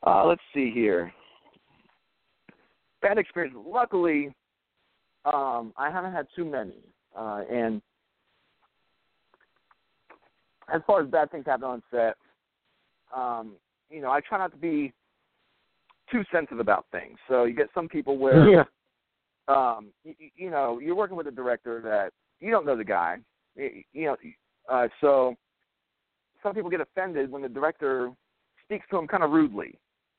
Uh, 0.05 0.25
let's 0.25 0.41
see 0.53 0.71
here. 0.71 1.11
Bad 3.01 3.17
experience. 3.17 3.55
Luckily, 3.65 4.33
um, 5.25 5.73
I 5.77 5.89
haven't 5.91 6.13
had 6.13 6.27
too 6.35 6.45
many. 6.45 6.77
Uh, 7.15 7.43
and 7.51 7.81
as 10.73 10.81
far 10.85 11.01
as 11.01 11.09
bad 11.09 11.31
things 11.31 11.45
happen 11.45 11.63
on 11.63 11.83
set, 11.91 12.15
um, 13.15 13.53
you 13.89 14.01
know, 14.01 14.11
I 14.11 14.19
try 14.21 14.37
not 14.37 14.51
to 14.51 14.57
be 14.57 14.93
too 16.11 16.23
sensitive 16.31 16.59
about 16.59 16.85
things. 16.91 17.17
So 17.27 17.45
you 17.45 17.53
get 17.53 17.67
some 17.73 17.87
people 17.87 18.17
where, 18.17 18.49
Yeah. 18.49 18.63
um, 19.47 19.93
you, 20.03 20.15
you 20.35 20.49
know, 20.49 20.79
you're 20.79 20.95
working 20.95 21.17
with 21.17 21.27
a 21.27 21.31
director 21.31 21.81
that 21.81 22.13
you 22.39 22.51
don't 22.51 22.65
know 22.65 22.75
the 22.75 22.83
guy, 22.83 23.17
you, 23.55 23.83
you 23.93 24.05
know, 24.05 24.17
uh, 24.69 24.87
so 25.01 25.35
some 26.43 26.53
people 26.53 26.69
get 26.69 26.81
offended 26.81 27.31
when 27.31 27.41
the 27.41 27.49
director 27.49 28.11
speaks 28.63 28.85
to 28.89 28.97
them 28.97 29.07
kind 29.07 29.23
of 29.23 29.31
rudely, 29.31 29.77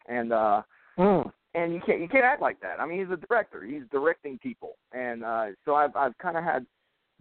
and 0.08 0.32
uh, 0.32 0.62
Mm. 0.98 1.30
and 1.54 1.72
you 1.72 1.80
can't 1.86 2.00
you 2.00 2.08
can't 2.08 2.24
act 2.24 2.42
like 2.42 2.60
that. 2.60 2.80
I 2.80 2.86
mean, 2.86 2.98
he's 2.98 3.12
a 3.12 3.16
director; 3.28 3.62
he's 3.62 3.82
directing 3.92 4.36
people, 4.38 4.76
and 4.92 5.24
uh, 5.24 5.46
so 5.64 5.76
I've 5.76 5.94
I've 5.94 6.16
kind 6.18 6.36
of 6.36 6.42
had 6.42 6.66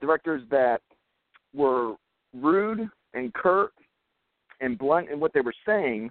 directors 0.02 0.42
that 0.50 0.82
were 1.54 1.94
rude 2.34 2.90
and 3.14 3.34
curt 3.36 3.74
and 4.60 4.78
blunt 4.78 5.10
in 5.10 5.20
what 5.20 5.32
they 5.34 5.42
were 5.42 5.54
saying, 5.66 6.10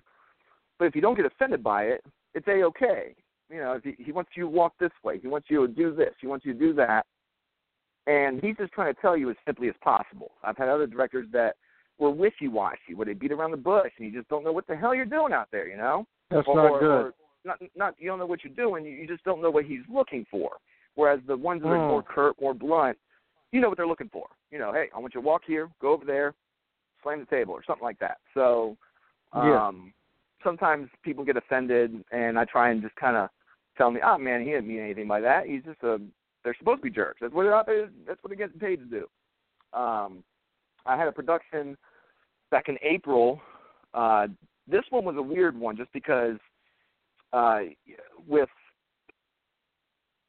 but 0.78 0.84
if 0.84 0.94
you 0.94 1.00
don't 1.00 1.16
get 1.16 1.26
offended 1.26 1.62
by 1.62 1.84
it, 1.84 2.04
it's 2.34 2.46
a 2.46 2.62
okay. 2.62 3.16
You 3.50 3.58
know, 3.58 3.72
if 3.72 3.82
he, 3.82 3.94
he 4.02 4.12
wants 4.12 4.30
you 4.36 4.44
to 4.44 4.48
walk 4.48 4.74
this 4.78 4.92
way, 5.02 5.18
he 5.18 5.26
wants 5.26 5.48
you 5.50 5.66
to 5.66 5.72
do 5.72 5.94
this, 5.94 6.14
he 6.20 6.28
wants 6.28 6.46
you 6.46 6.52
to 6.52 6.58
do 6.58 6.72
that, 6.74 7.04
and 8.06 8.40
he's 8.40 8.56
just 8.56 8.72
trying 8.72 8.94
to 8.94 9.00
tell 9.00 9.16
you 9.16 9.28
as 9.30 9.36
simply 9.44 9.68
as 9.68 9.74
possible. 9.82 10.30
I've 10.44 10.56
had 10.56 10.68
other 10.68 10.86
directors 10.86 11.26
that 11.32 11.56
were 11.98 12.10
wishy 12.10 12.46
washy, 12.46 12.94
where 12.94 13.06
they 13.06 13.14
beat 13.14 13.32
around 13.32 13.50
the 13.50 13.56
bush, 13.56 13.90
and 13.98 14.06
you 14.06 14.16
just 14.16 14.28
don't 14.28 14.44
know 14.44 14.52
what 14.52 14.68
the 14.68 14.76
hell 14.76 14.94
you're 14.94 15.04
doing 15.04 15.32
out 15.32 15.48
there. 15.50 15.66
You 15.66 15.76
know, 15.76 16.06
That's 16.30 16.46
or, 16.48 16.56
not 16.56 16.80
good. 16.80 16.90
or 16.90 17.14
not 17.44 17.58
not 17.76 17.94
you 17.98 18.08
don't 18.08 18.18
know 18.18 18.26
what 18.26 18.42
you're 18.44 18.54
doing. 18.54 18.84
You, 18.84 18.92
you 18.92 19.06
just 19.06 19.24
don't 19.24 19.40
know 19.40 19.50
what 19.50 19.64
he's 19.64 19.82
looking 19.92 20.26
for. 20.30 20.50
Whereas 20.94 21.20
the 21.26 21.36
ones 21.36 21.62
that 21.62 21.68
are 21.68 21.78
Mm. 21.78 21.88
more 21.88 22.02
curt, 22.02 22.40
more 22.40 22.54
blunt, 22.54 22.98
you 23.52 23.60
know 23.60 23.68
what 23.68 23.76
they're 23.76 23.86
looking 23.86 24.08
for. 24.08 24.28
You 24.50 24.58
know, 24.58 24.72
hey, 24.72 24.88
I 24.94 24.98
want 24.98 25.14
you 25.14 25.20
to 25.20 25.26
walk 25.26 25.42
here, 25.46 25.68
go 25.80 25.92
over 25.92 26.04
there, 26.04 26.34
slam 27.02 27.20
the 27.20 27.26
table, 27.26 27.52
or 27.52 27.62
something 27.64 27.84
like 27.84 27.98
that. 27.98 28.18
So, 28.34 28.76
Yeah. 29.34 29.66
um, 29.66 29.92
sometimes 30.42 30.90
people 31.02 31.24
get 31.24 31.36
offended, 31.36 32.04
and 32.10 32.38
I 32.38 32.44
try 32.44 32.70
and 32.70 32.82
just 32.82 32.96
kind 32.96 33.16
of 33.16 33.30
tell 33.76 33.90
me, 33.90 34.00
oh 34.02 34.18
man, 34.18 34.40
he 34.40 34.50
didn't 34.50 34.66
mean 34.66 34.80
anything 34.80 35.06
by 35.06 35.20
that. 35.20 35.46
He's 35.46 35.62
just 35.64 35.82
a. 35.82 36.00
They're 36.42 36.54
supposed 36.54 36.78
to 36.78 36.82
be 36.82 36.90
jerks. 36.90 37.18
That's 37.20 37.34
what 37.34 37.66
they're. 37.66 37.90
That's 38.06 38.22
what 38.22 38.30
they're 38.30 38.36
getting 38.36 38.60
paid 38.60 38.78
to 38.78 38.86
do. 38.86 39.08
Um, 39.78 40.24
I 40.86 40.96
had 40.96 41.08
a 41.08 41.12
production 41.12 41.76
back 42.50 42.68
in 42.68 42.78
April. 42.82 43.40
Uh, 43.92 44.28
this 44.68 44.82
one 44.90 45.04
was 45.04 45.16
a 45.16 45.22
weird 45.22 45.58
one, 45.58 45.76
just 45.76 45.92
because 45.92 46.36
uh, 47.32 47.60
with 48.26 48.48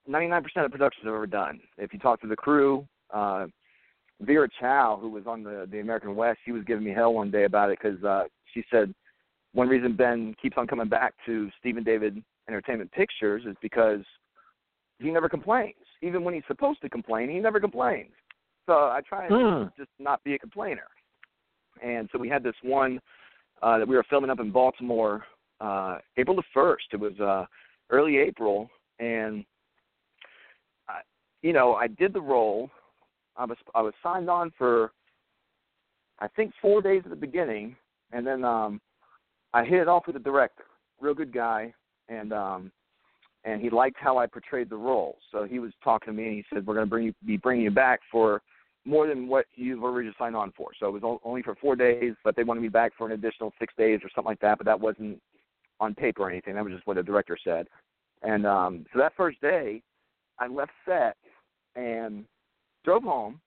99% 0.10 0.44
of 0.58 0.72
productions 0.72 1.04
I've 1.04 1.14
ever 1.14 1.28
done, 1.28 1.60
if 1.78 1.94
you 1.94 2.00
talk 2.00 2.22
to 2.22 2.28
the 2.28 2.36
crew, 2.36 2.88
uh, 3.14 3.48
Vera 4.22 4.48
Chow, 4.60 4.98
who 5.00 5.10
was 5.10 5.28
on 5.28 5.44
the 5.44 5.68
the 5.72 5.80
American 5.80 6.16
West, 6.16 6.40
she 6.44 6.52
was 6.52 6.64
giving 6.64 6.84
me 6.84 6.92
hell 6.92 7.14
one 7.14 7.30
day 7.30 7.44
about 7.44 7.70
it 7.70 7.78
because 7.82 8.04
uh, 8.04 8.24
she 8.54 8.64
said 8.72 8.94
one 9.54 9.68
reason 9.68 9.96
Ben 9.96 10.36
keeps 10.42 10.58
on 10.58 10.68
coming 10.68 10.88
back 10.88 11.14
to 11.26 11.50
Stephen 11.60 11.84
David 11.84 12.24
Entertainment 12.48 12.92
Pictures 12.92 13.44
is 13.46 13.56
because 13.62 14.02
he 15.00 15.12
never 15.12 15.30
complains. 15.30 15.76
Even 16.02 16.24
when 16.24 16.34
he's 16.34 16.44
supposed 16.48 16.82
to 16.82 16.90
complain, 16.90 17.30
he 17.30 17.40
never 17.40 17.60
complains. 17.60 18.12
So 18.66 18.74
I 18.74 19.02
try 19.08 19.28
and 19.28 19.36
Hmm. 19.36 19.68
just 19.78 19.90
not 20.00 20.24
be 20.24 20.34
a 20.34 20.40
complainer. 20.40 20.88
And 21.82 22.10
so 22.12 22.18
we 22.18 22.28
had 22.30 22.44
this 22.44 22.56
one 22.64 23.00
uh, 23.62 23.78
that 23.80 23.88
we 23.88 23.96
were 23.96 24.06
filming 24.10 24.30
up 24.30 24.40
in 24.40 24.52
Baltimore, 24.52 25.24
uh, 25.62 25.98
April 26.18 26.36
the 26.36 26.44
first. 26.54 26.86
It 26.92 27.00
was 27.00 27.20
uh, 27.20 27.46
early 27.90 28.18
April, 28.18 28.70
and 29.00 29.46
I, 30.88 31.00
you 31.42 31.54
know 31.54 31.74
I 31.74 31.88
did 31.88 32.14
the 32.14 32.22
role. 32.22 32.70
I 33.36 33.46
was 33.46 33.58
I 33.76 33.82
was 33.82 33.94
signed 34.02 34.30
on 34.30 34.52
for 34.58 34.92
I 36.20 36.28
think 36.30 36.54
four 36.62 36.82
days 36.82 37.02
at 37.06 37.10
the 37.10 37.16
beginning, 37.16 37.76
and 38.12 38.26
then 38.26 38.44
um, 38.44 38.82
I 39.54 39.64
hit 39.64 39.80
it 39.80 39.88
off 39.88 40.08
with 40.08 40.16
the 40.16 40.22
director. 40.22 40.66
Real 41.00 41.14
good 41.14 41.34
guy, 41.34 41.74
and 42.10 42.34
um, 42.34 42.72
and 43.44 43.62
he 43.62 43.70
liked 43.70 43.98
how 44.00 44.18
I 44.18 44.26
portrayed 44.28 44.70
the 44.70 44.78
role. 44.78 45.18
So 45.32 45.46
he 45.46 45.60
was 45.60 45.72
talking 45.84 46.14
to 46.14 46.18
me, 46.18 46.28
and 46.28 46.36
he 46.36 46.46
said, 46.54 46.66
"We're 46.66 46.74
going 46.74 46.86
to 46.86 46.90
bring 46.90 47.06
you, 47.06 47.14
be 47.26 47.38
bringing 47.38 47.64
you 47.66 47.72
back 47.72 48.02
for 48.12 48.42
more 48.88 49.08
than 49.08 49.28
what 49.28 49.46
you've 49.56 49.84
already 49.84 50.12
signed 50.18 50.36
on 50.36 50.52
for." 50.56 50.72
So 50.80 50.88
it 50.88 51.02
was 51.02 51.20
only 51.24 51.44
for 51.44 51.56
four 51.56 51.76
days, 51.76 52.14
but 52.24 52.36
they 52.36 52.44
wanted 52.44 52.62
me 52.62 52.70
back 52.70 52.94
for 52.98 53.08
an 53.08 53.14
additional 53.14 53.54
six 53.60 53.74
days 53.78 54.00
or 54.04 54.10
something 54.16 54.30
like 54.30 54.40
that. 54.40 54.58
But 54.58 54.66
that 54.66 54.80
wasn't 54.80 55.22
on 55.80 55.94
paper 55.94 56.24
or 56.24 56.30
anything. 56.30 56.56
That 56.56 56.64
was 56.64 56.74
just 56.74 56.88
what 56.88 56.96
the 56.96 57.04
director 57.04 57.38
said. 57.44 57.68
And 58.24 58.48
um, 58.48 58.86
so 58.92 59.00
that 59.00 59.14
first 59.16 59.40
day, 59.42 59.82
I 60.40 60.48
left 60.48 60.72
set 60.86 61.18
and 61.76 62.26
drove 62.84 63.04
home 63.04 63.40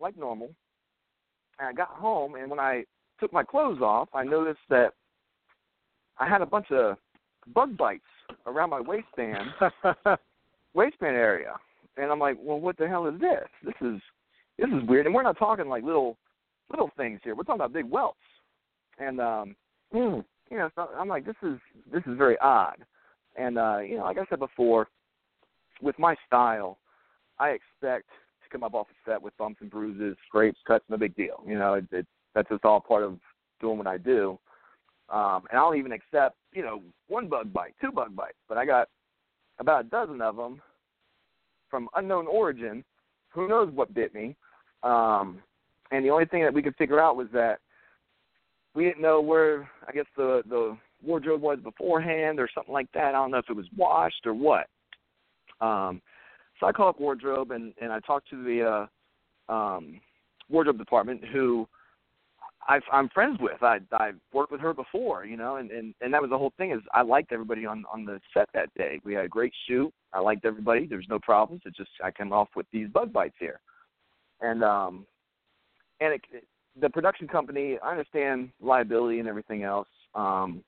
like 0.00 0.18
normal. 0.18 0.50
And 1.58 1.68
I 1.68 1.72
got 1.72 1.88
home, 1.88 2.34
and 2.34 2.50
when 2.50 2.60
I 2.60 2.84
took 3.20 3.32
my 3.32 3.44
clothes 3.44 3.80
off, 3.80 4.08
I 4.14 4.24
noticed 4.24 4.60
that 4.68 4.92
I 6.18 6.28
had 6.28 6.42
a 6.42 6.46
bunch 6.46 6.70
of 6.70 6.96
bug 7.54 7.76
bites 7.76 8.02
around 8.46 8.70
my 8.70 8.80
waistband 8.80 9.48
waistband 10.74 11.16
area. 11.16 11.54
And 11.96 12.10
I'm 12.10 12.18
like, 12.18 12.36
well, 12.40 12.58
what 12.58 12.78
the 12.78 12.88
hell 12.88 13.06
is 13.06 13.20
this? 13.20 13.46
This 13.64 13.74
is 13.80 14.00
this 14.62 14.82
is 14.82 14.88
weird. 14.88 15.06
And 15.06 15.14
we're 15.14 15.22
not 15.22 15.38
talking 15.38 15.68
like 15.68 15.84
little 15.84 16.16
little 16.70 16.90
things 16.96 17.20
here. 17.24 17.34
We're 17.34 17.42
talking 17.42 17.60
about 17.60 17.72
big 17.72 17.90
welts. 17.90 18.18
And 18.98 19.20
um, 19.20 19.56
Mm. 19.94 20.24
you 20.50 20.56
know, 20.56 20.70
so 20.74 20.88
I'm 20.96 21.08
like, 21.08 21.26
this 21.26 21.36
is 21.42 21.58
this 21.92 22.02
is 22.06 22.16
very 22.16 22.38
odd. 22.38 22.76
And 23.36 23.58
uh, 23.58 23.78
you 23.78 23.96
know, 23.96 24.04
like 24.04 24.18
I 24.18 24.24
said 24.28 24.38
before, 24.38 24.88
with 25.80 25.98
my 25.98 26.16
style, 26.26 26.78
I 27.38 27.50
expect 27.50 28.08
to 28.42 28.48
come 28.50 28.62
up 28.62 28.74
off 28.74 28.86
the 28.88 29.12
set 29.12 29.22
with 29.22 29.36
bumps 29.36 29.60
and 29.60 29.70
bruises, 29.70 30.16
scrapes, 30.26 30.58
cuts, 30.66 30.84
no 30.88 30.96
big 30.96 31.14
deal. 31.14 31.42
You 31.46 31.58
know, 31.58 31.74
it, 31.74 31.84
it 31.92 32.06
that's 32.34 32.48
just 32.48 32.64
all 32.64 32.80
part 32.80 33.02
of 33.02 33.18
doing 33.60 33.78
what 33.78 33.86
I 33.86 33.98
do. 33.98 34.38
Um, 35.10 35.42
and 35.50 35.58
I'll 35.58 35.74
even 35.74 35.92
accept, 35.92 36.36
you 36.54 36.62
know, 36.62 36.80
one 37.08 37.28
bug 37.28 37.52
bite, 37.52 37.74
two 37.80 37.92
bug 37.92 38.16
bites, 38.16 38.38
but 38.48 38.56
I 38.56 38.64
got 38.64 38.88
about 39.58 39.84
a 39.84 39.88
dozen 39.88 40.22
of 40.22 40.36
them 40.36 40.62
from 41.68 41.88
unknown 41.96 42.26
origin. 42.26 42.82
Who 43.30 43.46
knows 43.46 43.70
what 43.74 43.92
bit 43.92 44.14
me? 44.14 44.36
Um, 44.82 45.38
and 45.90 46.04
the 46.04 46.10
only 46.10 46.24
thing 46.24 46.42
that 46.42 46.54
we 46.54 46.62
could 46.62 46.76
figure 46.76 47.00
out 47.00 47.16
was 47.16 47.28
that 47.32 47.58
we 48.74 48.84
didn't 48.84 49.02
know 49.02 49.20
where 49.20 49.68
I 49.86 49.92
guess 49.92 50.06
the 50.16 50.42
the 50.48 50.76
wardrobe 51.02 51.42
was 51.42 51.58
beforehand 51.62 52.38
or 52.38 52.48
something 52.54 52.72
like 52.72 52.90
that. 52.94 53.08
I 53.08 53.12
don't 53.12 53.30
know 53.30 53.38
if 53.38 53.50
it 53.50 53.56
was 53.56 53.66
washed 53.76 54.26
or 54.26 54.34
what. 54.34 54.66
Um, 55.60 56.00
so 56.58 56.66
I 56.66 56.72
called 56.72 56.94
up 56.94 57.00
wardrobe 57.00 57.50
and 57.50 57.74
and 57.80 57.92
I 57.92 58.00
talked 58.00 58.30
to 58.30 58.42
the 58.42 58.88
uh, 59.48 59.52
um, 59.52 60.00
wardrobe 60.48 60.78
department 60.78 61.22
who 61.32 61.68
I've, 62.68 62.82
I'm 62.92 63.08
friends 63.08 63.38
with. 63.40 63.62
I 63.62 63.78
I've 63.92 64.18
worked 64.32 64.52
with 64.52 64.60
her 64.60 64.72
before, 64.72 65.24
you 65.24 65.36
know, 65.36 65.56
and, 65.56 65.70
and 65.70 65.94
and 66.00 66.14
that 66.14 66.22
was 66.22 66.30
the 66.30 66.38
whole 66.38 66.52
thing 66.56 66.70
is 66.72 66.80
I 66.92 67.02
liked 67.02 67.32
everybody 67.32 67.66
on 67.66 67.84
on 67.92 68.04
the 68.04 68.20
set 68.32 68.48
that 68.54 68.72
day. 68.74 69.00
We 69.04 69.14
had 69.14 69.24
a 69.24 69.28
great 69.28 69.52
shoot. 69.66 69.92
I 70.12 70.20
liked 70.20 70.44
everybody. 70.44 70.86
There's 70.86 71.06
no 71.08 71.18
problems. 71.18 71.62
It 71.66 71.74
just 71.76 71.90
I 72.02 72.10
came 72.10 72.32
off 72.32 72.48
with 72.54 72.66
these 72.72 72.88
bug 72.88 73.12
bites 73.12 73.36
here, 73.38 73.60
and 74.42 74.62
um, 74.62 75.06
and 76.00 76.14
it, 76.14 76.22
the 76.80 76.90
production 76.90 77.28
company. 77.28 77.78
I 77.82 77.90
understand 77.90 78.50
liability 78.60 79.18
and 79.18 79.28
everything 79.28 79.62
else. 79.62 79.88
Um, 80.14 80.62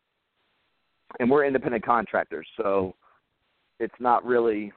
and 1.21 1.31
we're 1.31 1.45
independent 1.45 1.85
contractors, 1.85 2.47
so 2.57 2.95
it's 3.79 3.95
not 4.01 4.25
really 4.25 4.73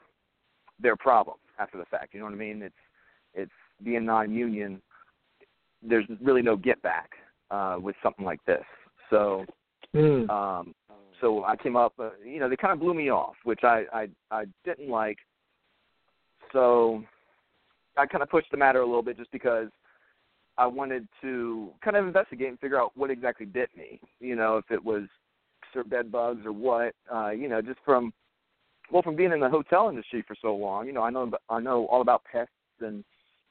their 0.80 0.95
problem 0.95 1.38
after 1.58 1.78
the 1.78 1.86
fact. 1.86 2.14
You 2.14 2.20
know 2.20 2.26
what 2.26 2.34
I 2.34 2.38
mean? 2.38 2.62
It's 2.62 2.76
it's 3.34 3.52
being 3.84 4.06
non-union. 4.06 4.82
There's 5.82 6.06
really 6.22 6.41
no 6.41 6.56
get 6.56 6.82
back 6.82 7.12
uh, 7.52 7.78
with 7.80 7.95
something 8.04 8.26
like 8.26 8.43
this. 8.45 8.64
So 9.10 9.45
Mm. 9.95 10.30
um, 10.30 10.76
so 11.22 11.43
I 11.43 11.56
came 11.56 11.76
up. 11.76 11.93
Uh, 11.98 12.12
you 12.24 12.39
know, 12.39 12.50
they 12.50 12.56
kind 12.56 12.74
of 12.74 12.80
blew 12.80 12.93
me 12.93 13.10
off, 13.10 13.36
which 13.43 13.64
I 13.64 13.86
I, 13.91 14.10
I 14.30 14.45
didn't 14.64 14.89
like. 14.89 15.18
So 16.54 17.04
I 17.98 18.06
kind 18.06 18.22
of 18.24 18.30
pushed 18.30 18.52
the 18.52 18.58
matter 18.58 18.82
a 18.82 18.86
little 18.86 19.04
bit, 19.04 19.18
just 19.18 19.32
because 19.32 19.70
I 20.58 20.66
wanted 20.68 21.08
to 21.22 21.72
kind 21.84 21.98
of 21.98 22.08
investigate 22.08 22.50
and 22.50 22.60
figure 22.60 22.80
out 22.80 22.91
what 22.95 23.12
exactly 23.12 23.45
bit 23.45 23.70
me. 23.78 24.00
You 24.20 24.36
know, 24.36 24.58
if 24.58 24.72
it 24.72 24.84
was 24.84 25.04
or 25.76 25.84
bed 25.84 26.12
bugs 26.12 26.45
or 26.45 26.52
what. 26.54 26.93
Uh, 27.14 27.30
you 27.30 27.48
know, 27.48 27.62
just 27.62 27.80
from 27.86 28.14
well, 28.91 29.04
from 29.04 29.16
being 29.16 29.32
in 29.34 29.39
the 29.41 29.50
hotel 29.50 29.89
industry 29.89 30.24
for 30.28 30.36
so 30.41 30.56
long, 30.56 30.88
you 30.88 30.93
know, 30.93 31.04
I 31.04 31.10
know 31.10 31.32
I 31.50 31.60
know 31.60 31.86
all 31.88 32.02
about 32.02 32.24
pests 32.32 32.54
and 32.80 33.04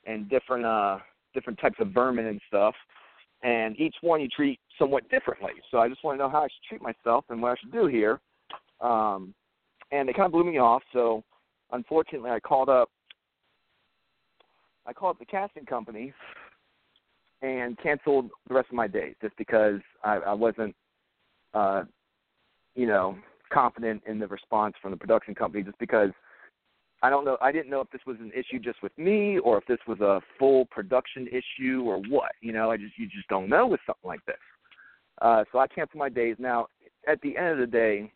and 0.07 0.29
different 0.29 0.65
uh 0.65 0.99
different 1.35 1.59
types 1.61 1.77
of 1.79 1.89
vermin 1.89 2.27
and 2.27 2.41
stuff. 2.49 2.75
and 3.43 3.79
each 3.79 3.95
one 4.01 4.21
you 4.21 4.29
treat 4.29 4.59
somewhat 4.79 5.09
differently. 5.11 5.53
So 5.71 5.79
I 5.79 5.89
just 5.89 6.03
want 6.03 6.19
to 6.19 6.23
know 6.23 6.31
how 6.31 6.41
I 6.41 6.49
should 6.49 6.63
treat 6.69 6.83
myself 6.83 7.25
and 7.29 7.41
what 7.41 7.53
I 7.53 7.57
should 7.61 7.73
do 7.73 7.87
here. 7.87 8.21
Um, 8.81 9.35
and 9.93 10.09
they 10.09 10.13
kind 10.13 10.27
of 10.27 10.33
blew 10.33 10.45
me 10.45 10.59
off. 10.59 10.83
So 10.93 11.23
unfortunately, 11.73 12.31
I 12.31 12.41
called 12.41 12.69
up. 12.69 12.91
I 14.87 14.93
called 14.93 15.17
the 15.19 15.25
casting 15.25 15.67
company 15.67 16.13
and 17.43 17.79
canceled 17.79 18.31
the 18.49 18.55
rest 18.55 18.69
of 18.71 18.77
my 18.77 18.87
days 18.87 19.15
just 19.21 19.37
because 19.37 19.81
I, 20.03 20.17
I 20.17 20.33
wasn't, 20.33 20.75
uh, 21.55 21.85
you 22.75 22.87
know, 22.87 23.17
confident 23.53 24.03
in 24.07 24.19
the 24.19 24.27
response 24.27 24.75
from 24.81 24.91
the 24.91 24.97
production 24.97 25.35
company. 25.35 25.63
Just 25.63 25.79
because 25.79 26.11
I 27.03 27.11
don't 27.11 27.25
know, 27.25 27.37
I 27.43 27.53
didn't 27.53 27.71
know 27.71 27.81
if 27.81 27.91
this 27.91 28.01
was 28.07 28.17
an 28.21 28.33
issue 28.33 28.59
just 28.59 28.83
with 28.83 28.97
me 28.97 29.39
or 29.39 29.59
if 29.59 29.67
this 29.67 29.79
was 29.87 30.01
a 30.01 30.21
full 30.39 30.67
production 30.67 31.29
issue 31.29 31.83
or 31.85 31.99
what. 32.09 32.33
You 32.41 32.53
know, 32.53 32.71
I 32.71 32.77
just 32.77 32.99
you 32.99 33.07
just 33.07 33.29
don't 33.29 33.49
know 33.49 33.67
with 33.67 33.81
something 33.87 34.09
like 34.09 34.25
this. 34.25 34.37
Uh, 35.21 35.45
so 35.53 35.59
I 35.59 35.67
canceled 35.67 35.99
my 35.99 36.09
days. 36.09 36.37
Now, 36.39 36.69
at 37.09 37.21
the 37.23 37.37
end 37.37 37.49
of 37.49 37.59
the 37.59 37.67
day, 37.67 38.11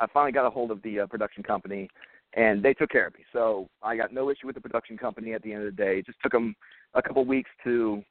I 0.00 0.06
finally 0.12 0.32
got 0.32 0.46
a 0.46 0.50
hold 0.50 0.70
of 0.70 0.82
the 0.82 1.00
uh, 1.00 1.06
production 1.06 1.42
company, 1.42 1.88
and 2.34 2.62
they 2.62 2.74
took 2.74 2.90
care 2.90 3.06
of 3.06 3.14
me. 3.14 3.20
So 3.32 3.68
I 3.82 3.96
got 3.96 4.12
no 4.12 4.30
issue 4.30 4.46
with 4.46 4.56
the 4.56 4.60
production 4.60 4.98
company 4.98 5.32
at 5.32 5.42
the 5.42 5.52
end 5.52 5.64
of 5.64 5.76
the 5.76 5.82
day. 5.82 5.98
It 5.98 6.06
just 6.06 6.18
took 6.22 6.32
them 6.32 6.54
a 6.94 7.02
couple 7.02 7.24
weeks 7.24 7.50
to 7.64 8.02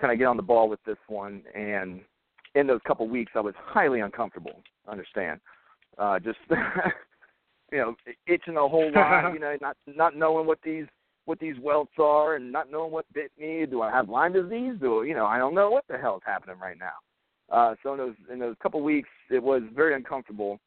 kind 0.00 0.12
of 0.12 0.18
get 0.18 0.26
on 0.26 0.36
the 0.36 0.42
ball 0.42 0.68
with 0.68 0.82
this 0.84 0.98
one, 1.08 1.42
and 1.54 2.00
in 2.54 2.66
those 2.66 2.80
couple 2.86 3.08
weeks, 3.08 3.32
I 3.34 3.40
was 3.40 3.54
highly 3.58 4.00
uncomfortable. 4.00 4.62
Understand? 4.88 5.40
Uh, 5.98 6.18
just 6.18 6.38
you 7.72 7.78
know, 7.78 7.94
itching 8.26 8.56
a 8.56 8.68
whole 8.68 8.92
lot. 8.94 9.32
you 9.32 9.40
know, 9.40 9.56
not 9.60 9.76
not 9.86 10.16
knowing 10.16 10.46
what 10.46 10.58
these 10.64 10.86
what 11.24 11.40
these 11.40 11.56
welts 11.60 11.92
are, 11.98 12.36
and 12.36 12.52
not 12.52 12.70
knowing 12.70 12.92
what 12.92 13.04
bit 13.12 13.30
me. 13.38 13.66
Do 13.66 13.82
I 13.82 13.90
have 13.90 14.08
Lyme 14.08 14.32
disease? 14.32 14.74
Do 14.80 15.04
you 15.04 15.14
know? 15.14 15.26
I 15.26 15.38
don't 15.38 15.54
know 15.54 15.70
what 15.70 15.84
the 15.88 15.98
hell 15.98 16.16
is 16.16 16.22
happening 16.24 16.56
right 16.60 16.78
now. 16.78 16.92
Uh, 17.50 17.74
so 17.82 17.92
in 17.92 17.98
those 17.98 18.14
in 18.32 18.38
those 18.38 18.56
couple 18.62 18.82
weeks, 18.82 19.08
it 19.30 19.42
was 19.42 19.62
very 19.74 19.94
uncomfortable. 19.94 20.58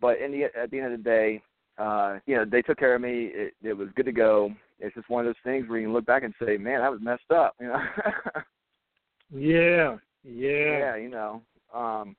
But 0.00 0.18
in 0.18 0.32
the 0.32 0.44
at 0.44 0.70
the 0.70 0.78
end 0.78 0.92
of 0.92 0.98
the 0.98 1.04
day, 1.04 1.42
uh, 1.80 2.18
you 2.26 2.36
know, 2.36 2.44
they 2.44 2.62
took 2.62 2.78
care 2.78 2.94
of 2.94 3.00
me. 3.00 3.30
It, 3.32 3.54
it 3.62 3.72
was 3.72 3.88
good 3.96 4.06
to 4.06 4.12
go. 4.12 4.52
It's 4.78 4.94
just 4.94 5.08
one 5.08 5.26
of 5.26 5.28
those 5.28 5.42
things 5.44 5.68
where 5.68 5.78
you 5.78 5.86
can 5.86 5.92
look 5.94 6.06
back 6.06 6.22
and 6.22 6.34
say, 6.44 6.56
"Man, 6.56 6.80
that 6.80 6.90
was 6.90 7.00
messed 7.02 7.30
up." 7.34 7.54
You 7.60 7.68
know. 7.68 7.80
yeah, 9.34 9.96
yeah, 10.24 10.78
yeah. 10.78 10.96
You 10.96 11.08
know, 11.08 11.42
um, 11.74 12.16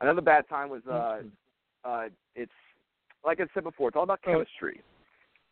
another 0.00 0.20
bad 0.20 0.48
time 0.48 0.68
was 0.68 0.82
uh, 0.90 1.20
uh, 1.86 2.08
it's 2.34 2.50
like 3.24 3.40
I 3.40 3.44
said 3.54 3.64
before, 3.64 3.88
it's 3.88 3.96
all 3.96 4.04
about 4.04 4.20
Oh. 4.26 4.32
chemistry. 4.32 4.80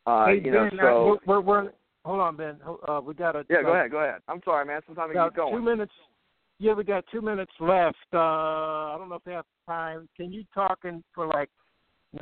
Uh, 0.06 0.26
hey, 0.26 0.40
you 0.44 0.50
know, 0.50 0.68
Ben, 0.70 0.78
so 0.80 1.18
we're, 1.26 1.40
we're, 1.40 1.62
we're 1.64 1.72
hold 2.04 2.20
on, 2.20 2.36
Ben. 2.36 2.56
Uh, 2.86 3.00
we 3.00 3.14
got 3.14 3.36
a 3.36 3.46
yeah. 3.48 3.62
Go 3.62 3.72
ahead, 3.72 3.90
go 3.90 3.98
ahead. 3.98 4.20
I'm 4.28 4.42
sorry, 4.44 4.64
man. 4.66 4.80
Sometimes 4.86 5.08
we 5.08 5.14
Got 5.14 5.30
keep 5.30 5.36
going. 5.36 5.54
two 5.54 5.62
minutes. 5.62 5.92
Yeah, 6.58 6.74
we 6.74 6.84
got 6.84 7.04
two 7.10 7.20
minutes 7.20 7.52
left. 7.58 7.96
Uh, 8.12 8.18
I 8.18 8.96
don't 8.98 9.08
know 9.08 9.16
if 9.16 9.24
they 9.24 9.32
have 9.32 9.46
time. 9.66 10.08
Can 10.16 10.32
you 10.32 10.44
talk 10.54 10.80
in 10.84 11.02
for 11.14 11.26
like 11.26 11.50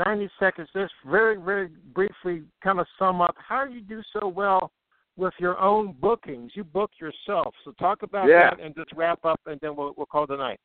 90 0.06 0.30
seconds, 0.38 0.68
just 0.72 0.92
very, 1.06 1.36
very 1.36 1.68
briefly, 1.94 2.42
kind 2.62 2.80
of 2.80 2.86
sum 2.98 3.20
up 3.20 3.34
how 3.36 3.64
you 3.64 3.80
do 3.80 4.02
so 4.12 4.28
well 4.28 4.72
with 5.16 5.34
your 5.38 5.58
own 5.58 5.94
bookings? 6.00 6.52
You 6.54 6.64
book 6.64 6.90
yourself, 7.00 7.54
so 7.64 7.72
talk 7.72 8.02
about 8.02 8.28
Yeah. 8.28 8.50
that 8.50 8.60
and 8.60 8.74
just 8.74 8.92
wrap 8.92 9.24
up, 9.24 9.40
and 9.46 9.60
then 9.60 9.76
we'll 9.76 9.94
we'll 9.96 10.06
call 10.06 10.26
a 10.28 10.36
night. 10.36 10.60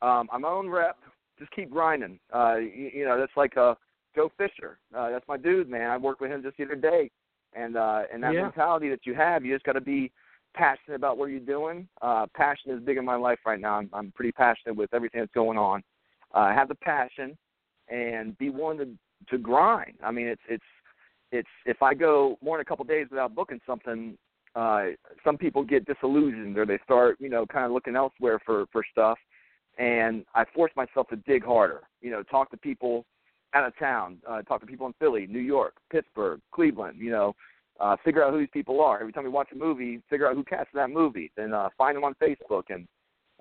Um, 0.00 0.28
I'm 0.32 0.42
my 0.42 0.48
own 0.48 0.68
rep. 0.68 0.98
Just 1.38 1.50
keep 1.52 1.70
grinding. 1.70 2.18
Uh, 2.34 2.56
you, 2.56 2.90
you 2.94 3.04
know, 3.04 3.18
that's 3.18 3.36
like 3.36 3.56
uh, 3.56 3.74
Joe 4.14 4.30
Fisher. 4.36 4.78
Uh, 4.94 5.10
that's 5.10 5.26
my 5.28 5.36
dude, 5.36 5.68
man. 5.68 5.90
I 5.90 5.96
worked 5.96 6.20
with 6.20 6.30
him 6.30 6.42
just 6.42 6.56
the 6.56 6.64
other 6.64 6.74
day, 6.74 7.10
and 7.54 7.76
uh, 7.76 8.02
and 8.12 8.22
that 8.22 8.34
Yeah. 8.34 8.42
mentality 8.42 8.88
that 8.90 9.06
you 9.06 9.14
have, 9.14 9.44
you 9.44 9.54
just 9.54 9.64
got 9.64 9.72
to 9.72 9.80
be 9.80 10.10
passionate 10.54 10.96
about 10.96 11.16
what 11.18 11.26
you're 11.30 11.40
doing. 11.40 11.88
Uh, 12.02 12.26
passion 12.34 12.72
is 12.72 12.80
big 12.80 12.98
in 12.98 13.04
my 13.04 13.14
life 13.16 13.38
right 13.46 13.60
now. 13.60 13.78
I'm, 13.78 13.88
I'm 13.92 14.12
pretty 14.12 14.32
passionate 14.32 14.76
with 14.76 14.92
everything 14.92 15.20
that's 15.20 15.32
going 15.32 15.58
on. 15.58 15.82
Uh, 16.34 16.38
I 16.38 16.54
have 16.54 16.68
the 16.68 16.74
passion 16.74 17.36
and 17.92 18.36
be 18.38 18.50
willing 18.50 18.78
to 18.78 18.88
to 19.30 19.38
grind. 19.38 19.94
I 20.02 20.10
mean, 20.10 20.26
it's 20.26 20.42
it's 20.48 20.64
it's 21.30 21.48
if 21.66 21.82
I 21.82 21.94
go 21.94 22.38
more 22.42 22.56
than 22.56 22.62
a 22.62 22.64
couple 22.64 22.82
of 22.82 22.88
days 22.88 23.06
without 23.10 23.34
booking 23.34 23.60
something, 23.66 24.16
uh, 24.56 24.86
some 25.22 25.36
people 25.36 25.62
get 25.62 25.84
disillusioned 25.84 26.58
or 26.58 26.66
they 26.66 26.78
start, 26.84 27.16
you 27.20 27.28
know, 27.28 27.46
kind 27.46 27.66
of 27.66 27.72
looking 27.72 27.94
elsewhere 27.94 28.40
for 28.44 28.66
for 28.72 28.82
stuff. 28.90 29.18
And 29.78 30.24
I 30.34 30.44
force 30.54 30.72
myself 30.76 31.08
to 31.08 31.16
dig 31.16 31.44
harder. 31.44 31.82
You 32.00 32.10
know, 32.10 32.22
talk 32.22 32.50
to 32.50 32.56
people 32.56 33.04
out 33.54 33.66
of 33.66 33.78
town, 33.78 34.18
uh, 34.28 34.42
talk 34.42 34.60
to 34.60 34.66
people 34.66 34.86
in 34.86 34.94
Philly, 34.98 35.26
New 35.26 35.38
York, 35.38 35.74
Pittsburgh, 35.90 36.40
Cleveland. 36.52 36.98
You 36.98 37.10
know, 37.10 37.36
uh, 37.78 37.96
figure 38.04 38.24
out 38.24 38.32
who 38.32 38.40
these 38.40 38.48
people 38.52 38.80
are. 38.80 39.00
Every 39.00 39.12
time 39.12 39.24
we 39.24 39.30
watch 39.30 39.48
a 39.52 39.56
movie, 39.56 40.00
figure 40.10 40.28
out 40.28 40.34
who 40.34 40.44
cast 40.44 40.68
that 40.74 40.90
movie. 40.90 41.30
Then 41.36 41.52
uh, 41.52 41.68
find 41.76 41.96
them 41.96 42.04
on 42.04 42.14
Facebook 42.22 42.64
and 42.70 42.86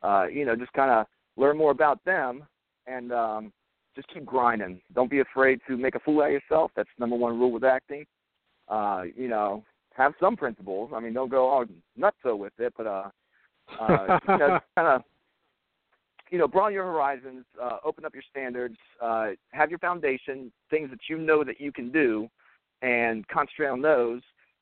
uh, 0.03 0.27
you 0.27 0.45
know 0.45 0.55
just 0.55 0.73
kind 0.73 0.91
of 0.91 1.05
learn 1.37 1.57
more 1.57 1.71
about 1.71 2.03
them 2.05 2.43
and 2.87 3.11
um, 3.11 3.53
just 3.95 4.07
keep 4.13 4.25
grinding. 4.25 4.81
Don't 4.93 5.09
be 5.09 5.19
afraid 5.19 5.59
to 5.67 5.77
make 5.77 5.95
a 5.95 5.99
fool 5.99 6.21
out 6.21 6.27
of 6.27 6.31
yourself. 6.31 6.71
That's 6.75 6.89
number 6.99 7.15
one 7.15 7.39
rule 7.39 7.51
with 7.51 7.63
acting. 7.63 8.05
Uh, 8.67 9.03
you 9.15 9.27
know, 9.27 9.63
have 9.95 10.13
some 10.19 10.37
principles. 10.37 10.91
I 10.95 10.99
mean, 10.99 11.13
don't 11.13 11.29
go 11.29 11.49
all 11.49 11.65
nutso 11.99 12.37
with 12.37 12.53
it, 12.57 12.73
but 12.77 12.87
uh, 12.87 13.09
uh, 13.79 14.19
you 14.29 14.37
know, 14.37 14.59
kind 14.75 14.87
of 14.87 15.01
you 16.31 16.37
know, 16.37 16.47
broaden 16.47 16.73
your 16.73 16.85
horizons, 16.85 17.43
uh, 17.61 17.77
open 17.83 18.05
up 18.05 18.13
your 18.13 18.23
standards, 18.29 18.77
uh, 19.01 19.31
have 19.51 19.69
your 19.69 19.79
foundation, 19.79 20.51
things 20.69 20.89
that 20.89 20.99
you 21.09 21.17
know 21.17 21.43
that 21.43 21.59
you 21.59 21.73
can 21.73 21.91
do, 21.91 22.29
and 22.81 23.27
concentrate 23.27 23.67
on 23.67 23.81
those. 23.81 24.21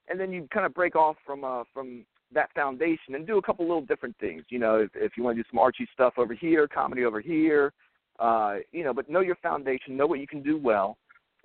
And 0.10 0.20
then 0.20 0.32
you 0.32 0.48
kind 0.52 0.66
of 0.66 0.74
break 0.74 0.96
off 0.96 1.18
from 1.24 1.44
uh, 1.44 1.64
from 1.72 2.06
that 2.34 2.50
foundation 2.54 3.16
and 3.16 3.26
do 3.26 3.38
a 3.38 3.42
couple 3.42 3.66
little 3.66 3.86
different 3.86 4.16
things. 4.20 4.44
You 4.50 4.60
know, 4.60 4.78
if, 4.78 4.90
if 4.96 5.14
you 5.16 5.24
want 5.24 5.38
to 5.38 5.44
do 5.44 5.50
some 5.52 5.60
Archie 5.60 5.88
stuff 5.94 6.14
over 6.18 6.34
here, 6.34 6.68
comedy 6.68 7.06
over 7.06 7.22
here, 7.22 7.72
uh, 8.20 8.56
you 8.72 8.84
know, 8.84 8.94
but 8.94 9.10
know 9.10 9.22
your 9.22 9.36
foundation, 9.38 9.98
know 9.98 10.08
what 10.08 10.20
you 10.20 10.28
can 10.28 10.44
do 10.44 10.58
well, 10.58 10.98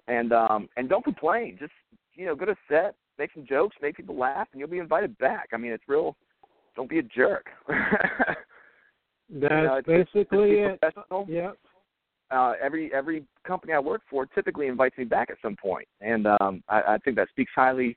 and 0.08 0.32
um, 0.32 0.68
and 0.76 0.88
don't 0.88 1.04
complain. 1.04 1.56
Just 1.58 1.72
you 2.14 2.26
know, 2.26 2.34
go 2.34 2.44
to 2.44 2.56
set, 2.68 2.94
make 3.18 3.30
some 3.34 3.46
jokes, 3.46 3.76
make 3.80 3.96
people 3.96 4.16
laugh, 4.16 4.48
and 4.52 4.60
you'll 4.60 4.68
be 4.68 4.78
invited 4.78 5.16
back. 5.18 5.50
I 5.52 5.56
mean, 5.56 5.72
it's 5.72 5.84
real. 5.88 6.16
Don't 6.76 6.90
be 6.90 6.98
a 6.98 7.02
jerk. 7.02 7.46
That's 7.68 8.40
You 9.30 9.48
know, 9.48 9.80
basically 9.86 10.50
it. 10.60 10.80
Yeah. 11.28 11.52
Uh, 12.30 12.54
every 12.62 12.92
every 12.92 13.24
company 13.46 13.72
I 13.72 13.78
work 13.78 14.02
for 14.10 14.26
typically 14.26 14.66
invites 14.66 14.98
me 14.98 15.04
back 15.04 15.30
at 15.30 15.36
some 15.42 15.56
point, 15.56 15.86
and 16.00 16.26
um, 16.40 16.62
I, 16.68 16.94
I 16.94 16.98
think 17.04 17.16
that 17.16 17.28
speaks 17.28 17.52
highly 17.54 17.96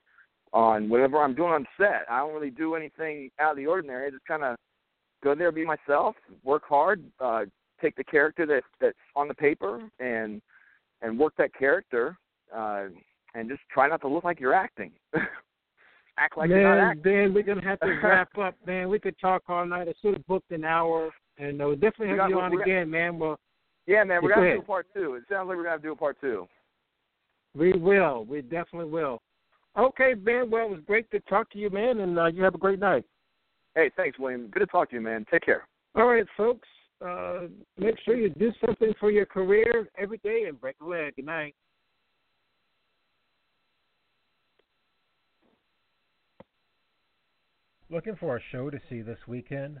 on 0.52 0.88
whatever 0.88 1.18
I'm 1.18 1.34
doing 1.34 1.52
on 1.52 1.66
set. 1.76 2.04
I 2.08 2.18
don't 2.18 2.34
really 2.34 2.50
do 2.50 2.74
anything 2.74 3.30
out 3.40 3.52
of 3.52 3.56
the 3.56 3.66
ordinary. 3.66 4.06
I 4.06 4.10
just 4.10 4.26
kind 4.26 4.42
of 4.42 4.56
go 5.22 5.34
there, 5.34 5.50
be 5.52 5.64
myself, 5.64 6.14
work 6.44 6.62
hard, 6.68 7.02
uh, 7.20 7.44
take 7.80 7.96
the 7.96 8.04
character 8.04 8.46
that 8.46 8.62
that's 8.80 8.96
on 9.16 9.28
the 9.28 9.34
paper, 9.34 9.82
and 10.00 10.40
and 11.02 11.18
work 11.18 11.34
that 11.38 11.54
character, 11.54 12.16
uh, 12.54 12.84
and 13.34 13.48
just 13.48 13.60
try 13.72 13.88
not 13.88 14.00
to 14.02 14.08
look 14.08 14.24
like 14.24 14.40
you're 14.40 14.54
acting. 14.54 14.92
Act 16.18 16.36
like 16.36 16.48
you're 16.50 16.62
not 16.62 16.76
man, 16.78 16.84
acting. 16.84 17.02
Ben, 17.02 17.34
we're 17.34 17.42
gonna 17.44 17.62
have 17.62 17.78
to 17.80 17.86
wrap 18.02 18.36
up, 18.38 18.54
man. 18.66 18.88
We 18.88 18.98
could 18.98 19.16
talk 19.20 19.42
all 19.48 19.64
night. 19.64 19.86
I 19.88 19.94
should 20.02 20.14
have 20.14 20.26
booked 20.26 20.50
an 20.50 20.64
hour, 20.64 21.10
and 21.38 21.62
uh, 21.62 21.66
we'll 21.66 21.76
definitely 21.76 22.06
We 22.06 22.10
have 22.12 22.18
got- 22.18 22.30
you 22.30 22.40
on 22.40 22.56
we 22.56 22.62
again, 22.62 22.90
man. 22.90 23.18
Well, 23.18 23.38
Yeah, 23.86 24.02
man, 24.04 24.20
we're 24.22 24.34
gonna 24.34 24.54
do 24.54 24.60
a 24.60 24.62
part 24.62 24.86
two. 24.92 25.14
It 25.14 25.24
sounds 25.30 25.48
like 25.48 25.56
we're 25.56 25.64
gonna 25.64 25.78
do 25.78 25.92
a 25.92 25.96
part 25.96 26.20
two. 26.20 26.48
we 27.54 27.72
will. 27.72 28.24
We 28.24 28.42
definitely 28.42 28.90
will. 28.90 29.22
Okay, 29.78 30.14
Ben. 30.14 30.50
Well, 30.50 30.64
it 30.64 30.70
was 30.70 30.80
great 30.86 31.08
to 31.12 31.20
talk 31.20 31.50
to 31.50 31.58
you, 31.58 31.70
man, 31.70 32.00
and 32.00 32.18
uh, 32.18 32.26
you 32.26 32.42
have 32.42 32.56
a 32.56 32.58
great 32.58 32.80
night. 32.80 33.04
Hey, 33.76 33.90
thanks, 33.96 34.18
William. 34.18 34.48
Good 34.48 34.60
to 34.60 34.66
talk 34.66 34.90
to 34.90 34.96
you, 34.96 35.00
man. 35.00 35.24
Take 35.30 35.42
care. 35.42 35.68
All 35.94 36.06
right, 36.06 36.26
folks. 36.36 36.66
Uh, 37.04 37.42
make 37.76 37.96
sure 38.04 38.16
you 38.16 38.30
do 38.30 38.50
something 38.64 38.92
for 38.98 39.10
your 39.10 39.26
career 39.26 39.88
every 39.96 40.18
day 40.18 40.44
and 40.48 40.60
break 40.60 40.76
a 40.82 40.84
leg. 40.84 41.14
Good 41.16 41.26
night. 41.26 41.54
Looking 47.90 48.16
for 48.16 48.36
a 48.36 48.40
show 48.52 48.68
to 48.68 48.78
see 48.90 49.00
this 49.00 49.16
weekend? 49.26 49.80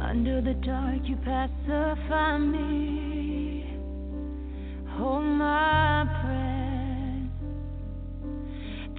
Under 0.00 0.40
the 0.40 0.54
dark, 0.54 1.02
you 1.04 1.16
pacify 1.16 2.38
me. 2.38 3.64
Hold 4.96 5.24
my 5.24 6.04
breath. 6.22 6.60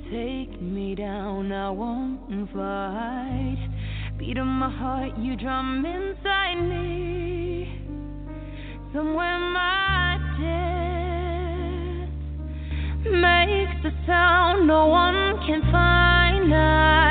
Take 0.10 0.62
me 0.62 0.96
down, 0.96 1.52
I 1.52 1.70
won't 1.70 2.50
fight. 2.54 3.70
Beat 4.18 4.38
of 4.38 4.48
my 4.48 4.70
heart, 4.70 5.18
you 5.18 5.36
drum 5.36 5.86
inside 5.86 6.62
me. 6.62 7.82
somewhere 8.94 9.40
my 9.40 10.18
death 10.40 10.71
makes 13.06 13.86
a 13.86 13.92
sound 14.06 14.68
no 14.68 14.88
one 14.88 15.40
can 15.46 15.62
find. 15.72 16.54
I 16.54 17.11